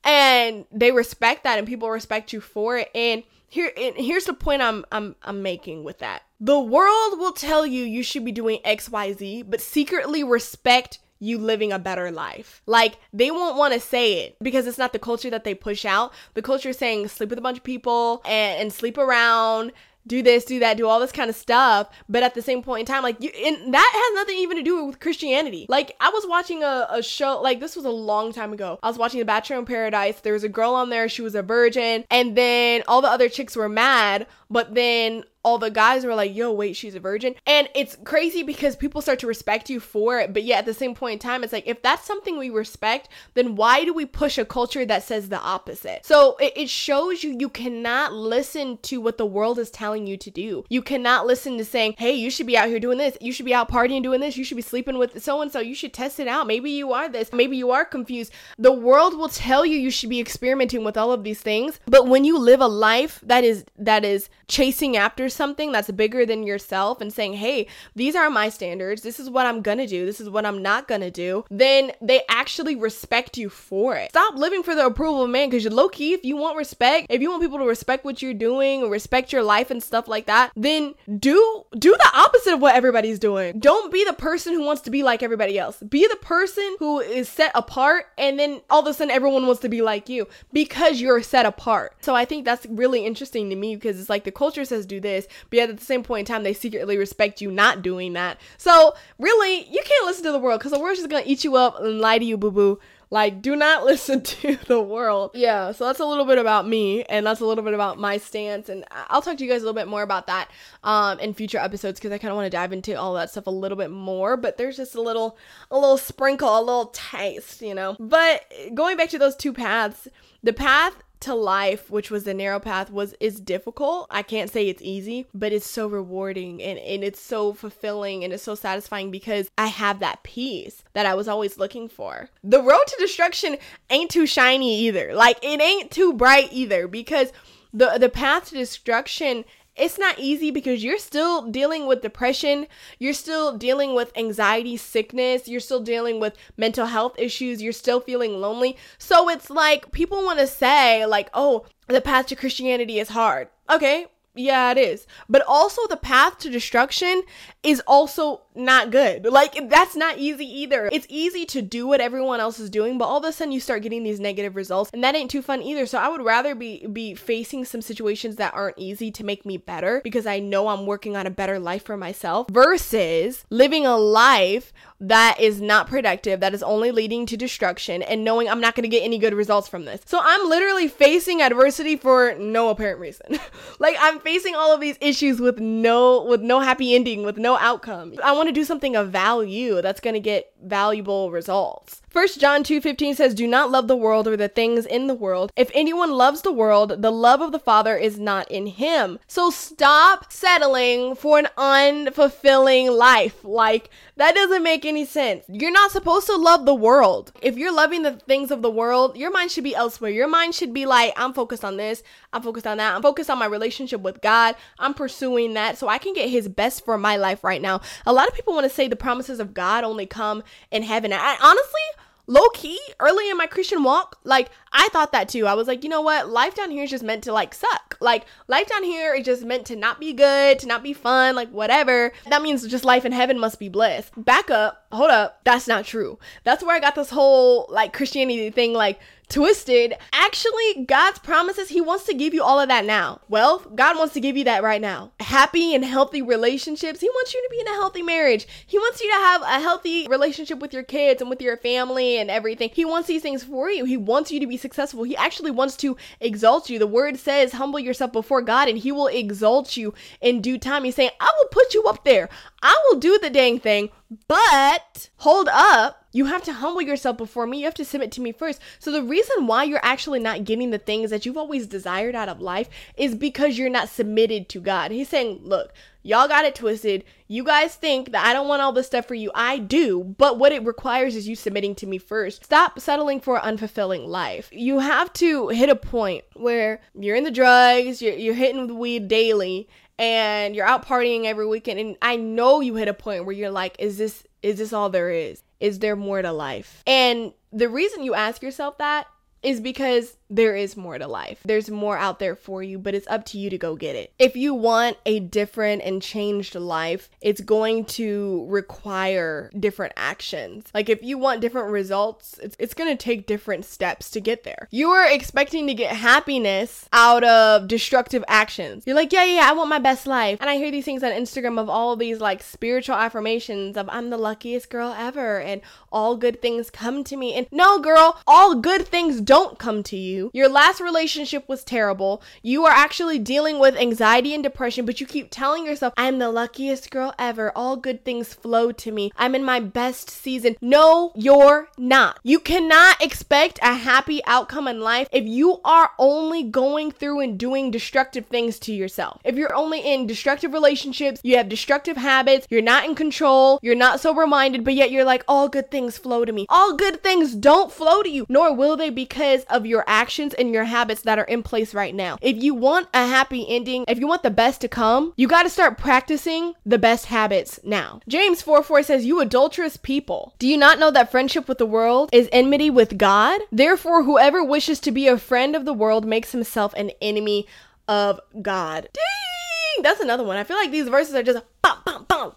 And 0.03 0.65
they 0.71 0.91
respect 0.91 1.43
that 1.43 1.57
and 1.57 1.67
people 1.67 1.89
respect 1.89 2.33
you 2.33 2.41
for 2.41 2.77
it. 2.77 2.89
And 2.95 3.23
here 3.47 3.71
and 3.77 3.95
here's 3.95 4.25
the 4.25 4.33
point 4.33 4.62
I'm 4.62 4.85
I'm 4.91 5.15
I'm 5.23 5.41
making 5.41 5.83
with 5.83 5.99
that. 5.99 6.23
The 6.39 6.59
world 6.59 7.19
will 7.19 7.33
tell 7.33 7.65
you 7.65 7.83
you 7.83 8.03
should 8.03 8.23
be 8.23 8.31
doing 8.31 8.59
XYZ, 8.63 9.49
but 9.49 9.59
secretly 9.59 10.23
respect 10.23 10.99
you 11.19 11.38
living 11.38 11.73
a 11.73 11.79
better 11.79 12.12
life. 12.12 12.62
Like 12.65 12.97
they 13.12 13.29
won't 13.29 13.57
want 13.57 13.73
to 13.73 13.79
say 13.79 14.21
it 14.21 14.38
because 14.41 14.67
it's 14.67 14.77
not 14.77 14.93
the 14.93 14.99
culture 14.99 15.29
that 15.29 15.43
they 15.43 15.53
push 15.53 15.83
out. 15.83 16.13
The 16.33 16.41
culture 16.41 16.69
is 16.69 16.77
saying 16.77 17.07
sleep 17.09 17.29
with 17.29 17.39
a 17.39 17.41
bunch 17.41 17.57
of 17.57 17.63
people 17.63 18.21
and, 18.25 18.62
and 18.62 18.73
sleep 18.73 18.97
around 18.97 19.73
do 20.07 20.21
this, 20.21 20.45
do 20.45 20.59
that, 20.59 20.77
do 20.77 20.88
all 20.88 20.99
this 20.99 21.12
kind 21.12 21.29
of 21.29 21.35
stuff. 21.35 21.89
But 22.07 22.23
at 22.23 22.33
the 22.33 22.41
same 22.41 22.63
point 22.63 22.81
in 22.81 22.85
time, 22.85 23.03
like, 23.03 23.21
you, 23.21 23.29
and 23.29 23.73
that 23.73 23.91
has 23.93 24.15
nothing 24.15 24.38
even 24.38 24.57
to 24.57 24.63
do 24.63 24.85
with 24.85 24.99
Christianity. 24.99 25.65
Like, 25.69 25.95
I 25.99 26.09
was 26.09 26.25
watching 26.27 26.63
a, 26.63 26.88
a 26.89 27.03
show, 27.03 27.39
like, 27.41 27.59
this 27.59 27.75
was 27.75 27.85
a 27.85 27.89
long 27.89 28.33
time 28.33 28.53
ago. 28.53 28.79
I 28.81 28.88
was 28.88 28.97
watching 28.97 29.19
The 29.19 29.25
Bachelor 29.25 29.59
in 29.59 29.65
Paradise. 29.65 30.19
There 30.19 30.33
was 30.33 30.43
a 30.43 30.49
girl 30.49 30.73
on 30.73 30.89
there, 30.89 31.07
she 31.09 31.21
was 31.21 31.35
a 31.35 31.43
virgin. 31.43 32.05
And 32.09 32.35
then 32.35 32.83
all 32.88 33.01
the 33.01 33.09
other 33.09 33.29
chicks 33.29 33.55
were 33.55 33.69
mad, 33.69 34.27
but 34.49 34.73
then 34.73 35.23
all 35.43 35.57
the 35.57 35.71
guys 35.71 36.05
were 36.05 36.15
like, 36.15 36.35
yo, 36.35 36.51
wait, 36.51 36.75
she's 36.75 36.95
a 36.95 36.99
virgin. 36.99 37.33
And 37.45 37.69
it's 37.73 37.97
crazy 38.03 38.43
because 38.43 38.75
people 38.75 39.01
start 39.01 39.19
to 39.19 39.27
respect 39.27 39.69
you 39.69 39.79
for 39.79 40.19
it. 40.19 40.33
But 40.33 40.43
yet 40.43 40.59
at 40.59 40.65
the 40.65 40.73
same 40.73 40.93
point 40.93 41.13
in 41.13 41.19
time, 41.19 41.43
it's 41.43 41.53
like, 41.53 41.67
if 41.67 41.81
that's 41.81 42.05
something 42.05 42.38
we 42.38 42.49
respect, 42.49 43.09
then 43.35 43.55
why 43.55 43.85
do 43.85 43.93
we 43.93 44.05
push 44.05 44.38
a 44.38 44.43
culture 44.43 44.85
that 44.85 45.03
says 45.03 45.29
the 45.29 45.39
opposite? 45.39 46.05
So 46.05 46.35
it, 46.38 46.53
it 46.55 46.69
shows 46.69 47.23
you 47.23 47.38
you 47.39 47.49
cannot 47.49 48.12
listen 48.13 48.77
to 48.83 48.99
what 48.99 49.17
the 49.17 49.25
world 49.25 49.59
is 49.59 49.71
telling 49.71 50.05
you 50.05 50.17
to 50.17 50.29
do. 50.29 50.65
You 50.69 50.81
cannot 50.81 51.25
listen 51.25 51.57
to 51.57 51.65
saying, 51.65 51.95
hey, 51.97 52.12
you 52.12 52.29
should 52.29 52.47
be 52.47 52.57
out 52.57 52.67
here 52.67 52.79
doing 52.79 52.97
this. 52.97 53.17
You 53.21 53.31
should 53.31 53.45
be 53.45 53.53
out 53.53 53.71
partying 53.71 54.03
doing 54.03 54.19
this. 54.19 54.35
You 54.35 54.43
should 54.43 54.57
be 54.57 54.62
sleeping 54.62 54.97
with 54.97 55.23
so 55.23 55.41
and 55.41 55.51
so. 55.51 55.59
You 55.59 55.75
should 55.75 55.93
test 55.93 56.19
it 56.19 56.27
out. 56.27 56.47
Maybe 56.47 56.71
you 56.71 56.91
are 56.91 57.07
this. 57.07 57.31
Maybe 57.31 57.55
you 57.55 57.71
are 57.71 57.85
confused. 57.85 58.33
The 58.57 58.73
world 58.73 59.17
will 59.17 59.29
tell 59.29 59.65
you 59.65 59.77
you 59.77 59.91
should 59.91 60.09
be 60.09 60.19
experimenting 60.19 60.83
with 60.83 60.97
all 60.97 61.13
of 61.13 61.23
these 61.23 61.41
things. 61.41 61.79
But 61.85 62.07
when 62.07 62.25
you 62.25 62.38
live 62.38 62.59
a 62.59 62.67
life 62.67 63.21
that 63.23 63.45
is, 63.45 63.63
that 63.77 64.03
is 64.03 64.29
chasing 64.49 64.97
after 64.97 65.29
something 65.29 65.71
that's 65.71 65.91
bigger 65.91 66.25
than 66.25 66.43
yourself 66.43 66.99
and 66.99 67.13
saying, 67.13 67.33
hey, 67.33 67.67
these 67.95 68.15
are 68.15 68.29
my 68.29 68.49
standards. 68.49 69.03
This 69.03 69.19
is 69.19 69.29
what 69.29 69.45
I'm 69.45 69.62
gonna 69.62 69.88
do. 69.88 70.05
This 70.05 70.19
is 70.19 70.29
what 70.29 70.45
I'm 70.45 70.62
not 70.62 70.88
gonna 70.88 71.12
do. 71.12 71.45
Then 71.49 71.91
they 72.01 72.23
actually 72.27 72.75
respect 72.75 73.38
you 73.38 73.49
for 73.49 73.95
it. 73.95 74.09
Stop 74.09 74.35
living 74.35 74.63
for 74.63 74.75
the 74.75 74.85
approval 74.85 75.23
of 75.23 75.29
man 75.29 75.49
because 75.49 75.63
you're 75.63 75.71
low 75.71 75.88
key. 75.88 76.13
If 76.13 76.25
you 76.25 76.35
want 76.35 76.57
respect, 76.57 77.07
if 77.09 77.21
you 77.21 77.29
want 77.29 77.43
people 77.43 77.59
to 77.59 77.65
respect 77.65 78.03
what 78.03 78.21
you're 78.21 78.33
doing 78.33 78.83
or 78.83 78.89
respect 78.89 79.31
your 79.31 79.43
life 79.43 79.71
and 79.71 79.81
stuff 79.81 80.07
like 80.07 80.25
that, 80.25 80.51
then 80.55 80.95
do 81.19 81.65
do 81.77 81.91
the 81.91 82.12
opposite 82.13 82.55
of 82.55 82.62
what 82.62 82.75
everybody's 82.75 83.19
doing. 83.19 83.59
Don't 83.59 83.93
be 83.93 84.03
the 84.03 84.13
person 84.13 84.53
who 84.53 84.65
wants 84.65 84.81
to 84.81 84.89
be 84.89 85.03
like 85.03 85.21
everybody 85.21 85.59
else. 85.59 85.77
Be 85.77 86.07
the 86.07 86.17
person 86.17 86.75
who 86.79 86.99
is 86.99 87.29
set 87.29 87.51
apart 87.53 88.07
and 88.17 88.39
then 88.39 88.62
all 88.69 88.81
of 88.81 88.88
a 88.88 88.93
sudden 88.93 89.12
everyone 89.12 89.45
wants 89.45 89.62
to 89.62 89.69
be 89.69 89.81
like 89.81 90.09
you 90.09 90.27
because 90.51 90.99
you're 90.99 91.21
set 91.21 91.45
apart. 91.45 91.95
So 92.01 92.15
I 92.15 92.25
think 92.25 92.45
that's 92.45 92.65
really 92.65 93.05
interesting 93.05 93.49
to 93.51 93.55
me 93.55 93.75
because 93.75 93.99
it's 93.99 94.09
like 94.09 94.23
the 94.23 94.31
culture 94.39 94.63
says 94.63 94.86
do 94.86 95.02
this, 95.02 95.28
but 95.49 95.58
yet 95.58 95.69
at 95.69 95.78
the 95.78 95.86
same 95.86 96.02
point 96.02 96.28
in 96.28 96.34
time, 96.34 96.43
they 96.43 96.54
secretly 96.54 96.97
respect 96.97 97.41
you 97.41 97.52
not 97.52 97.82
doing 97.82 98.13
that. 98.13 98.39
So 98.58 98.95
really, 99.19 99.65
you 99.69 99.82
can't 99.86 100.06
listen 100.06 100.23
to 100.23 100.32
the 100.32 100.39
world 100.39 100.62
because 100.62 100.71
the 100.71 100.80
world's 100.80 100.99
just 100.99 101.10
gonna 101.10 101.23
eat 101.25 101.43
you 101.43 101.58
up 101.58 101.80
and 101.80 101.99
lie 101.99 102.17
to 102.17 102.25
you, 102.25 102.38
boo 102.38 102.49
boo. 102.49 102.80
Like, 103.12 103.41
do 103.41 103.56
not 103.56 103.86
listen 103.91 104.21
to 104.21 104.56
the 104.67 104.80
world. 104.80 105.32
Yeah, 105.34 105.73
so 105.73 105.86
that's 105.86 105.99
a 105.99 106.06
little 106.06 106.25
bit 106.25 106.38
about 106.38 106.67
me, 106.67 107.04
and 107.04 107.25
that's 107.25 107.41
a 107.41 107.45
little 107.45 107.63
bit 107.65 107.73
about 107.73 107.99
my 107.99 108.17
stance, 108.17 108.69
and 108.69 108.86
I'll 109.10 109.21
talk 109.21 109.38
to 109.38 109.43
you 109.43 109.52
guys 109.52 109.62
a 109.62 109.65
little 109.65 109.80
bit 109.80 109.88
more 109.88 110.04
about 110.04 110.28
that 110.28 110.49
um, 110.86 111.19
in 111.19 111.34
future 111.34 111.58
episodes 111.58 111.99
because 111.99 112.13
I 112.13 112.17
kind 112.17 112.32
of 112.32 112.38
want 112.38 112.45
to 112.45 112.56
dive 112.56 112.71
into 112.71 112.93
all 112.93 113.15
that 113.15 113.32
stuff 113.32 113.47
a 113.47 113.52
little 113.52 113.78
bit 113.78 113.91
more. 113.91 114.38
But 114.38 114.58
there's 114.58 114.78
just 114.78 114.95
a 114.95 115.02
little, 115.02 115.38
a 115.69 115.78
little 115.78 115.97
sprinkle, 115.97 116.58
a 116.58 116.62
little 116.62 116.88
taste, 116.88 117.62
you 117.62 117.75
know. 117.75 117.97
But 117.99 118.45
going 118.73 118.95
back 118.95 119.10
to 119.10 119.19
those 119.19 119.36
two 119.36 119.54
paths, 119.54 120.08
the 120.43 120.54
path 120.54 120.95
to 121.21 121.34
life, 121.34 121.89
which 121.89 122.10
was 122.10 122.23
the 122.23 122.34
narrow 122.34 122.60
path, 122.60 122.89
was 122.89 123.13
is 123.19 123.39
difficult. 123.39 124.08
I 124.10 124.21
can't 124.21 124.49
say 124.49 124.67
it's 124.67 124.82
easy, 124.82 125.27
but 125.34 125.51
it's 125.51 125.69
so 125.69 125.88
rewarding 125.88 126.62
and, 126.62 126.79
and 126.79 127.03
it's 127.03 127.21
so 127.21 127.53
fulfilling 127.53 128.23
and 128.23 128.32
it's 128.32 128.43
so 128.43 128.55
satisfying 128.55 129.12
because 129.12 129.49
I 129.58 129.67
have 129.67 129.99
that 129.99 130.23
peace 130.23 130.84
that 130.93 131.05
I 131.05 131.15
was 131.15 131.27
always 131.27 131.58
looking 131.58 131.89
for. 131.89 132.29
The 132.43 132.62
road 132.62 132.84
to 132.88 132.95
destruction 132.99 133.58
ain't 133.89 134.12
too 134.12 134.25
shiny 134.25 134.79
either. 134.82 135.13
Like 135.13 135.38
it 135.43 135.62
ain't 135.62 135.91
too 135.91 136.13
bright 136.13 136.49
either 136.51 136.88
because 136.88 137.34
the 137.73 137.97
the 137.99 138.10
path 138.10 138.49
to 138.49 138.55
destruction 138.55 139.45
it's 139.79 139.97
not 139.97 140.19
easy 140.19 140.51
because 140.51 140.83
you're 140.83 140.97
still 140.97 141.43
dealing 141.49 141.87
with 141.87 142.01
depression, 142.01 142.67
you're 142.99 143.13
still 143.13 143.57
dealing 143.57 143.95
with 143.95 144.11
anxiety, 144.17 144.77
sickness, 144.77 145.47
you're 145.47 145.59
still 145.59 145.79
dealing 145.79 146.19
with 146.19 146.35
mental 146.57 146.87
health 146.87 147.17
issues, 147.17 147.61
you're 147.61 147.73
still 147.73 148.01
feeling 148.01 148.39
lonely. 148.39 148.77
So 148.97 149.29
it's 149.29 149.49
like 149.49 149.91
people 149.91 150.23
want 150.23 150.39
to 150.39 150.47
say, 150.47 151.05
like, 151.05 151.29
oh, 151.33 151.65
the 151.87 152.01
path 152.01 152.27
to 152.27 152.35
Christianity 152.35 152.99
is 152.99 153.09
hard. 153.09 153.47
Okay, 153.69 154.07
yeah, 154.35 154.71
it 154.71 154.77
is. 154.77 155.07
But 155.27 155.43
also, 155.47 155.85
the 155.87 155.97
path 155.97 156.37
to 156.39 156.49
destruction 156.49 157.23
is 157.63 157.82
also 157.88 158.41
not 158.56 158.91
good. 158.91 159.26
Like, 159.26 159.69
that's 159.69 159.95
not 159.95 160.17
easy 160.17 160.45
either. 160.45 160.89
It's 160.91 161.06
easy 161.10 161.45
to 161.45 161.62
do 161.62 161.88
what 161.88 162.02
everyone 162.02 162.39
else 162.39 162.60
is 162.60 162.69
doing, 162.69 162.98
but 162.98 163.06
all 163.06 163.17
of 163.17 163.24
a 163.24 163.32
sudden 163.32 163.52
you 163.52 163.60
start 163.60 163.82
getting 163.82 164.04
these 164.04 164.19
negative 164.19 164.56
results, 164.56 164.91
and 164.93 165.04
that 165.04 165.15
ain't 165.15 165.32
too 165.32 165.41
fun 165.41 165.62
either. 165.62 165.86
So 165.86 165.98
I 165.98 166.10
would 166.10 166.24
rather 166.24 166.56
be 166.56 166.86
be 166.88 167.15
facing 167.15 167.65
some 167.65 167.82
situations 167.82 168.36
that 168.36 168.54
aren't 168.54 168.78
easy 168.78 169.12
to 169.12 169.24
make 169.24 169.45
me 169.45 169.58
better 169.58 170.02
because 170.04 170.26
I 170.26 170.39
know 170.39 170.67
I'm 170.67 170.86
working 170.86 171.15
on 171.15 171.26
a 171.26 171.32
better 171.32 171.60
life 171.60 171.84
for 171.86 171.98
myself 171.98 172.48
versus 172.50 173.45
living 173.50 173.86
a 173.86 173.98
life 173.98 174.74
that 175.00 175.39
is 175.39 175.62
not 175.62 175.88
productive, 175.88 176.41
that 176.41 176.54
is 176.54 176.63
only 176.63 176.91
leading 176.91 177.26
to 177.28 177.38
destruction, 177.38 178.02
and 178.04 178.24
knowing 178.24 178.50
I'm 178.50 178.62
not 178.62 178.76
to 178.76 178.88
get 178.88 179.04
any 179.04 179.17
good 179.17 179.34
results 179.34 179.67
from 179.67 179.86
this. 179.86 180.02
So 180.06 180.19
I'm 180.22 180.48
literally 180.48 180.88
facing 180.88 181.41
adversity 181.41 181.98
for 181.98 182.36
no 182.39 182.69
apparent 182.69 183.00
reason. 183.00 183.39
like 183.80 183.98
I'm 184.00 184.10
I'm 184.10 184.19
facing 184.26 184.56
all 184.56 184.74
of 184.74 184.82
these 184.82 184.98
issues 185.02 185.39
with 185.39 185.60
no 185.60 186.24
with 186.24 186.41
no 186.41 186.60
happy 186.60 186.95
ending, 186.95 187.24
with 187.24 187.38
no 187.38 187.48
outcome. 187.57 188.15
I 188.23 188.31
want 188.33 188.47
to 188.49 188.53
do 188.53 188.63
something 188.63 188.95
of 188.95 189.09
value 189.09 189.81
that's 189.81 189.99
going 189.99 190.13
to 190.13 190.19
get 190.19 190.51
valuable 190.63 191.31
results. 191.31 192.01
First 192.10 192.39
John 192.39 192.63
2:15 192.63 193.13
says, 193.13 193.36
"Do 193.36 193.45
not 193.45 193.69
love 193.69 193.88
the 193.88 193.95
world 193.95 194.28
or 194.28 194.36
the 194.36 194.48
things 194.48 194.86
in 194.86 195.06
the 195.06 195.13
world. 195.13 195.52
If 195.56 195.69
anyone 195.76 196.12
loves 196.12 196.41
the 196.41 196.52
world, 196.52 197.04
the 197.04 197.12
love 197.12 197.39
of 197.39 197.52
the 197.52 197.60
Father 197.60 197.95
is 197.95 198.17
not 198.17 198.50
in 198.50 198.65
him." 198.65 199.19
So 199.28 199.52
stop 199.52 200.32
settling 200.32 201.13
for 201.15 201.38
an 201.38 201.50
unfulfilling 201.56 202.98
life. 202.98 203.36
Like 203.43 203.91
that 204.17 204.34
doesn't 204.34 204.63
make 204.63 204.86
any 204.86 205.06
sense. 205.06 205.45
You're 205.48 205.72
not 205.72 205.91
supposed 205.91 206.26
to 206.28 206.36
love 206.36 206.65
the 206.65 206.74
world. 206.74 207.32
If 207.41 207.58
you're 207.58 207.72
loving 207.72 208.02
the 208.02 208.13
things 208.13 208.50
of 208.50 208.63
the 208.63 208.72
world, 208.72 209.15
your 209.15 209.32
mind 209.32 209.52
should 209.52 209.63
be 209.63 209.76
elsewhere. 209.76 210.12
Your 210.12 210.28
mind 210.28 210.56
should 210.56 210.74
be 210.74 210.88
like, 210.88 211.13
"I'm 211.15 211.34
focused 211.34 211.63
on 211.63 211.78
this. 211.78 212.02
I'm 212.34 212.41
focused 212.41 212.67
on 212.67 212.78
that. 212.78 212.95
I'm 212.95 213.04
focused 213.04 213.30
on 213.30 213.38
my 213.38 213.45
relationship 213.45 214.02
with 214.02 214.19
God. 214.22 214.56
I'm 214.80 214.95
pursuing 214.95 215.54
that 215.54 215.78
so 215.78 215.88
I 215.88 216.00
can 216.00 216.13
get 216.13 216.30
his 216.30 216.50
best 216.50 216.84
for 216.84 216.98
my 216.98 217.17
life 217.17 217.43
right 217.43 217.62
now." 217.62 217.82
A 218.08 218.13
lot 218.13 218.28
of 218.28 218.34
people 218.34 218.54
want 218.56 218.65
to 218.65 218.76
say 218.76 218.88
the 218.88 218.95
promises 218.95 219.39
of 219.39 219.54
God 219.54 219.84
only 219.84 220.08
come 220.08 220.43
in 220.72 220.82
heaven. 220.82 221.13
I 221.13 221.38
honestly 221.39 221.82
low 222.29 222.47
key 222.53 222.79
early 222.99 223.29
in 223.29 223.35
my 223.35 223.47
Christian 223.47 223.83
walk, 223.83 224.19
like 224.23 224.51
I 224.71 224.87
thought 224.89 225.11
that 225.11 225.27
too. 225.29 225.47
I 225.47 225.55
was 225.55 225.67
like, 225.67 225.83
you 225.83 225.89
know 225.89 226.01
what? 226.01 226.29
Life 226.29 226.55
down 226.55 226.69
here 226.69 226.83
is 226.83 226.91
just 226.91 227.03
meant 227.03 227.23
to 227.23 227.33
like 227.33 227.53
suck. 227.53 227.97
Like 227.99 228.25
life 228.47 228.67
down 228.67 228.83
here 228.83 229.13
is 229.15 229.25
just 229.25 229.43
meant 229.43 229.65
to 229.65 229.75
not 229.75 229.99
be 229.99 230.13
good, 230.13 230.59
to 230.59 230.67
not 230.67 230.83
be 230.83 230.93
fun, 230.93 231.35
like 231.35 231.49
whatever. 231.49 232.13
That 232.29 232.41
means 232.41 232.65
just 232.67 232.85
life 232.85 233.03
in 233.03 233.11
heaven 233.11 233.39
must 233.39 233.59
be 233.59 233.67
bliss. 233.67 234.11
Back 234.15 234.51
up. 234.51 234.85
Hold 234.91 235.12
up. 235.12 235.41
That's 235.43 235.67
not 235.67 235.86
true. 235.86 236.17
That's 236.43 236.63
where 236.63 236.75
I 236.75 236.80
got 236.80 236.95
this 236.95 237.12
whole 237.12 237.67
like 237.69 237.93
Christianity 237.93 238.49
thing 238.49 238.73
like 238.73 238.99
twisted. 239.30 239.93
Actually, 240.12 240.86
God's 240.86 241.19
promises, 241.19 241.69
He 241.69 241.82
wants 241.82 242.06
to 242.06 242.13
give 242.13 242.34
you 242.34 242.43
all 242.43 242.60
of 242.60 242.67
that 242.69 242.86
now. 242.86 243.21
Wealth, 243.30 243.75
God 243.75 243.97
wants 243.97 244.13
to 244.15 244.19
give 244.19 244.36
you 244.36 244.43
that 244.45 244.63
right 244.63 244.82
now. 244.82 245.12
Happy 245.19 245.75
and 245.75 245.86
healthy 245.86 246.21
relationships, 246.21 246.99
He 246.99 247.10
wants 247.10 247.34
you 247.34 247.41
to 247.41 247.49
be 247.52 247.62
in 247.62 247.67
a 247.67 247.75
healthy 247.75 248.02
marriage. 248.02 248.47
He 248.65 248.80
wants 248.80 248.99
you 248.99 249.12
to 249.12 249.17
have 249.17 249.41
a 249.43 249.62
healthy 249.62 250.08
relationship 250.08 250.60
with 250.60 250.73
your 250.73 250.84
kids 250.84 251.21
and 251.21 251.30
with 251.30 251.41
your 251.41 251.58
family 251.58 252.17
and 252.17 252.30
everything. 252.30 252.71
He 252.73 252.86
wants 252.86 253.08
these 253.08 253.21
things 253.21 253.43
for 253.43 253.69
you. 253.69 253.86
He 253.86 253.97
wants 253.97 254.32
you 254.32 254.39
to 254.39 254.47
be 254.47 254.58
successful. 254.58 255.04
He 255.04 255.15
actually 255.15 255.52
wants 255.52 255.78
to 255.78 255.95
exalt 256.19 256.69
you. 256.69 256.80
The 256.80 256.88
word 256.88 257.17
says, 257.17 257.54
humble 257.54 257.80
yourself 257.80 258.12
before 258.12 258.41
God 258.41 258.67
and 258.67 258.78
He 258.78 258.91
will 258.91 259.08
exalt 259.08 259.78
you 259.78 259.93
in 260.21 260.41
due 260.41 260.58
time. 260.58 260.84
He's 260.84 260.95
saying, 260.95 261.12
I 261.19 261.32
will 261.38 261.49
put 261.49 261.73
you 261.73 261.84
up 261.84 262.04
there. 262.04 262.30
I 262.62 262.75
will 262.89 262.99
do 262.99 263.19
the 263.19 263.30
dang 263.30 263.60
thing, 263.60 263.89
but 264.28 265.10
hold 265.17 265.48
up 265.52 266.00
you 266.12 266.26
have 266.26 266.43
to 266.43 266.54
humble 266.54 266.82
yourself 266.82 267.17
before 267.17 267.45
me. 267.45 267.60
You 267.60 267.65
have 267.65 267.74
to 267.76 267.86
submit 267.86 268.12
to 268.13 268.22
me 268.22 268.32
first. 268.32 268.60
So, 268.80 268.91
the 268.91 269.04
reason 269.04 269.45
why 269.45 269.63
you're 269.63 269.80
actually 269.84 270.19
not 270.19 270.43
getting 270.43 270.72
the 270.72 270.80
things 270.80 271.12
that 271.12 271.26
you've 271.26 271.38
always 271.38 271.67
desired 271.67 272.15
out 272.15 272.30
of 272.30 272.41
life 272.41 272.69
is 272.98 273.13
because 273.13 273.58
you're 273.58 273.69
not 273.69 273.89
submitted 273.89 274.50
to 274.50 274.60
God. 274.60 274.91
He's 274.91 275.10
saying, 275.10 275.41
Look, 275.43 275.74
y'all 276.02 276.28
got 276.28 276.45
it 276.45 276.56
twisted. 276.56 277.04
You 277.28 277.43
guys 277.43 277.76
think 277.76 278.12
that 278.12 278.26
I 278.26 278.34
don't 278.34 278.48
want 278.48 278.63
all 278.63 278.72
this 278.72 278.88
stuff 278.88 279.06
for 279.06 279.13
you. 279.13 279.30
I 279.36 279.60
do. 279.60 280.04
But 280.04 280.39
what 280.39 280.52
it 280.52 280.65
requires 280.65 281.15
is 281.15 281.28
you 281.28 281.36
submitting 281.36 281.76
to 281.76 281.88
me 281.88 282.00
first. 282.00 282.43
Stop 282.43 282.80
settling 282.80 283.22
for 283.22 283.39
unfulfilling 283.39 284.08
life. 284.08 284.50
You 284.52 284.80
have 284.80 285.13
to 285.13 285.50
hit 285.50 285.69
a 285.69 285.76
point 285.76 286.24
where 286.34 286.82
you're 286.95 287.15
in 287.15 287.24
the 287.24 287.32
drugs, 287.32 288.02
you're, 288.02 288.15
you're 288.15 288.34
hitting 288.34 288.65
the 288.65 288.74
weed 288.74 289.08
daily, 289.08 289.69
and 289.99 290.55
you're 290.55 290.65
out 290.65 290.85
partying 290.85 291.25
every 291.25 291.45
weekend. 291.45 291.79
And 291.79 291.97
I 292.01 292.15
know 292.15 292.62
you 292.62 292.75
hit 292.75 292.88
a 292.88 292.93
point 292.93 293.25
where 293.25 293.35
you're 293.35 293.51
like, 293.51 293.75
Is 293.77 293.99
this. 293.99 294.23
Is 294.41 294.57
this 294.57 294.71
all 294.71 294.89
there 294.89 295.09
is? 295.09 295.43
Is 295.59 295.79
there 295.79 295.97
more 295.97 296.21
to 296.21 296.31
life? 296.31 296.81
And 296.88 297.33
the 297.51 297.67
reason 297.67 298.03
you 298.03 298.13
ask 298.13 298.41
yourself 298.41 298.77
that 298.77 299.05
is 299.43 299.59
because 299.59 300.15
there 300.29 300.55
is 300.55 300.77
more 300.77 300.97
to 300.97 301.07
life. 301.07 301.39
There's 301.43 301.69
more 301.69 301.97
out 301.97 302.19
there 302.19 302.35
for 302.35 302.61
you, 302.61 302.77
but 302.77 302.93
it's 302.93 303.07
up 303.07 303.25
to 303.25 303.37
you 303.37 303.49
to 303.49 303.57
go 303.57 303.75
get 303.75 303.95
it. 303.95 304.13
If 304.19 304.35
you 304.35 304.53
want 304.53 304.97
a 305.05 305.19
different 305.19 305.81
and 305.81 306.01
changed 306.01 306.55
life, 306.55 307.09
it's 307.21 307.41
going 307.41 307.85
to 307.85 308.45
require 308.47 309.49
different 309.59 309.93
actions. 309.97 310.65
Like 310.73 310.89
if 310.89 311.01
you 311.01 311.17
want 311.17 311.41
different 311.41 311.71
results, 311.71 312.39
it's, 312.43 312.55
it's 312.59 312.73
going 312.73 312.95
to 312.95 313.01
take 313.01 313.25
different 313.25 313.65
steps 313.65 314.11
to 314.11 314.21
get 314.21 314.43
there. 314.43 314.67
You 314.71 314.89
are 314.89 315.09
expecting 315.09 315.67
to 315.67 315.73
get 315.73 315.95
happiness 315.95 316.87
out 316.93 317.23
of 317.23 317.67
destructive 317.67 318.23
actions. 318.27 318.83
You're 318.85 318.95
like, 318.95 319.11
yeah, 319.11 319.23
yeah, 319.23 319.49
I 319.49 319.53
want 319.53 319.69
my 319.69 319.79
best 319.79 320.05
life. 320.05 320.39
And 320.41 320.49
I 320.49 320.57
hear 320.57 320.71
these 320.71 320.85
things 320.85 321.03
on 321.03 321.11
Instagram 321.11 321.59
of 321.59 321.69
all 321.69 321.95
these 321.95 322.19
like 322.19 322.43
spiritual 322.43 322.95
affirmations 322.95 323.77
of 323.77 323.89
I'm 323.89 324.09
the 324.09 324.17
luckiest 324.17 324.69
girl 324.69 324.93
ever 324.97 325.39
and 325.39 325.61
all 325.91 326.15
good 326.17 326.41
things 326.41 326.69
come 326.69 327.03
to 327.05 327.17
me. 327.17 327.33
And 327.33 327.47
no, 327.51 327.79
girl, 327.79 328.21
all 328.27 328.55
good 328.55 328.87
things 328.87 329.21
don't 329.21 329.57
come 329.57 329.81
to 329.83 329.97
you 329.97 330.18
you. 330.19 330.32
Your 330.34 330.49
last 330.49 330.82
relationship 330.82 331.47
was 331.47 331.63
terrible. 331.63 332.21
You 332.43 332.65
are 332.65 332.71
actually 332.71 333.19
dealing 333.19 333.60
with 333.60 333.75
anxiety 333.75 334.34
and 334.34 334.43
depression, 334.43 334.86
but 334.86 334.99
you 334.99 335.08
keep 335.08 335.29
telling 335.32 335.65
yourself, 335.65 335.93
I'm 335.97 336.19
the 336.19 336.29
luckiest 336.29 336.91
girl 336.91 337.13
ever. 337.17 337.51
All 337.55 337.77
good 337.77 338.03
things 338.03 338.34
flow 338.34 338.71
to 338.73 338.91
me. 338.91 339.12
I'm 339.17 339.36
in 339.36 339.43
my 339.43 339.60
best 339.60 340.10
season. 340.10 340.55
No, 340.62 341.12
you're 341.15 341.69
not. 341.77 342.19
You 342.23 342.39
cannot 342.39 343.01
expect 343.01 343.60
a 343.62 343.73
happy 343.73 344.21
outcome 344.25 344.67
in 344.67 344.82
life 344.82 345.08
if 345.12 345.25
you 345.25 345.60
are 345.63 345.91
only 345.97 346.43
going 346.43 346.91
through 346.91 347.21
and 347.21 347.39
doing 347.39 347.71
destructive 347.71 348.25
things 348.27 348.60
to 348.60 348.73
yourself. 348.73 349.21
If 349.23 349.36
you're 349.36 349.55
only 349.55 349.79
in 349.79 350.08
destructive 350.08 350.53
relationships, 350.53 351.21
you 351.23 351.38
have 351.38 351.49
destructive 351.49 351.97
habits, 351.97 352.47
you're 352.49 352.62
not 352.62 352.86
in 352.86 352.95
control, 352.95 353.60
you're 353.62 353.75
not 353.75 353.99
sober 353.99 354.27
minded, 354.27 354.63
but 354.63 354.73
yet 354.73 354.91
you're 354.91 355.05
like, 355.05 355.23
all 355.27 355.47
good 355.47 355.71
things 355.71 355.97
flow 355.97 356.25
to 356.25 356.32
me. 356.32 356.45
All 356.49 356.75
good 356.75 357.01
things 357.01 357.36
don't 357.36 357.71
flow 357.71 358.03
to 358.03 358.10
you, 358.10 358.25
nor 358.27 358.53
will 358.53 358.75
they 358.75 358.89
because 358.89 359.43
of 359.45 359.65
your 359.65 359.84
actions 359.88 360.09
actions 360.10 360.34
and 360.34 360.52
your 360.52 360.63
habits 360.63 361.02
that 361.02 361.19
are 361.19 361.26
in 361.26 361.43
place 361.43 361.76
right 361.76 361.93
now. 361.93 362.17
If 362.19 362.41
you 362.41 362.56
want 362.56 362.88
a 362.95 363.06
happy 363.06 363.45
ending, 363.48 363.86
if 363.88 364.00
you 364.00 364.08
want 364.08 364.24
the 364.24 364.32
best 364.32 364.60
to 364.62 364.67
come, 364.67 365.13
you 365.17 365.28
got 365.28 365.43
to 365.43 365.52
start 365.52 365.78
practicing 365.78 366.56
the 366.65 366.80
best 366.80 367.06
habits 367.06 367.60
now. 367.63 368.02
James 368.08 368.41
4 368.41 368.63
4 368.63 368.82
says, 368.82 369.06
You 369.06 369.22
adulterous 369.22 369.78
people, 369.78 370.34
do 370.39 370.48
you 370.48 370.58
not 370.58 370.80
know 370.80 370.89
that 370.89 371.12
friendship 371.12 371.48
with 371.48 371.60
the 371.60 371.67
world 371.67 372.10
is 372.12 372.28
enmity 372.32 372.72
with 372.72 372.98
God? 372.98 373.39
Therefore, 373.52 374.04
whoever 374.04 374.43
wishes 374.43 374.80
to 374.80 374.91
be 374.91 375.08
a 375.08 375.19
friend 375.19 375.56
of 375.56 375.65
the 375.65 375.76
world 375.76 376.06
makes 376.06 376.32
himself 376.32 376.74
an 376.74 376.89
enemy 377.04 377.45
of 377.88 378.19
God. 378.41 378.89
Dang! 378.91 379.84
That's 379.84 380.02
another 380.02 380.24
one. 380.24 380.38
I 380.38 380.43
feel 380.43 380.58
like 380.58 380.72
these 380.72 380.89
verses 380.89 381.13
are 381.13 381.22
just 381.22 381.43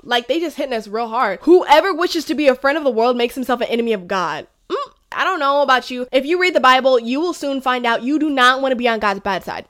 like 0.03 0.29
they 0.29 0.41
just 0.41 0.59
hitting 0.59 0.75
us 0.75 0.89
real 0.89 1.09
hard. 1.09 1.39
Whoever 1.41 1.95
wishes 1.95 2.27
to 2.27 2.35
be 2.35 2.49
a 2.49 2.55
friend 2.55 2.77
of 2.77 2.85
the 2.85 2.91
world 2.91 3.17
makes 3.17 3.35
himself 3.35 3.63
an 3.63 3.69
enemy 3.69 3.95
of 3.95 4.07
God. 4.07 4.47
Mm, 4.69 4.93
I 5.15 5.25
don't 5.25 5.41
know 5.41 5.63
about 5.63 5.91
you. 5.91 6.07
If 6.13 6.27
you 6.27 6.41
read 6.41 6.55
the 6.55 6.61
Bible, 6.61 6.99
you 6.99 7.21
will 7.21 7.35
soon 7.35 7.61
find 7.61 7.87
out 7.87 8.03
you 8.03 8.19
do 8.19 8.31
not 8.31 8.61
want 8.61 8.73
to 8.73 8.77
be 8.77 8.89
on 8.89 8.99
God's 8.99 9.21
bad 9.21 9.45
side. 9.45 9.67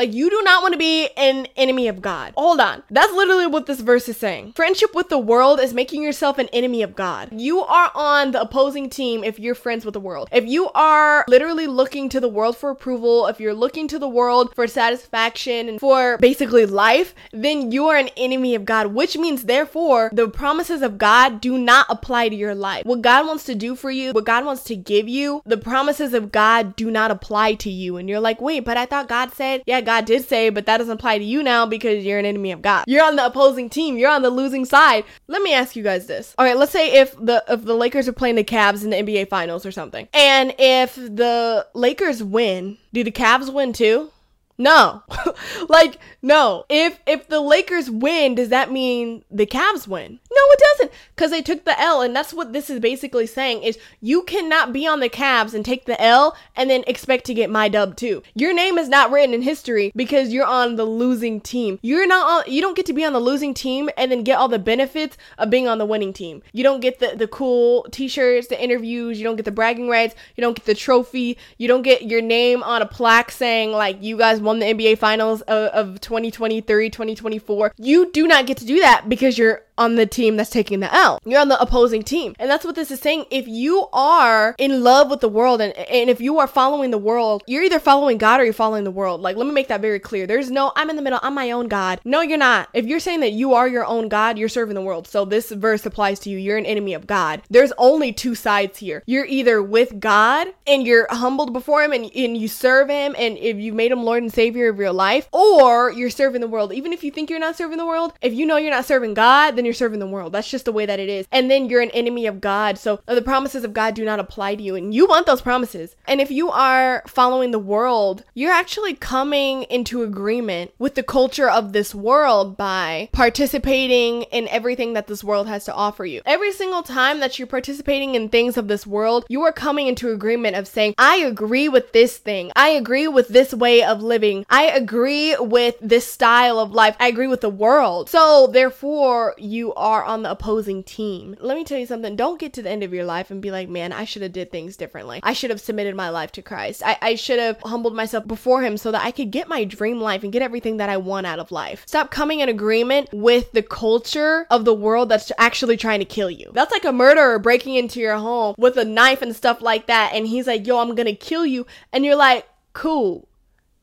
Like, 0.00 0.14
you 0.14 0.30
do 0.30 0.40
not 0.44 0.62
want 0.62 0.72
to 0.72 0.78
be 0.78 1.10
an 1.18 1.46
enemy 1.56 1.86
of 1.86 2.00
God. 2.00 2.32
Hold 2.34 2.58
on. 2.58 2.82
That's 2.90 3.12
literally 3.12 3.46
what 3.46 3.66
this 3.66 3.80
verse 3.80 4.08
is 4.08 4.16
saying. 4.16 4.54
Friendship 4.54 4.94
with 4.94 5.10
the 5.10 5.18
world 5.18 5.60
is 5.60 5.74
making 5.74 6.02
yourself 6.02 6.38
an 6.38 6.48
enemy 6.54 6.82
of 6.82 6.96
God. 6.96 7.28
You 7.30 7.60
are 7.60 7.90
on 7.94 8.30
the 8.30 8.40
opposing 8.40 8.88
team 8.88 9.22
if 9.22 9.38
you're 9.38 9.54
friends 9.54 9.84
with 9.84 9.92
the 9.92 10.00
world. 10.00 10.30
If 10.32 10.46
you 10.46 10.70
are 10.70 11.26
literally 11.28 11.66
looking 11.66 12.08
to 12.08 12.18
the 12.18 12.30
world 12.30 12.56
for 12.56 12.70
approval, 12.70 13.26
if 13.26 13.40
you're 13.40 13.52
looking 13.52 13.88
to 13.88 13.98
the 13.98 14.08
world 14.08 14.54
for 14.54 14.66
satisfaction 14.66 15.68
and 15.68 15.78
for 15.78 16.16
basically 16.16 16.64
life, 16.64 17.14
then 17.30 17.70
you 17.70 17.86
are 17.88 17.98
an 17.98 18.08
enemy 18.16 18.54
of 18.54 18.64
God, 18.64 18.86
which 18.94 19.18
means, 19.18 19.44
therefore, 19.44 20.08
the 20.14 20.30
promises 20.30 20.80
of 20.80 20.96
God 20.96 21.42
do 21.42 21.58
not 21.58 21.84
apply 21.90 22.30
to 22.30 22.34
your 22.34 22.54
life. 22.54 22.86
What 22.86 23.02
God 23.02 23.26
wants 23.26 23.44
to 23.44 23.54
do 23.54 23.76
for 23.76 23.90
you, 23.90 24.12
what 24.12 24.24
God 24.24 24.46
wants 24.46 24.64
to 24.64 24.76
give 24.76 25.10
you, 25.10 25.42
the 25.44 25.58
promises 25.58 26.14
of 26.14 26.32
God 26.32 26.74
do 26.74 26.90
not 26.90 27.10
apply 27.10 27.52
to 27.56 27.70
you. 27.70 27.98
And 27.98 28.08
you're 28.08 28.18
like, 28.18 28.40
wait, 28.40 28.64
but 28.64 28.78
I 28.78 28.86
thought 28.86 29.06
God 29.06 29.34
said, 29.34 29.62
yeah, 29.66 29.82
God 29.82 29.89
did 30.00 30.26
say, 30.26 30.50
but 30.50 30.66
that 30.66 30.78
doesn't 30.78 30.92
apply 30.92 31.18
to 31.18 31.24
you 31.24 31.42
now 31.42 31.66
because 31.66 32.04
you're 32.04 32.18
an 32.18 32.26
enemy 32.26 32.52
of 32.52 32.62
God. 32.62 32.84
You're 32.86 33.04
on 33.04 33.16
the 33.16 33.26
opposing 33.26 33.68
team. 33.68 33.98
You're 33.98 34.10
on 34.10 34.22
the 34.22 34.30
losing 34.30 34.64
side. 34.64 35.04
Let 35.26 35.42
me 35.42 35.52
ask 35.52 35.74
you 35.74 35.82
guys 35.82 36.06
this. 36.06 36.34
All 36.38 36.44
right, 36.44 36.56
let's 36.56 36.72
say 36.72 37.00
if 37.00 37.16
the 37.16 37.42
if 37.48 37.64
the 37.64 37.74
Lakers 37.74 38.08
are 38.08 38.12
playing 38.12 38.36
the 38.36 38.44
Cavs 38.44 38.84
in 38.84 38.90
the 38.90 38.96
NBA 38.96 39.28
Finals 39.28 39.66
or 39.66 39.72
something, 39.72 40.08
and 40.14 40.54
if 40.58 40.94
the 40.94 41.66
Lakers 41.74 42.22
win, 42.22 42.78
do 42.92 43.02
the 43.02 43.12
Cavs 43.12 43.52
win 43.52 43.72
too? 43.72 44.10
No. 44.60 45.02
like 45.70 45.98
no. 46.20 46.66
If 46.68 47.00
if 47.06 47.28
the 47.28 47.40
Lakers 47.40 47.90
win, 47.90 48.34
does 48.34 48.50
that 48.50 48.70
mean 48.70 49.24
the 49.30 49.46
Cavs 49.46 49.88
win? 49.88 50.20
No, 50.30 50.42
it 50.52 50.60
doesn't 50.68 50.92
cuz 51.16 51.30
they 51.30 51.40
took 51.40 51.64
the 51.64 51.80
L 51.80 52.02
and 52.02 52.14
that's 52.14 52.34
what 52.34 52.52
this 52.52 52.68
is 52.68 52.78
basically 52.78 53.26
saying 53.26 53.62
is 53.62 53.78
you 54.02 54.22
cannot 54.22 54.74
be 54.74 54.86
on 54.86 55.00
the 55.00 55.08
Cavs 55.08 55.54
and 55.54 55.64
take 55.64 55.86
the 55.86 55.98
L 55.98 56.36
and 56.54 56.68
then 56.68 56.84
expect 56.86 57.24
to 57.24 57.34
get 57.34 57.48
my 57.48 57.70
dub 57.70 57.96
too. 57.96 58.22
Your 58.34 58.52
name 58.52 58.76
is 58.76 58.90
not 58.90 59.10
written 59.10 59.32
in 59.32 59.40
history 59.40 59.92
because 59.96 60.30
you're 60.30 60.44
on 60.44 60.76
the 60.76 60.84
losing 60.84 61.40
team. 61.40 61.78
You're 61.80 62.06
not 62.06 62.46
on 62.46 62.52
you 62.52 62.60
don't 62.60 62.76
get 62.76 62.84
to 62.86 62.92
be 62.92 63.04
on 63.06 63.14
the 63.14 63.18
losing 63.18 63.54
team 63.54 63.88
and 63.96 64.12
then 64.12 64.24
get 64.24 64.36
all 64.36 64.48
the 64.48 64.58
benefits 64.58 65.16
of 65.38 65.48
being 65.48 65.68
on 65.68 65.78
the 65.78 65.86
winning 65.86 66.12
team. 66.12 66.42
You 66.52 66.64
don't 66.64 66.80
get 66.80 66.98
the 66.98 67.14
the 67.16 67.28
cool 67.28 67.86
t-shirts, 67.90 68.48
the 68.48 68.62
interviews, 68.62 69.18
you 69.18 69.24
don't 69.24 69.36
get 69.36 69.46
the 69.46 69.52
bragging 69.52 69.88
rights, 69.88 70.14
you 70.36 70.42
don't 70.42 70.54
get 70.54 70.66
the 70.66 70.74
trophy, 70.74 71.38
you 71.56 71.66
don't 71.66 71.80
get 71.80 72.02
your 72.02 72.20
name 72.20 72.62
on 72.62 72.82
a 72.82 72.86
plaque 72.86 73.30
saying 73.30 73.72
like 73.72 74.02
you 74.02 74.18
guys 74.18 74.38
won 74.38 74.49
the 74.58 74.66
NBA 74.66 74.98
Finals 74.98 75.42
of, 75.42 75.68
of 75.68 76.00
2023, 76.00 76.90
2024. 76.90 77.72
You 77.76 78.10
do 78.10 78.26
not 78.26 78.46
get 78.46 78.56
to 78.58 78.66
do 78.66 78.80
that 78.80 79.08
because 79.08 79.38
you're 79.38 79.62
on 79.80 79.96
the 79.96 80.06
team 80.06 80.36
that's 80.36 80.50
taking 80.50 80.80
the 80.80 80.94
L. 80.94 81.18
You're 81.24 81.40
on 81.40 81.48
the 81.48 81.60
opposing 81.60 82.02
team. 82.02 82.36
And 82.38 82.48
that's 82.48 82.64
what 82.64 82.74
this 82.74 82.90
is 82.90 83.00
saying. 83.00 83.24
If 83.30 83.48
you 83.48 83.88
are 83.92 84.54
in 84.58 84.84
love 84.84 85.10
with 85.10 85.20
the 85.20 85.28
world 85.28 85.60
and, 85.60 85.72
and 85.72 86.10
if 86.10 86.20
you 86.20 86.38
are 86.38 86.46
following 86.46 86.90
the 86.90 86.98
world, 86.98 87.42
you're 87.46 87.64
either 87.64 87.80
following 87.80 88.18
God 88.18 88.40
or 88.40 88.44
you're 88.44 88.52
following 88.52 88.84
the 88.84 88.90
world. 88.90 89.22
Like, 89.22 89.36
let 89.36 89.46
me 89.46 89.52
make 89.52 89.68
that 89.68 89.80
very 89.80 89.98
clear. 89.98 90.26
There's 90.26 90.50
no, 90.50 90.72
I'm 90.76 90.90
in 90.90 90.96
the 90.96 91.02
middle, 91.02 91.18
I'm 91.22 91.34
my 91.34 91.50
own 91.50 91.66
God. 91.68 92.00
No, 92.04 92.20
you're 92.20 92.38
not. 92.38 92.68
If 92.74 92.86
you're 92.86 93.00
saying 93.00 93.20
that 93.20 93.32
you 93.32 93.54
are 93.54 93.66
your 93.66 93.86
own 93.86 94.08
God, 94.08 94.38
you're 94.38 94.48
serving 94.48 94.74
the 94.74 94.82
world. 94.82 95.08
So 95.08 95.24
this 95.24 95.50
verse 95.50 95.86
applies 95.86 96.20
to 96.20 96.30
you. 96.30 96.36
You're 96.36 96.58
an 96.58 96.66
enemy 96.66 96.92
of 96.92 97.06
God. 97.06 97.42
There's 97.48 97.72
only 97.78 98.12
two 98.12 98.34
sides 98.34 98.78
here. 98.78 99.02
You're 99.06 99.24
either 99.24 99.62
with 99.62 99.98
God 99.98 100.48
and 100.66 100.86
you're 100.86 101.06
humbled 101.08 101.52
before 101.52 101.82
Him 101.82 101.92
and, 101.92 102.10
and 102.14 102.36
you 102.36 102.48
serve 102.48 102.88
Him, 102.88 103.14
and 103.18 103.38
if 103.38 103.56
you've 103.56 103.74
made 103.74 103.92
Him 103.92 104.04
Lord 104.04 104.22
and 104.22 104.32
Savior 104.32 104.68
of 104.68 104.78
your 104.78 104.92
life, 104.92 105.28
or 105.32 105.90
you're 105.90 106.10
serving 106.10 106.40
the 106.40 106.48
world. 106.48 106.72
Even 106.72 106.92
if 106.92 107.02
you 107.02 107.10
think 107.10 107.30
you're 107.30 107.38
not 107.38 107.56
serving 107.56 107.78
the 107.78 107.86
world, 107.86 108.12
if 108.20 108.34
you 108.34 108.44
know 108.44 108.56
you're 108.56 108.70
not 108.70 108.84
serving 108.84 109.14
God, 109.14 109.56
then 109.56 109.64
you're 109.64 109.69
serving 109.72 110.00
the 110.00 110.06
world. 110.06 110.32
That's 110.32 110.50
just 110.50 110.64
the 110.64 110.72
way 110.72 110.86
that 110.86 111.00
it 111.00 111.08
is. 111.08 111.26
And 111.30 111.50
then 111.50 111.68
you're 111.68 111.80
an 111.80 111.90
enemy 111.90 112.26
of 112.26 112.40
God. 112.40 112.78
So 112.78 113.00
uh, 113.06 113.14
the 113.14 113.22
promises 113.22 113.64
of 113.64 113.72
God 113.72 113.94
do 113.94 114.04
not 114.04 114.20
apply 114.20 114.54
to 114.54 114.62
you, 114.62 114.74
and 114.74 114.94
you 114.94 115.06
want 115.06 115.26
those 115.26 115.42
promises. 115.42 115.96
And 116.06 116.20
if 116.20 116.30
you 116.30 116.50
are 116.50 117.02
following 117.06 117.50
the 117.50 117.58
world, 117.58 118.24
you're 118.34 118.52
actually 118.52 118.94
coming 118.94 119.64
into 119.64 120.02
agreement 120.02 120.72
with 120.78 120.94
the 120.94 121.02
culture 121.02 121.48
of 121.48 121.72
this 121.72 121.94
world 121.94 122.56
by 122.56 123.08
participating 123.12 124.22
in 124.22 124.48
everything 124.48 124.92
that 124.94 125.06
this 125.06 125.24
world 125.24 125.48
has 125.48 125.64
to 125.64 125.74
offer 125.74 126.04
you. 126.04 126.22
Every 126.26 126.52
single 126.52 126.82
time 126.82 127.20
that 127.20 127.38
you're 127.38 127.46
participating 127.46 128.14
in 128.14 128.28
things 128.28 128.56
of 128.56 128.68
this 128.68 128.86
world, 128.86 129.24
you 129.28 129.42
are 129.42 129.52
coming 129.52 129.86
into 129.86 130.12
agreement 130.12 130.56
of 130.56 130.68
saying, 130.68 130.94
I 130.98 131.16
agree 131.16 131.68
with 131.68 131.92
this 131.92 132.18
thing. 132.18 132.52
I 132.56 132.68
agree 132.70 133.08
with 133.08 133.28
this 133.28 133.54
way 133.54 133.82
of 133.82 134.02
living. 134.02 134.44
I 134.48 134.64
agree 134.64 135.36
with 135.38 135.76
this 135.80 136.10
style 136.10 136.58
of 136.58 136.72
life. 136.72 136.96
I 137.00 137.08
agree 137.08 137.28
with 137.28 137.40
the 137.40 137.50
world. 137.50 138.08
So 138.08 138.46
therefore, 138.46 139.34
you 139.50 139.74
are 139.74 140.04
on 140.04 140.22
the 140.22 140.30
opposing 140.30 140.82
team. 140.82 141.36
Let 141.40 141.56
me 141.56 141.64
tell 141.64 141.78
you 141.78 141.86
something. 141.86 142.16
Don't 142.16 142.38
get 142.38 142.52
to 142.54 142.62
the 142.62 142.70
end 142.70 142.82
of 142.82 142.94
your 142.94 143.04
life 143.04 143.30
and 143.30 143.42
be 143.42 143.50
like, 143.50 143.68
man, 143.68 143.92
I 143.92 144.04
should 144.04 144.22
have 144.22 144.32
did 144.32 144.50
things 144.50 144.76
differently. 144.76 145.20
I 145.22 145.32
should 145.32 145.50
have 145.50 145.60
submitted 145.60 145.94
my 145.94 146.08
life 146.10 146.32
to 146.32 146.42
Christ. 146.42 146.82
I, 146.84 146.96
I 147.02 147.14
should 147.16 147.38
have 147.38 147.60
humbled 147.62 147.94
myself 147.94 148.26
before 148.26 148.62
him 148.62 148.76
so 148.76 148.92
that 148.92 149.04
I 149.04 149.10
could 149.10 149.30
get 149.30 149.48
my 149.48 149.64
dream 149.64 150.00
life 150.00 150.22
and 150.22 150.32
get 150.32 150.42
everything 150.42 150.76
that 150.78 150.88
I 150.88 150.96
want 150.96 151.26
out 151.26 151.38
of 151.38 151.50
life. 151.50 151.84
Stop 151.86 152.10
coming 152.10 152.40
in 152.40 152.48
agreement 152.48 153.08
with 153.12 153.50
the 153.52 153.62
culture 153.62 154.46
of 154.50 154.64
the 154.64 154.74
world 154.74 155.08
that's 155.08 155.32
actually 155.38 155.76
trying 155.76 155.98
to 155.98 156.04
kill 156.04 156.30
you. 156.30 156.50
That's 156.54 156.72
like 156.72 156.84
a 156.84 156.92
murderer 156.92 157.38
breaking 157.38 157.74
into 157.74 158.00
your 158.00 158.16
home 158.16 158.54
with 158.56 158.76
a 158.76 158.84
knife 158.84 159.22
and 159.22 159.34
stuff 159.34 159.60
like 159.60 159.86
that. 159.88 160.12
And 160.14 160.26
he's 160.26 160.46
like, 160.46 160.66
yo, 160.66 160.78
I'm 160.78 160.94
gonna 160.94 161.14
kill 161.14 161.44
you. 161.44 161.66
And 161.92 162.04
you're 162.04 162.16
like, 162.16 162.46
cool, 162.72 163.28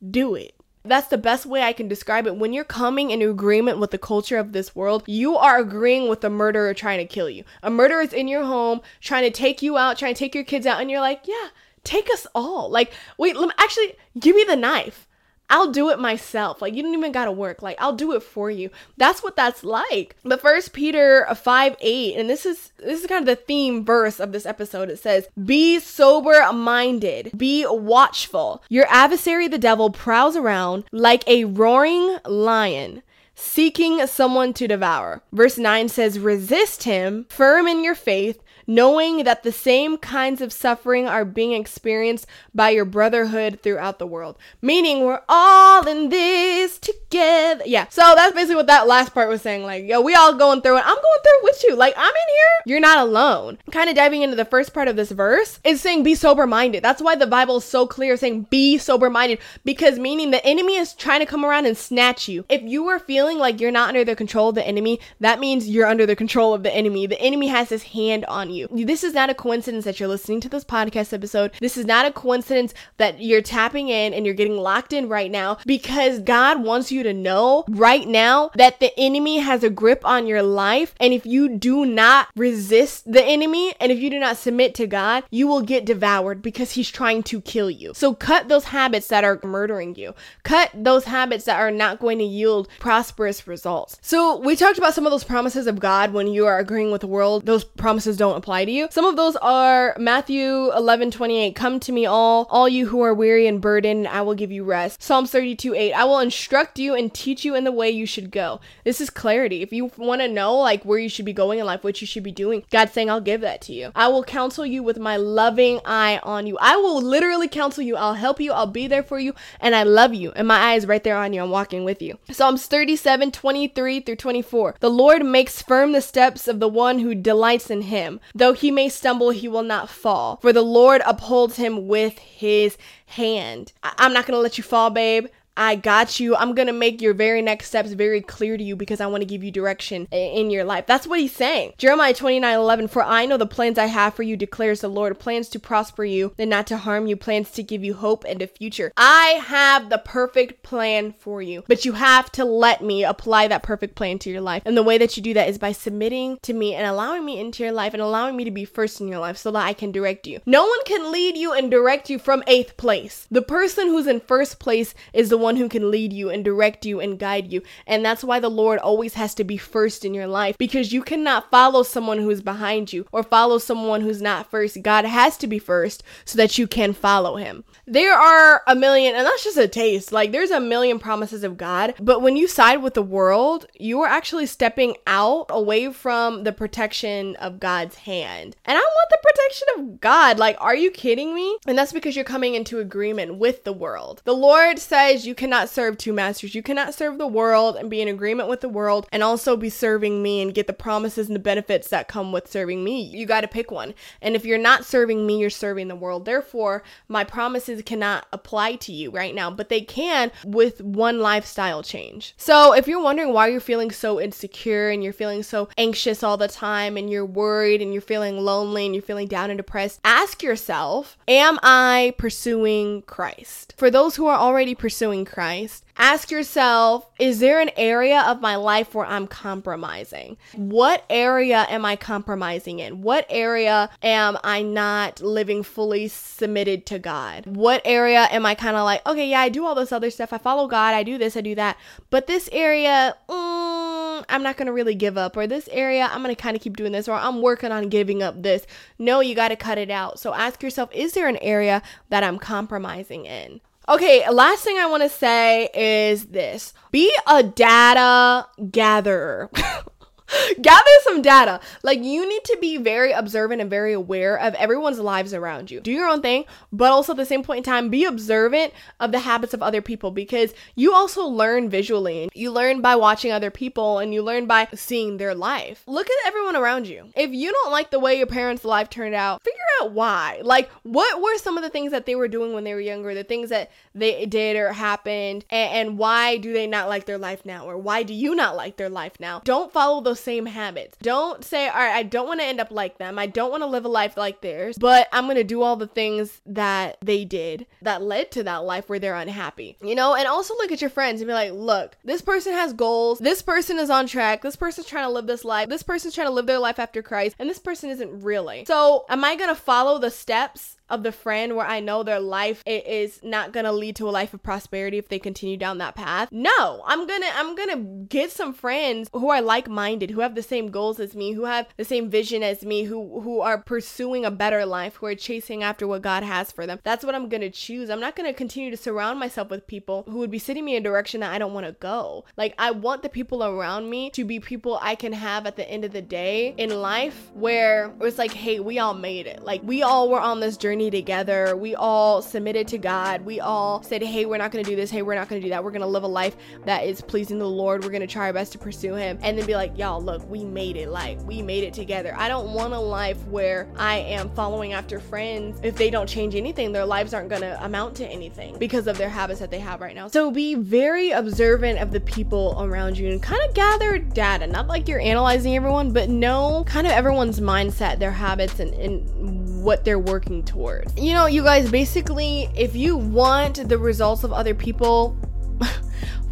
do 0.09 0.35
it. 0.35 0.56
That's 0.87 1.07
the 1.07 1.17
best 1.17 1.45
way 1.45 1.63
I 1.63 1.73
can 1.73 1.87
describe 1.87 2.27
it. 2.27 2.37
When 2.37 2.53
you're 2.53 2.63
coming 2.63 3.11
into 3.11 3.29
agreement 3.29 3.79
with 3.79 3.91
the 3.91 3.97
culture 3.97 4.37
of 4.37 4.51
this 4.51 4.75
world, 4.75 5.03
you 5.05 5.35
are 5.35 5.59
agreeing 5.59 6.07
with 6.07 6.23
a 6.23 6.29
murderer 6.29 6.73
trying 6.73 6.99
to 6.99 7.05
kill 7.05 7.29
you. 7.29 7.43
A 7.63 7.69
murderer 7.69 8.01
is 8.01 8.13
in 8.13 8.27
your 8.27 8.43
home, 8.43 8.81
trying 9.01 9.23
to 9.23 9.31
take 9.31 9.61
you 9.61 9.77
out, 9.77 9.97
trying 9.97 10.13
to 10.13 10.19
take 10.19 10.35
your 10.35 10.43
kids 10.43 10.65
out, 10.65 10.81
and 10.81 10.89
you're 10.89 11.01
like, 11.01 11.21
yeah, 11.25 11.49
take 11.83 12.09
us 12.11 12.27
all. 12.33 12.69
Like, 12.69 12.93
wait, 13.17 13.35
let 13.35 13.47
me 13.47 13.53
actually 13.57 13.95
give 14.19 14.35
me 14.35 14.43
the 14.43 14.55
knife. 14.55 15.07
I'll 15.49 15.71
do 15.71 15.89
it 15.89 15.99
myself. 15.99 16.61
Like 16.61 16.73
you 16.73 16.83
don't 16.83 16.93
even 16.93 17.11
gotta 17.11 17.31
work. 17.31 17.61
Like 17.61 17.77
I'll 17.79 17.95
do 17.95 18.13
it 18.13 18.23
for 18.23 18.51
you. 18.51 18.69
That's 18.97 19.23
what 19.23 19.35
that's 19.35 19.63
like. 19.63 20.15
But 20.23 20.41
first 20.41 20.73
Peter 20.73 21.27
5 21.33 21.75
8, 21.79 22.15
and 22.15 22.29
this 22.29 22.45
is 22.45 22.71
this 22.77 23.01
is 23.01 23.07
kind 23.07 23.27
of 23.27 23.37
the 23.37 23.41
theme 23.41 23.85
verse 23.85 24.19
of 24.19 24.31
this 24.31 24.45
episode. 24.45 24.89
It 24.89 24.99
says, 24.99 25.27
Be 25.45 25.79
sober 25.79 26.51
minded, 26.53 27.31
be 27.37 27.65
watchful. 27.67 28.63
Your 28.69 28.85
adversary 28.89 29.47
the 29.47 29.57
devil 29.57 29.89
prowls 29.89 30.35
around 30.35 30.83
like 30.91 31.27
a 31.27 31.45
roaring 31.45 32.17
lion 32.25 33.03
seeking 33.37 34.05
someone 34.07 34.51
to 34.51 34.67
devour. 34.67 35.21
Verse 35.31 35.57
9 35.57 35.89
says, 35.89 36.19
Resist 36.19 36.83
him, 36.83 37.27
firm 37.29 37.67
in 37.67 37.83
your 37.83 37.95
faith, 37.95 38.41
knowing 38.67 39.23
that 39.23 39.43
the 39.43 39.51
same 39.51 39.97
kinds 39.97 40.41
of 40.41 40.51
suffering 40.51 41.07
are 41.07 41.23
being 41.23 41.53
experienced 41.53 42.27
by 42.53 42.69
your 42.69 42.85
brotherhood 42.85 43.59
throughout 43.63 43.97
the 43.97 44.05
world. 44.05 44.37
Meaning 44.61 45.05
we're 45.05 45.21
all 45.29 45.87
in 45.87 46.09
this 46.09 46.77
together. 46.77 47.63
Yeah. 47.65 47.87
So 47.89 48.01
that's 48.15 48.33
basically 48.33 48.57
what 48.57 48.67
that 48.67 48.87
last 48.87 49.13
part 49.13 49.29
was 49.29 49.41
saying. 49.41 49.63
Like, 49.63 49.85
yo, 49.85 50.01
we 50.01 50.13
all 50.13 50.33
going 50.35 50.61
through 50.61 50.77
it. 50.77 50.85
I'm 50.85 50.95
going 50.95 51.19
through 51.23 51.39
it 51.39 51.43
with 51.43 51.63
you. 51.63 51.75
Like, 51.75 51.93
I'm 51.95 52.07
in 52.07 52.33
here. 52.33 52.63
You're 52.65 52.79
not 52.81 52.99
alone. 52.99 53.57
Kind 53.71 53.89
of 53.89 53.95
diving 53.95 54.21
into 54.21 54.35
the 54.35 54.43
first 54.43 54.73
part 54.73 54.89
of 54.89 54.97
this 54.97 55.11
verse 55.11 55.59
is 55.63 55.79
saying 55.79 56.03
be 56.03 56.15
sober 56.15 56.45
minded. 56.45 56.83
That's 56.83 57.01
why 57.01 57.15
the 57.15 57.25
Bible 57.25 57.57
is 57.57 57.63
so 57.63 57.87
clear 57.87 58.17
saying 58.17 58.47
be 58.49 58.77
sober 58.77 59.09
minded 59.09 59.39
because 59.63 59.97
meaning 59.97 60.31
the 60.31 60.45
enemy 60.45 60.75
is 60.75 60.93
trying 60.93 61.21
to 61.21 61.25
come 61.25 61.45
around 61.45 61.65
and 61.65 61.77
snatch 61.77 62.27
you. 62.27 62.43
If 62.49 62.61
you 62.63 62.87
are 62.87 62.99
feeling 62.99 63.37
like 63.37 63.61
you're 63.61 63.71
not 63.71 63.89
under 63.89 64.03
the 64.03 64.15
control 64.15 64.49
of 64.49 64.55
the 64.55 64.67
enemy, 64.67 64.99
that 65.21 65.39
means 65.39 65.69
you're 65.69 65.87
under 65.87 66.05
the 66.05 66.15
control 66.15 66.53
of 66.53 66.63
the 66.63 66.75
enemy. 66.75 67.07
The 67.07 67.21
enemy 67.21 67.47
has 67.47 67.69
his 67.69 67.83
hand 67.83 68.25
on 68.25 68.49
you 68.49 68.56
you. 68.57 68.67
This 68.71 69.03
is 69.03 69.13
not 69.13 69.29
a 69.29 69.35
coincidence 69.35 69.85
that 69.85 69.99
you're 69.99 70.09
listening 70.09 70.41
to 70.41 70.49
this 70.49 70.63
podcast 70.63 71.13
episode. 71.13 71.51
This 71.59 71.77
is 71.77 71.85
not 71.85 72.05
a 72.05 72.11
coincidence 72.11 72.73
that 72.97 73.21
you're 73.21 73.41
tapping 73.41 73.89
in 73.89 74.13
and 74.13 74.25
you're 74.25 74.35
getting 74.35 74.57
locked 74.57 74.93
in 74.93 75.07
right 75.07 75.31
now 75.31 75.57
because 75.65 76.19
God 76.19 76.63
wants 76.63 76.91
you 76.91 77.03
to 77.03 77.13
know 77.13 77.63
right 77.69 78.07
now 78.07 78.51
that 78.55 78.79
the 78.79 78.91
enemy 78.99 79.37
has 79.37 79.63
a 79.63 79.69
grip 79.69 80.05
on 80.05 80.27
your 80.27 80.41
life. 80.41 80.95
And 80.99 81.13
if 81.13 81.25
you 81.25 81.49
do 81.49 81.85
not 81.85 82.29
resist 82.35 83.11
the 83.11 83.23
enemy 83.23 83.73
and 83.79 83.91
if 83.91 83.99
you 83.99 84.09
do 84.09 84.19
not 84.19 84.37
submit 84.37 84.73
to 84.75 84.87
God, 84.87 85.23
you 85.29 85.47
will 85.47 85.61
get 85.61 85.85
devoured 85.85 86.41
because 86.41 86.71
he's 86.71 86.89
trying 86.89 87.23
to 87.23 87.41
kill 87.41 87.69
you. 87.69 87.93
So 87.93 88.13
cut 88.13 88.49
those 88.49 88.65
habits 88.65 89.07
that 89.07 89.23
are 89.23 89.39
murdering 89.43 89.95
you. 89.95 90.13
Cut 90.43 90.71
those 90.73 91.05
habits 91.05 91.45
that 91.45 91.59
are 91.59 91.71
not 91.71 91.99
going 91.99 92.17
to 92.19 92.23
yield 92.23 92.67
prosperous 92.79 93.47
results. 93.47 93.97
So 94.01 94.39
we 94.39 94.55
talked 94.55 94.77
about 94.77 94.93
some 94.93 95.05
of 95.05 95.11
those 95.11 95.23
promises 95.23 95.67
of 95.67 95.79
God 95.79 96.13
when 96.13 96.27
you 96.27 96.45
are 96.45 96.59
agreeing 96.59 96.91
with 96.91 97.01
the 97.01 97.07
world. 97.07 97.45
Those 97.45 97.63
promises 97.63 98.17
don't 98.17 98.37
apply 98.37 98.46
to 98.47 98.71
you. 98.71 98.87
Some 98.89 99.03
of 99.03 99.17
those 99.17 99.35
are 99.37 99.95
Matthew 99.99 100.71
11 100.73 101.11
28. 101.11 101.53
Come 101.53 101.79
to 101.81 101.91
me, 101.91 102.05
all, 102.05 102.47
all 102.49 102.69
you 102.69 102.87
who 102.87 103.01
are 103.01 103.13
weary 103.13 103.45
and 103.45 103.59
burdened, 103.59 104.07
I 104.07 104.21
will 104.21 104.35
give 104.35 104.51
you 104.51 104.63
rest. 104.63 105.03
Psalms 105.03 105.31
32 105.31 105.75
8. 105.75 105.93
I 105.93 106.05
will 106.05 106.19
instruct 106.19 106.79
you 106.79 106.95
and 106.95 107.13
teach 107.13 107.43
you 107.43 107.55
in 107.55 107.65
the 107.65 107.71
way 107.71 107.89
you 107.89 108.05
should 108.05 108.31
go. 108.31 108.61
This 108.85 109.01
is 109.01 109.09
clarity. 109.09 109.61
If 109.61 109.73
you 109.73 109.91
want 109.97 110.21
to 110.21 110.29
know 110.29 110.55
like 110.55 110.85
where 110.85 110.97
you 110.97 111.09
should 111.09 111.25
be 111.25 111.33
going 111.33 111.59
in 111.59 111.65
life, 111.65 111.83
what 111.83 111.99
you 111.99 112.07
should 112.07 112.23
be 112.23 112.31
doing, 112.31 112.63
God's 112.71 112.93
saying, 112.93 113.09
I'll 113.09 113.19
give 113.19 113.41
that 113.41 113.61
to 113.63 113.73
you. 113.73 113.91
I 113.95 114.07
will 114.07 114.23
counsel 114.23 114.65
you 114.65 114.81
with 114.81 114.97
my 114.97 115.17
loving 115.17 115.81
eye 115.83 116.19
on 116.23 116.47
you. 116.47 116.57
I 116.61 116.77
will 116.77 117.01
literally 117.01 117.49
counsel 117.49 117.83
you. 117.83 117.97
I'll 117.97 118.13
help 118.13 118.39
you. 118.39 118.53
I'll 118.53 118.67
be 118.67 118.87
there 118.87 119.03
for 119.03 119.19
you. 119.19 119.33
And 119.59 119.75
I 119.75 119.83
love 119.83 120.13
you. 120.13 120.31
And 120.31 120.47
my 120.47 120.57
eye 120.57 120.75
is 120.75 120.87
right 120.87 121.03
there 121.03 121.17
on 121.17 121.33
you. 121.33 121.43
I'm 121.43 121.49
walking 121.49 121.83
with 121.83 122.01
you. 122.01 122.17
Psalms 122.31 122.65
37 122.65 123.31
23 123.31 123.99
through 123.99 124.15
24. 124.15 124.75
The 124.79 124.89
Lord 124.89 125.25
makes 125.25 125.61
firm 125.61 125.91
the 125.91 126.01
steps 126.01 126.47
of 126.47 126.59
the 126.59 126.69
one 126.69 126.99
who 126.99 127.13
delights 127.13 127.69
in 127.69 127.83
him. 127.83 128.19
Though 128.37 128.53
he 128.53 128.69
may 128.69 128.87
stumble, 128.87 129.31
he 129.31 129.47
will 129.47 129.63
not 129.63 129.89
fall, 129.89 130.37
for 130.43 130.53
the 130.53 130.61
Lord 130.61 131.01
upholds 131.07 131.55
him 131.55 131.87
with 131.87 132.19
his 132.19 132.77
hand. 133.07 133.73
I- 133.81 133.95
am 133.97 134.13
not 134.13 134.27
gonna 134.27 134.37
let 134.37 134.59
you 134.59 134.63
fall, 134.63 134.91
babe. 134.91 135.25
I 135.57 135.75
got 135.75 136.19
you. 136.19 136.35
I'm 136.35 136.53
going 136.53 136.67
to 136.67 136.73
make 136.73 137.01
your 137.01 137.15
very 137.15 137.41
next 137.41 137.67
steps 137.67 137.91
very 137.91 138.21
clear 138.21 138.57
to 138.57 138.63
you 138.63 138.75
because 138.75 139.01
I 139.01 139.07
want 139.07 139.21
to 139.21 139.25
give 139.25 139.43
you 139.43 139.51
direction 139.51 140.07
in 140.11 140.51
your 140.51 140.63
life. 140.63 140.85
That's 140.85 141.07
what 141.07 141.19
he's 141.19 141.35
saying. 141.35 141.73
Jeremiah 141.77 142.13
29 142.13 142.55
11, 142.55 142.87
for 142.87 143.03
I 143.03 143.25
know 143.25 143.37
the 143.37 143.47
plans 143.47 143.79
I 143.79 143.87
have 143.87 144.13
for 144.13 144.23
you, 144.23 144.37
declares 144.37 144.81
the 144.81 144.87
Lord 144.87 145.17
plans 145.19 145.49
to 145.49 145.59
prosper 145.59 146.05
you 146.05 146.33
and 146.37 146.49
not 146.49 146.67
to 146.67 146.77
harm 146.77 147.07
you, 147.07 147.17
plans 147.17 147.49
to 147.51 147.63
give 147.63 147.83
you 147.83 147.95
hope 147.95 148.23
and 148.27 148.41
a 148.41 148.47
future. 148.47 148.93
I 148.95 149.41
have 149.45 149.89
the 149.89 149.97
perfect 149.97 150.61
plan 150.61 151.13
for 151.17 151.41
you, 151.41 151.63
but 151.67 151.85
you 151.85 151.93
have 151.93 152.31
to 152.33 152.45
let 152.45 152.83
me 152.83 153.03
apply 153.03 153.47
that 153.47 153.63
perfect 153.63 153.95
plan 153.95 154.19
to 154.19 154.29
your 154.29 154.41
life. 154.41 154.61
And 154.65 154.77
the 154.77 154.83
way 154.83 154.99
that 154.99 155.17
you 155.17 155.23
do 155.23 155.33
that 155.33 155.49
is 155.49 155.57
by 155.57 155.71
submitting 155.71 156.37
to 156.43 156.53
me 156.53 156.75
and 156.75 156.85
allowing 156.85 157.25
me 157.25 157.39
into 157.39 157.63
your 157.63 157.71
life 157.71 157.93
and 157.93 158.01
allowing 158.01 158.35
me 158.35 158.43
to 158.43 158.51
be 158.51 158.65
first 158.65 159.01
in 159.01 159.07
your 159.07 159.19
life 159.19 159.37
so 159.37 159.51
that 159.51 159.65
I 159.65 159.73
can 159.73 159.91
direct 159.91 160.27
you. 160.27 160.39
No 160.45 160.65
one 160.65 160.83
can 160.85 161.11
lead 161.11 161.35
you 161.35 161.53
and 161.53 161.71
direct 161.71 162.09
you 162.09 162.19
from 162.19 162.43
eighth 162.45 162.77
place. 162.77 163.27
The 163.31 163.41
person 163.41 163.87
who's 163.87 164.05
in 164.05 164.19
first 164.19 164.59
place 164.59 164.93
is 165.13 165.29
the 165.29 165.37
one 165.37 165.46
one 165.47 165.55
who 165.55 165.69
can 165.69 165.89
lead 165.89 166.11
you 166.11 166.29
and 166.29 166.43
direct 166.43 166.85
you 166.85 166.99
and 166.99 167.17
guide 167.17 167.53
you. 167.53 167.61
And 167.87 168.03
that's 168.03 168.21
why 168.21 168.41
the 168.41 168.49
Lord 168.49 168.79
always 168.79 169.13
has 169.13 169.33
to 169.35 169.45
be 169.45 169.55
first 169.55 170.03
in 170.03 170.13
your 170.13 170.27
life 170.27 170.57
because 170.57 170.91
you 170.91 171.01
cannot 171.01 171.49
follow 171.49 171.83
someone 171.83 172.17
who 172.17 172.29
is 172.29 172.41
behind 172.41 172.91
you 172.91 173.05
or 173.13 173.23
follow 173.23 173.57
someone 173.57 174.01
who's 174.01 174.21
not 174.21 174.51
first. 174.51 174.81
God 174.81 175.05
has 175.05 175.37
to 175.37 175.47
be 175.47 175.57
first 175.57 176.03
so 176.25 176.35
that 176.35 176.57
you 176.57 176.67
can 176.67 176.91
follow 176.91 177.37
him. 177.37 177.63
There 177.85 178.13
are 178.13 178.61
a 178.67 178.75
million, 178.75 179.15
and 179.15 179.25
that's 179.25 179.45
just 179.45 179.55
a 179.55 179.69
taste. 179.69 180.11
Like, 180.11 180.33
there's 180.33 180.51
a 180.51 180.59
million 180.59 180.99
promises 180.99 181.45
of 181.45 181.55
God, 181.55 181.93
but 182.01 182.21
when 182.21 182.35
you 182.35 182.49
side 182.49 182.83
with 182.83 182.93
the 182.93 183.01
world, 183.01 183.67
you 183.79 184.01
are 184.01 184.07
actually 184.07 184.47
stepping 184.47 184.97
out 185.07 185.45
away 185.47 185.93
from 185.93 186.43
the 186.43 186.51
protection 186.51 187.37
of 187.37 187.61
God's 187.61 187.95
hand. 187.95 188.57
And 188.65 188.77
I 188.77 188.81
want 188.81 189.09
the 189.09 189.17
protection 189.23 189.67
of 189.77 190.01
God. 190.01 190.39
Like, 190.39 190.57
are 190.59 190.75
you 190.75 190.91
kidding 190.91 191.33
me? 191.33 191.57
And 191.65 191.77
that's 191.77 191.93
because 191.93 192.17
you're 192.17 192.25
coming 192.25 192.55
into 192.55 192.79
agreement 192.79 193.35
with 193.35 193.63
the 193.63 193.71
world. 193.71 194.21
The 194.25 194.33
Lord 194.33 194.79
says 194.79 195.25
you 195.25 195.35
cannot 195.37 195.69
serve 195.69 195.97
two 195.97 196.11
masters. 196.13 196.55
You 196.55 196.63
cannot 196.63 196.93
serve 196.93 197.17
the 197.17 197.27
world 197.27 197.75
and 197.75 197.89
be 197.89 198.01
in 198.01 198.07
agreement 198.07 198.49
with 198.49 198.61
the 198.61 198.69
world 198.69 199.07
and 199.11 199.23
also 199.23 199.55
be 199.55 199.69
serving 199.69 200.21
me 200.21 200.41
and 200.41 200.53
get 200.53 200.67
the 200.67 200.73
promises 200.73 201.27
and 201.27 201.35
the 201.35 201.39
benefits 201.39 201.87
that 201.89 202.07
come 202.07 202.31
with 202.31 202.51
serving 202.51 202.83
me. 202.83 203.01
You 203.01 203.25
got 203.25 203.41
to 203.41 203.47
pick 203.47 203.71
one. 203.71 203.93
And 204.21 204.35
if 204.35 204.43
you're 204.43 204.57
not 204.57 204.85
serving 204.85 205.25
me, 205.25 205.39
you're 205.39 205.49
serving 205.49 205.87
the 205.87 205.95
world. 205.95 206.25
Therefore, 206.25 206.83
my 207.07 207.23
promises 207.23 207.81
cannot 207.83 208.27
apply 208.33 208.75
to 208.75 208.91
you 208.91 209.11
right 209.11 209.33
now, 209.33 209.51
but 209.51 209.69
they 209.69 209.81
can 209.81 210.31
with 210.43 210.81
one 210.81 211.19
lifestyle 211.19 211.83
change. 211.83 212.33
So, 212.37 212.73
if 212.73 212.87
you're 212.87 213.01
wondering 213.01 213.33
why 213.33 213.47
you're 213.47 213.59
feeling 213.59 213.91
so 213.91 214.19
insecure 214.19 214.89
and 214.89 215.03
you're 215.03 215.13
feeling 215.13 215.43
so 215.43 215.69
anxious 215.77 216.23
all 216.23 216.37
the 216.37 216.47
time 216.47 216.97
and 216.97 217.09
you're 217.09 217.25
worried 217.25 217.81
and 217.81 217.93
you're 217.93 218.01
feeling 218.01 218.39
lonely 218.39 218.85
and 218.85 218.95
you're 218.95 219.01
feeling 219.01 219.27
down 219.27 219.51
and 219.51 219.57
depressed, 219.57 219.99
ask 220.03 220.41
yourself, 220.41 221.17
am 221.27 221.59
I 221.61 222.15
pursuing 222.17 223.03
Christ? 223.03 223.75
For 223.77 223.91
those 223.91 224.15
who 224.15 224.25
are 224.25 224.37
already 224.37 224.73
pursuing 224.73 225.26
Christ, 225.27 225.85
ask 225.97 226.31
yourself, 226.31 227.09
is 227.19 227.39
there 227.39 227.59
an 227.59 227.69
area 227.77 228.21
of 228.21 228.41
my 228.41 228.55
life 228.55 228.95
where 228.95 229.05
I'm 229.05 229.27
compromising? 229.27 230.37
What 230.55 231.05
area 231.09 231.65
am 231.69 231.85
I 231.85 231.95
compromising 231.95 232.79
in? 232.79 233.01
What 233.01 233.25
area 233.29 233.89
am 234.01 234.37
I 234.43 234.61
not 234.61 235.21
living 235.21 235.61
fully 235.63 236.07
submitted 236.07 236.85
to 236.87 236.99
God? 236.99 237.45
What 237.45 237.81
area 237.85 238.27
am 238.31 238.45
I 238.45 238.55
kind 238.55 238.75
of 238.75 238.83
like, 238.85 239.05
okay, 239.05 239.29
yeah, 239.29 239.41
I 239.41 239.49
do 239.49 239.65
all 239.65 239.75
this 239.75 239.91
other 239.91 240.09
stuff. 240.09 240.33
I 240.33 240.37
follow 240.37 240.67
God. 240.67 240.95
I 240.95 241.03
do 241.03 241.17
this, 241.17 241.37
I 241.37 241.41
do 241.41 241.55
that. 241.55 241.77
But 242.09 242.27
this 242.27 242.49
area, 242.51 243.15
mm, 243.29 244.23
I'm 244.29 244.43
not 244.43 244.57
going 244.57 244.67
to 244.67 244.73
really 244.73 244.95
give 244.95 245.17
up. 245.17 245.37
Or 245.37 245.45
this 245.45 245.69
area, 245.71 246.09
I'm 246.11 246.23
going 246.23 246.35
to 246.35 246.41
kind 246.41 246.55
of 246.55 246.63
keep 246.63 246.77
doing 246.77 246.91
this. 246.93 247.07
Or 247.07 247.15
I'm 247.15 247.41
working 247.41 247.71
on 247.71 247.89
giving 247.89 248.23
up 248.23 248.41
this. 248.41 248.65
No, 248.97 249.19
you 249.19 249.35
got 249.35 249.49
to 249.49 249.55
cut 249.55 249.77
it 249.77 249.91
out. 249.91 250.19
So 250.19 250.33
ask 250.33 250.63
yourself, 250.63 250.89
is 250.93 251.13
there 251.13 251.27
an 251.27 251.37
area 251.37 251.81
that 252.09 252.23
I'm 252.23 252.39
compromising 252.39 253.25
in? 253.25 253.61
Okay, 253.89 254.29
last 254.29 254.65
thing 254.65 254.77
I 254.77 254.87
want 254.87 255.03
to 255.03 255.09
say 255.09 255.69
is 255.73 256.25
this 256.25 256.73
be 256.91 257.09
a 257.25 257.41
data 257.41 258.45
gatherer. 258.69 259.49
gather 260.61 260.91
some 261.03 261.21
data. 261.21 261.59
Like 261.83 262.03
you 262.03 262.27
need 262.27 262.43
to 262.45 262.57
be 262.59 262.77
very 262.77 263.11
observant 263.11 263.61
and 263.61 263.69
very 263.69 263.93
aware 263.93 264.37
of 264.37 264.53
everyone's 264.55 264.99
lives 264.99 265.33
around 265.33 265.71
you. 265.71 265.79
Do 265.79 265.91
your 265.91 266.07
own 266.07 266.21
thing, 266.21 266.45
but 266.71 266.91
also 266.91 267.13
at 267.13 267.17
the 267.17 267.25
same 267.25 267.43
point 267.43 267.59
in 267.59 267.63
time, 267.63 267.89
be 267.89 268.05
observant 268.05 268.73
of 268.99 269.11
the 269.11 269.19
habits 269.19 269.53
of 269.53 269.63
other 269.63 269.81
people 269.81 270.11
because 270.11 270.53
you 270.75 270.93
also 270.93 271.25
learn 271.25 271.69
visually. 271.69 272.29
You 272.33 272.51
learn 272.51 272.81
by 272.81 272.95
watching 272.95 273.31
other 273.31 273.51
people 273.51 273.99
and 273.99 274.13
you 274.13 274.21
learn 274.21 274.45
by 274.45 274.67
seeing 274.73 275.17
their 275.17 275.35
life. 275.35 275.83
Look 275.87 276.07
at 276.07 276.27
everyone 276.27 276.55
around 276.55 276.87
you. 276.87 277.09
If 277.15 277.31
you 277.31 277.51
don't 277.51 277.71
like 277.71 277.91
the 277.91 277.99
way 277.99 278.15
your 278.15 278.27
parents' 278.27 278.65
life 278.65 278.89
turned 278.89 279.15
out, 279.15 279.43
figure 279.43 279.59
out 279.81 279.91
why. 279.91 280.41
Like 280.43 280.69
what 280.83 281.21
were 281.21 281.37
some 281.37 281.57
of 281.57 281.63
the 281.63 281.69
things 281.69 281.91
that 281.91 282.05
they 282.05 282.15
were 282.15 282.27
doing 282.27 282.53
when 282.53 282.63
they 282.63 282.73
were 282.73 282.79
younger, 282.79 283.13
the 283.13 283.23
things 283.23 283.49
that 283.49 283.71
they 283.95 284.25
did 284.25 284.55
or 284.57 284.73
happened, 284.73 285.45
and, 285.49 285.89
and 285.89 285.97
why 285.97 286.37
do 286.37 286.53
they 286.53 286.67
not 286.67 286.89
like 286.89 287.05
their 287.05 287.17
life 287.17 287.45
now 287.45 287.65
or 287.65 287.77
why 287.77 288.03
do 288.03 288.13
you 288.13 288.35
not 288.35 288.55
like 288.55 288.77
their 288.77 288.89
life 288.89 289.13
now? 289.19 289.41
Don't 289.43 289.71
follow 289.71 290.01
those 290.01 290.16
same 290.17 290.45
habits. 290.45 290.97
Don't 291.01 291.43
say, 291.43 291.67
all 291.67 291.75
right, 291.75 291.95
I 291.95 292.03
don't 292.03 292.27
want 292.27 292.39
to 292.39 292.45
end 292.45 292.59
up 292.59 292.71
like 292.71 292.97
them. 292.97 293.17
I 293.19 293.27
don't 293.27 293.51
want 293.51 293.63
to 293.63 293.67
live 293.67 293.85
a 293.85 293.89
life 293.89 294.17
like 294.17 294.41
theirs, 294.41 294.77
but 294.77 295.07
I'm 295.11 295.25
going 295.25 295.37
to 295.37 295.43
do 295.43 295.61
all 295.61 295.75
the 295.75 295.87
things 295.87 296.41
that 296.45 296.97
they 297.01 297.25
did 297.25 297.65
that 297.81 298.01
led 298.01 298.31
to 298.31 298.43
that 298.43 298.63
life 298.63 298.89
where 298.89 298.99
they're 298.99 299.15
unhappy. 299.15 299.77
You 299.81 299.95
know, 299.95 300.15
and 300.15 300.27
also 300.27 300.55
look 300.55 300.71
at 300.71 300.81
your 300.81 300.89
friends 300.89 301.21
and 301.21 301.27
be 301.27 301.33
like, 301.33 301.51
look, 301.51 301.97
this 302.03 302.21
person 302.21 302.53
has 302.53 302.73
goals. 302.73 303.19
This 303.19 303.41
person 303.41 303.77
is 303.77 303.89
on 303.89 304.07
track. 304.07 304.41
This 304.41 304.55
person's 304.55 304.87
trying 304.87 305.07
to 305.07 305.11
live 305.11 305.27
this 305.27 305.45
life. 305.45 305.69
This 305.69 305.83
person's 305.83 306.15
trying 306.15 306.27
to 306.27 306.33
live 306.33 306.45
their 306.45 306.59
life 306.59 306.79
after 306.79 307.01
Christ, 307.01 307.35
and 307.39 307.49
this 307.49 307.59
person 307.59 307.89
isn't 307.89 308.23
really. 308.23 308.65
So, 308.65 309.05
am 309.09 309.23
I 309.23 309.35
going 309.35 309.49
to 309.49 309.55
follow 309.55 309.99
the 309.99 310.11
steps 310.11 310.76
of 310.89 311.03
the 311.03 311.11
friend 311.11 311.55
where 311.55 311.65
I 311.65 311.79
know 311.79 312.03
their 312.03 312.19
life 312.19 312.63
is 312.65 313.19
not 313.23 313.51
gonna 313.51 313.71
lead 313.71 313.95
to 313.97 314.09
a 314.09 314.11
life 314.11 314.33
of 314.33 314.43
prosperity 314.43 314.97
if 314.97 315.09
they 315.09 315.19
continue 315.19 315.57
down 315.57 315.77
that 315.79 315.95
path. 315.95 316.29
No, 316.31 316.81
I'm 316.85 317.07
gonna 317.07 317.27
I'm 317.33 317.55
gonna 317.55 317.77
get 317.77 318.31
some 318.31 318.53
friends 318.53 319.09
who 319.13 319.29
are 319.29 319.41
like-minded, 319.41 320.11
who 320.11 320.21
have 320.21 320.35
the 320.35 320.43
same 320.43 320.69
goals 320.71 320.99
as 320.99 321.15
me, 321.15 321.33
who 321.33 321.45
have 321.45 321.67
the 321.77 321.85
same 321.85 322.09
vision 322.09 322.43
as 322.43 322.63
me, 322.63 322.83
who 322.83 323.21
who 323.21 323.41
are 323.41 323.57
pursuing 323.57 324.25
a 324.25 324.31
better 324.31 324.65
life, 324.65 324.95
who 324.95 325.05
are 325.05 325.15
chasing 325.15 325.63
after 325.63 325.87
what 325.87 326.01
God 326.01 326.23
has 326.23 326.51
for 326.51 326.65
them. 326.65 326.79
That's 326.83 327.03
what 327.03 327.15
I'm 327.15 327.29
gonna 327.29 327.49
choose. 327.49 327.89
I'm 327.89 327.99
not 327.99 328.15
gonna 328.15 328.33
continue 328.33 328.71
to 328.71 328.77
surround 328.77 329.19
myself 329.19 329.49
with 329.49 329.67
people 329.67 330.03
who 330.07 330.19
would 330.19 330.31
be 330.31 330.39
sending 330.39 330.65
me 330.65 330.75
in 330.75 330.81
a 330.81 330.83
direction 330.83 331.21
that 331.21 331.33
I 331.33 331.37
don't 331.37 331.53
want 331.53 331.65
to 331.65 331.73
go. 331.73 332.25
Like 332.37 332.53
I 332.57 332.71
want 332.71 333.03
the 333.03 333.09
people 333.09 333.43
around 333.43 333.89
me 333.89 334.09
to 334.11 334.23
be 334.23 334.39
people 334.39 334.79
I 334.81 334.95
can 334.95 335.13
have 335.13 335.45
at 335.45 335.55
the 335.55 335.69
end 335.69 335.83
of 335.85 335.91
the 335.91 336.01
day 336.01 336.53
in 336.57 336.69
life 336.69 337.29
where 337.33 337.93
it's 338.01 338.17
like, 338.17 338.31
hey, 338.31 338.59
we 338.59 338.79
all 338.79 338.93
made 338.93 339.27
it. 339.27 339.43
Like 339.43 339.61
we 339.63 339.83
all 339.83 340.09
were 340.09 340.19
on 340.19 340.39
this 340.39 340.57
journey 340.57 340.76
journey 340.77 340.91
together. 340.91 341.55
We 341.55 341.73
all 341.73 342.21
submitted 342.21 342.67
to 342.67 342.77
God. 342.77 343.21
We 343.21 343.39
all 343.39 343.81
said, 343.81 344.03
hey, 344.03 344.25
we're 344.25 344.37
not 344.37 344.51
going 344.51 344.63
to 344.63 344.69
do 344.69 344.75
this. 344.75 344.91
Hey, 344.91 345.01
we're 345.01 345.15
not 345.15 345.27
going 345.27 345.41
to 345.41 345.45
do 345.45 345.49
that. 345.49 345.63
We're 345.63 345.71
going 345.71 345.81
to 345.81 345.87
live 345.87 346.03
a 346.03 346.07
life 346.07 346.35
that 346.65 346.85
is 346.85 347.01
pleasing 347.01 347.39
the 347.39 347.49
Lord. 347.49 347.83
We're 347.83 347.89
going 347.89 348.01
to 348.01 348.07
try 348.07 348.27
our 348.27 348.33
best 348.33 348.51
to 348.51 348.59
pursue 348.59 348.93
Him. 348.93 349.17
And 349.23 349.35
then 349.35 349.47
be 349.47 349.55
like, 349.55 349.75
y'all, 349.75 349.99
look, 349.99 350.29
we 350.29 350.43
made 350.43 350.77
it. 350.77 350.89
Like, 350.89 351.19
we 351.23 351.41
made 351.41 351.63
it 351.63 351.73
together. 351.73 352.13
I 352.15 352.27
don't 352.27 352.53
want 352.53 352.73
a 352.73 352.79
life 352.79 353.25
where 353.27 353.67
I 353.75 353.97
am 353.97 354.29
following 354.35 354.73
after 354.73 354.99
friends. 354.99 355.59
If 355.63 355.77
they 355.77 355.89
don't 355.89 356.07
change 356.07 356.35
anything, 356.35 356.71
their 356.71 356.85
lives 356.85 357.15
aren't 357.15 357.29
going 357.29 357.41
to 357.41 357.63
amount 357.65 357.95
to 357.95 358.07
anything 358.07 358.59
because 358.59 358.85
of 358.85 358.99
their 358.99 359.09
habits 359.09 359.39
that 359.39 359.49
they 359.49 359.59
have 359.59 359.81
right 359.81 359.95
now. 359.95 360.09
So 360.09 360.29
be 360.29 360.53
very 360.53 361.09
observant 361.09 361.79
of 361.79 361.91
the 361.91 362.01
people 362.01 362.55
around 362.59 362.99
you 362.99 363.09
and 363.09 363.21
kind 363.21 363.41
of 363.47 363.55
gather 363.55 363.97
data. 363.97 364.45
Not 364.45 364.67
like 364.67 364.87
you're 364.87 364.99
analyzing 364.99 365.55
everyone, 365.55 365.91
but 365.91 366.09
know 366.09 366.63
kind 366.67 366.85
of 366.85 366.93
everyone's 366.93 367.39
mindset, 367.39 367.97
their 367.97 368.11
habits, 368.11 368.59
and, 368.59 368.73
and 368.75 369.63
what 369.63 369.83
they're 369.83 369.99
working 369.99 370.43
towards. 370.43 370.66
You 370.97 371.13
know, 371.13 371.25
you 371.25 371.43
guys, 371.43 371.69
basically, 371.69 372.49
if 372.55 372.75
you 372.75 372.97
want 372.97 373.67
the 373.67 373.77
results 373.77 374.23
of 374.23 374.31
other 374.33 374.53
people, 374.53 375.17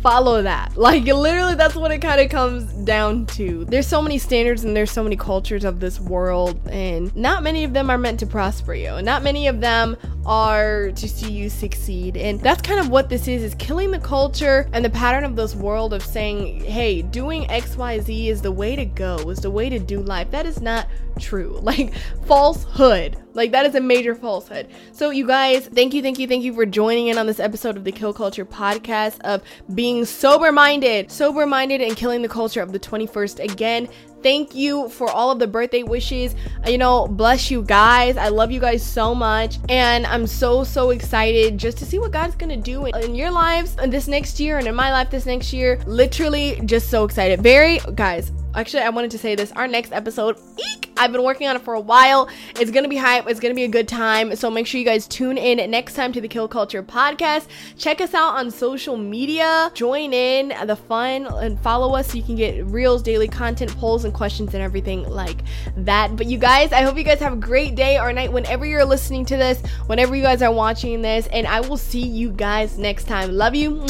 follow 0.05 0.43
that. 0.43 0.77
Like 0.77 1.05
literally 1.05 1.55
that's 1.55 1.73
what 1.73 1.89
it 1.91 1.97
kind 1.97 2.21
of 2.21 2.29
comes 2.29 2.71
down 2.86 3.25
to. 3.38 3.65
There's 3.65 3.88
so 3.88 4.03
many 4.03 4.19
standards 4.19 4.63
and 4.63 4.77
there's 4.77 4.91
so 4.91 5.03
many 5.03 5.15
cultures 5.15 5.63
of 5.63 5.79
this 5.79 5.99
world 5.99 6.59
and 6.69 7.13
not 7.15 7.41
many 7.41 7.63
of 7.63 7.73
them 7.73 7.89
are 7.89 7.97
meant 7.97 8.19
to 8.19 8.27
prosper 8.27 8.75
you. 8.75 9.01
Not 9.01 9.23
many 9.23 9.47
of 9.47 9.61
them 9.61 9.97
are 10.23 10.91
to 10.91 11.09
see 11.09 11.31
you 11.31 11.49
succeed. 11.49 12.17
And 12.17 12.39
that's 12.39 12.61
kind 12.61 12.79
of 12.79 12.89
what 12.89 13.09
this 13.09 13.27
is 13.27 13.41
is 13.41 13.55
killing 13.55 13.89
the 13.89 13.97
culture 13.97 14.69
and 14.73 14.86
the 14.86 14.91
pattern 14.91 15.23
of 15.23 15.36
this 15.36 15.55
world 15.55 15.91
of 15.91 16.03
saying, 16.03 16.63
"Hey, 16.63 17.01
doing 17.01 17.45
XYZ 17.49 18.27
is 18.27 18.43
the 18.43 18.51
way 18.51 18.75
to 18.75 18.86
go, 18.86 19.17
is 19.31 19.39
the 19.39 19.49
way 19.49 19.69
to 19.69 19.79
do 19.79 20.01
life." 20.01 20.29
That 20.29 20.45
is 20.45 20.61
not 20.61 20.88
true. 21.19 21.59
Like 21.65 21.95
falsehood. 22.27 23.17
Like 23.36 23.51
that 23.51 23.65
is 23.65 23.75
a 23.75 23.81
major 23.81 24.15
falsehood. 24.15 24.69
So 24.91 25.11
you 25.11 25.27
guys, 25.27 25.67
thank 25.67 25.93
you, 25.93 26.01
thank 26.01 26.17
you, 26.17 26.27
thank 26.27 26.43
you 26.43 26.53
for 26.53 26.65
joining 26.65 27.07
in 27.07 27.17
on 27.17 27.27
this 27.27 27.39
episode 27.39 27.77
of 27.77 27.83
the 27.83 27.91
Kill 27.91 28.13
Culture 28.13 28.45
podcast 28.45 29.19
of 29.21 29.43
being 29.75 30.05
sober 30.05 30.51
minded, 30.51 31.11
sober 31.11 31.45
minded 31.45 31.81
and 31.81 31.95
killing 31.95 32.21
the 32.21 32.29
culture 32.29 32.61
of 32.61 32.71
the 32.71 32.79
21st. 32.79 33.43
Again, 33.43 33.89
thank 34.22 34.55
you 34.55 34.89
for 34.89 35.09
all 35.09 35.32
of 35.32 35.39
the 35.39 35.47
birthday 35.47 35.84
wishes. 35.84 36.36
Uh, 36.66 36.70
you 36.70 36.78
know, 36.78 37.07
bless 37.07 37.51
you 37.51 37.61
guys. 37.61 38.18
I 38.18 38.30
love 38.30 38.51
you 38.51 38.59
guys 38.59 38.84
so 38.84 39.16
much. 39.16 39.57
And 39.70 40.05
I'm 40.05 40.28
so, 40.28 40.63
so 40.63 40.91
excited 40.91 41.57
just 41.57 41.78
to 41.80 41.86
see 41.86 41.99
what 41.99 42.11
God's 42.11 42.36
gonna 42.36 42.57
do 42.57 42.86
in 42.86 43.16
your 43.16 43.32
lives 43.32 43.76
this 43.88 44.07
next 44.07 44.39
year 44.39 44.57
and 44.57 44.68
in 44.68 44.76
my 44.76 44.91
life 44.91 45.09
this 45.09 45.26
next 45.26 45.53
year. 45.53 45.80
Literally, 45.86 46.61
just 46.66 46.89
so 46.89 47.03
excited. 47.03 47.41
Very, 47.41 47.80
guys, 47.95 48.32
actually 48.55 48.82
i 48.82 48.89
wanted 48.89 49.11
to 49.11 49.18
say 49.18 49.36
this 49.36 49.51
our 49.53 49.68
next 49.68 49.91
episode 49.91 50.38
eek, 50.57 50.91
i've 50.97 51.11
been 51.11 51.24
working 51.24 51.47
on 51.47 51.55
it 51.55 51.61
for 51.61 51.74
a 51.74 51.80
while 51.80 52.30
it's 52.57 52.72
gonna 52.72 52.88
be 52.88 52.95
hype 52.95 53.28
it's 53.28 53.39
gonna 53.39 53.53
be 53.53 53.66
a 53.66 53.68
good 53.70 53.88
time 53.88 54.36
so 54.36 54.49
make 54.49 54.66
sure 54.66 54.80
you 54.80 54.86
guys 54.86 55.07
tune 55.07 55.38
in 55.38 55.70
next 55.70 55.93
time 55.93 56.13
to 56.13 56.22
the 56.22 56.28
kill 56.28 56.47
culture 56.47 56.82
podcast 56.82 57.47
check 57.78 57.99
us 57.99 58.13
out 58.13 58.36
on 58.36 58.49
social 58.49 58.95
media 58.95 59.70
join 59.74 60.13
in 60.13 60.53
the 60.68 60.76
fun 60.76 61.26
and 61.26 61.59
follow 61.59 61.95
us 61.95 62.07
so 62.07 62.18
you 62.18 62.24
can 62.24 62.36
get 62.36 62.66
reels 62.68 63.03
daily 63.03 63.28
content 63.28 63.76
polls 63.78 64.05
and 64.05 64.13
questions 64.16 64.53
and 64.53 64.63
everything 64.63 65.07
like 65.09 65.41
that. 65.78 66.16
But 66.16 66.26
you 66.28 66.38
guys 66.38 66.72
i 66.72 66.82
hope 66.82 66.97
you 66.97 67.03
guys 67.03 67.20
have 67.20 67.34
a 67.34 67.38
great 67.38 67.76
day 67.76 67.99
or 67.99 68.11
night 68.13 68.32
whenever 68.32 68.66
you're 68.66 68.86
listening 68.86 69.26
to 69.26 69.38
this 69.38 69.61
whenever 69.88 70.16
you 70.16 70.24
guys 70.24 70.41
are 70.41 70.51
watching 70.51 71.01
this 71.01 71.28
and 71.28 71.45
i 71.47 71.59
will 71.59 71.78
see 71.78 72.05
you 72.05 72.32
guys 72.32 72.78
next 72.78 73.05
time. 73.05 73.32
Love 73.32 73.55
you. 73.55 73.86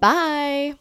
Bye 0.00 0.74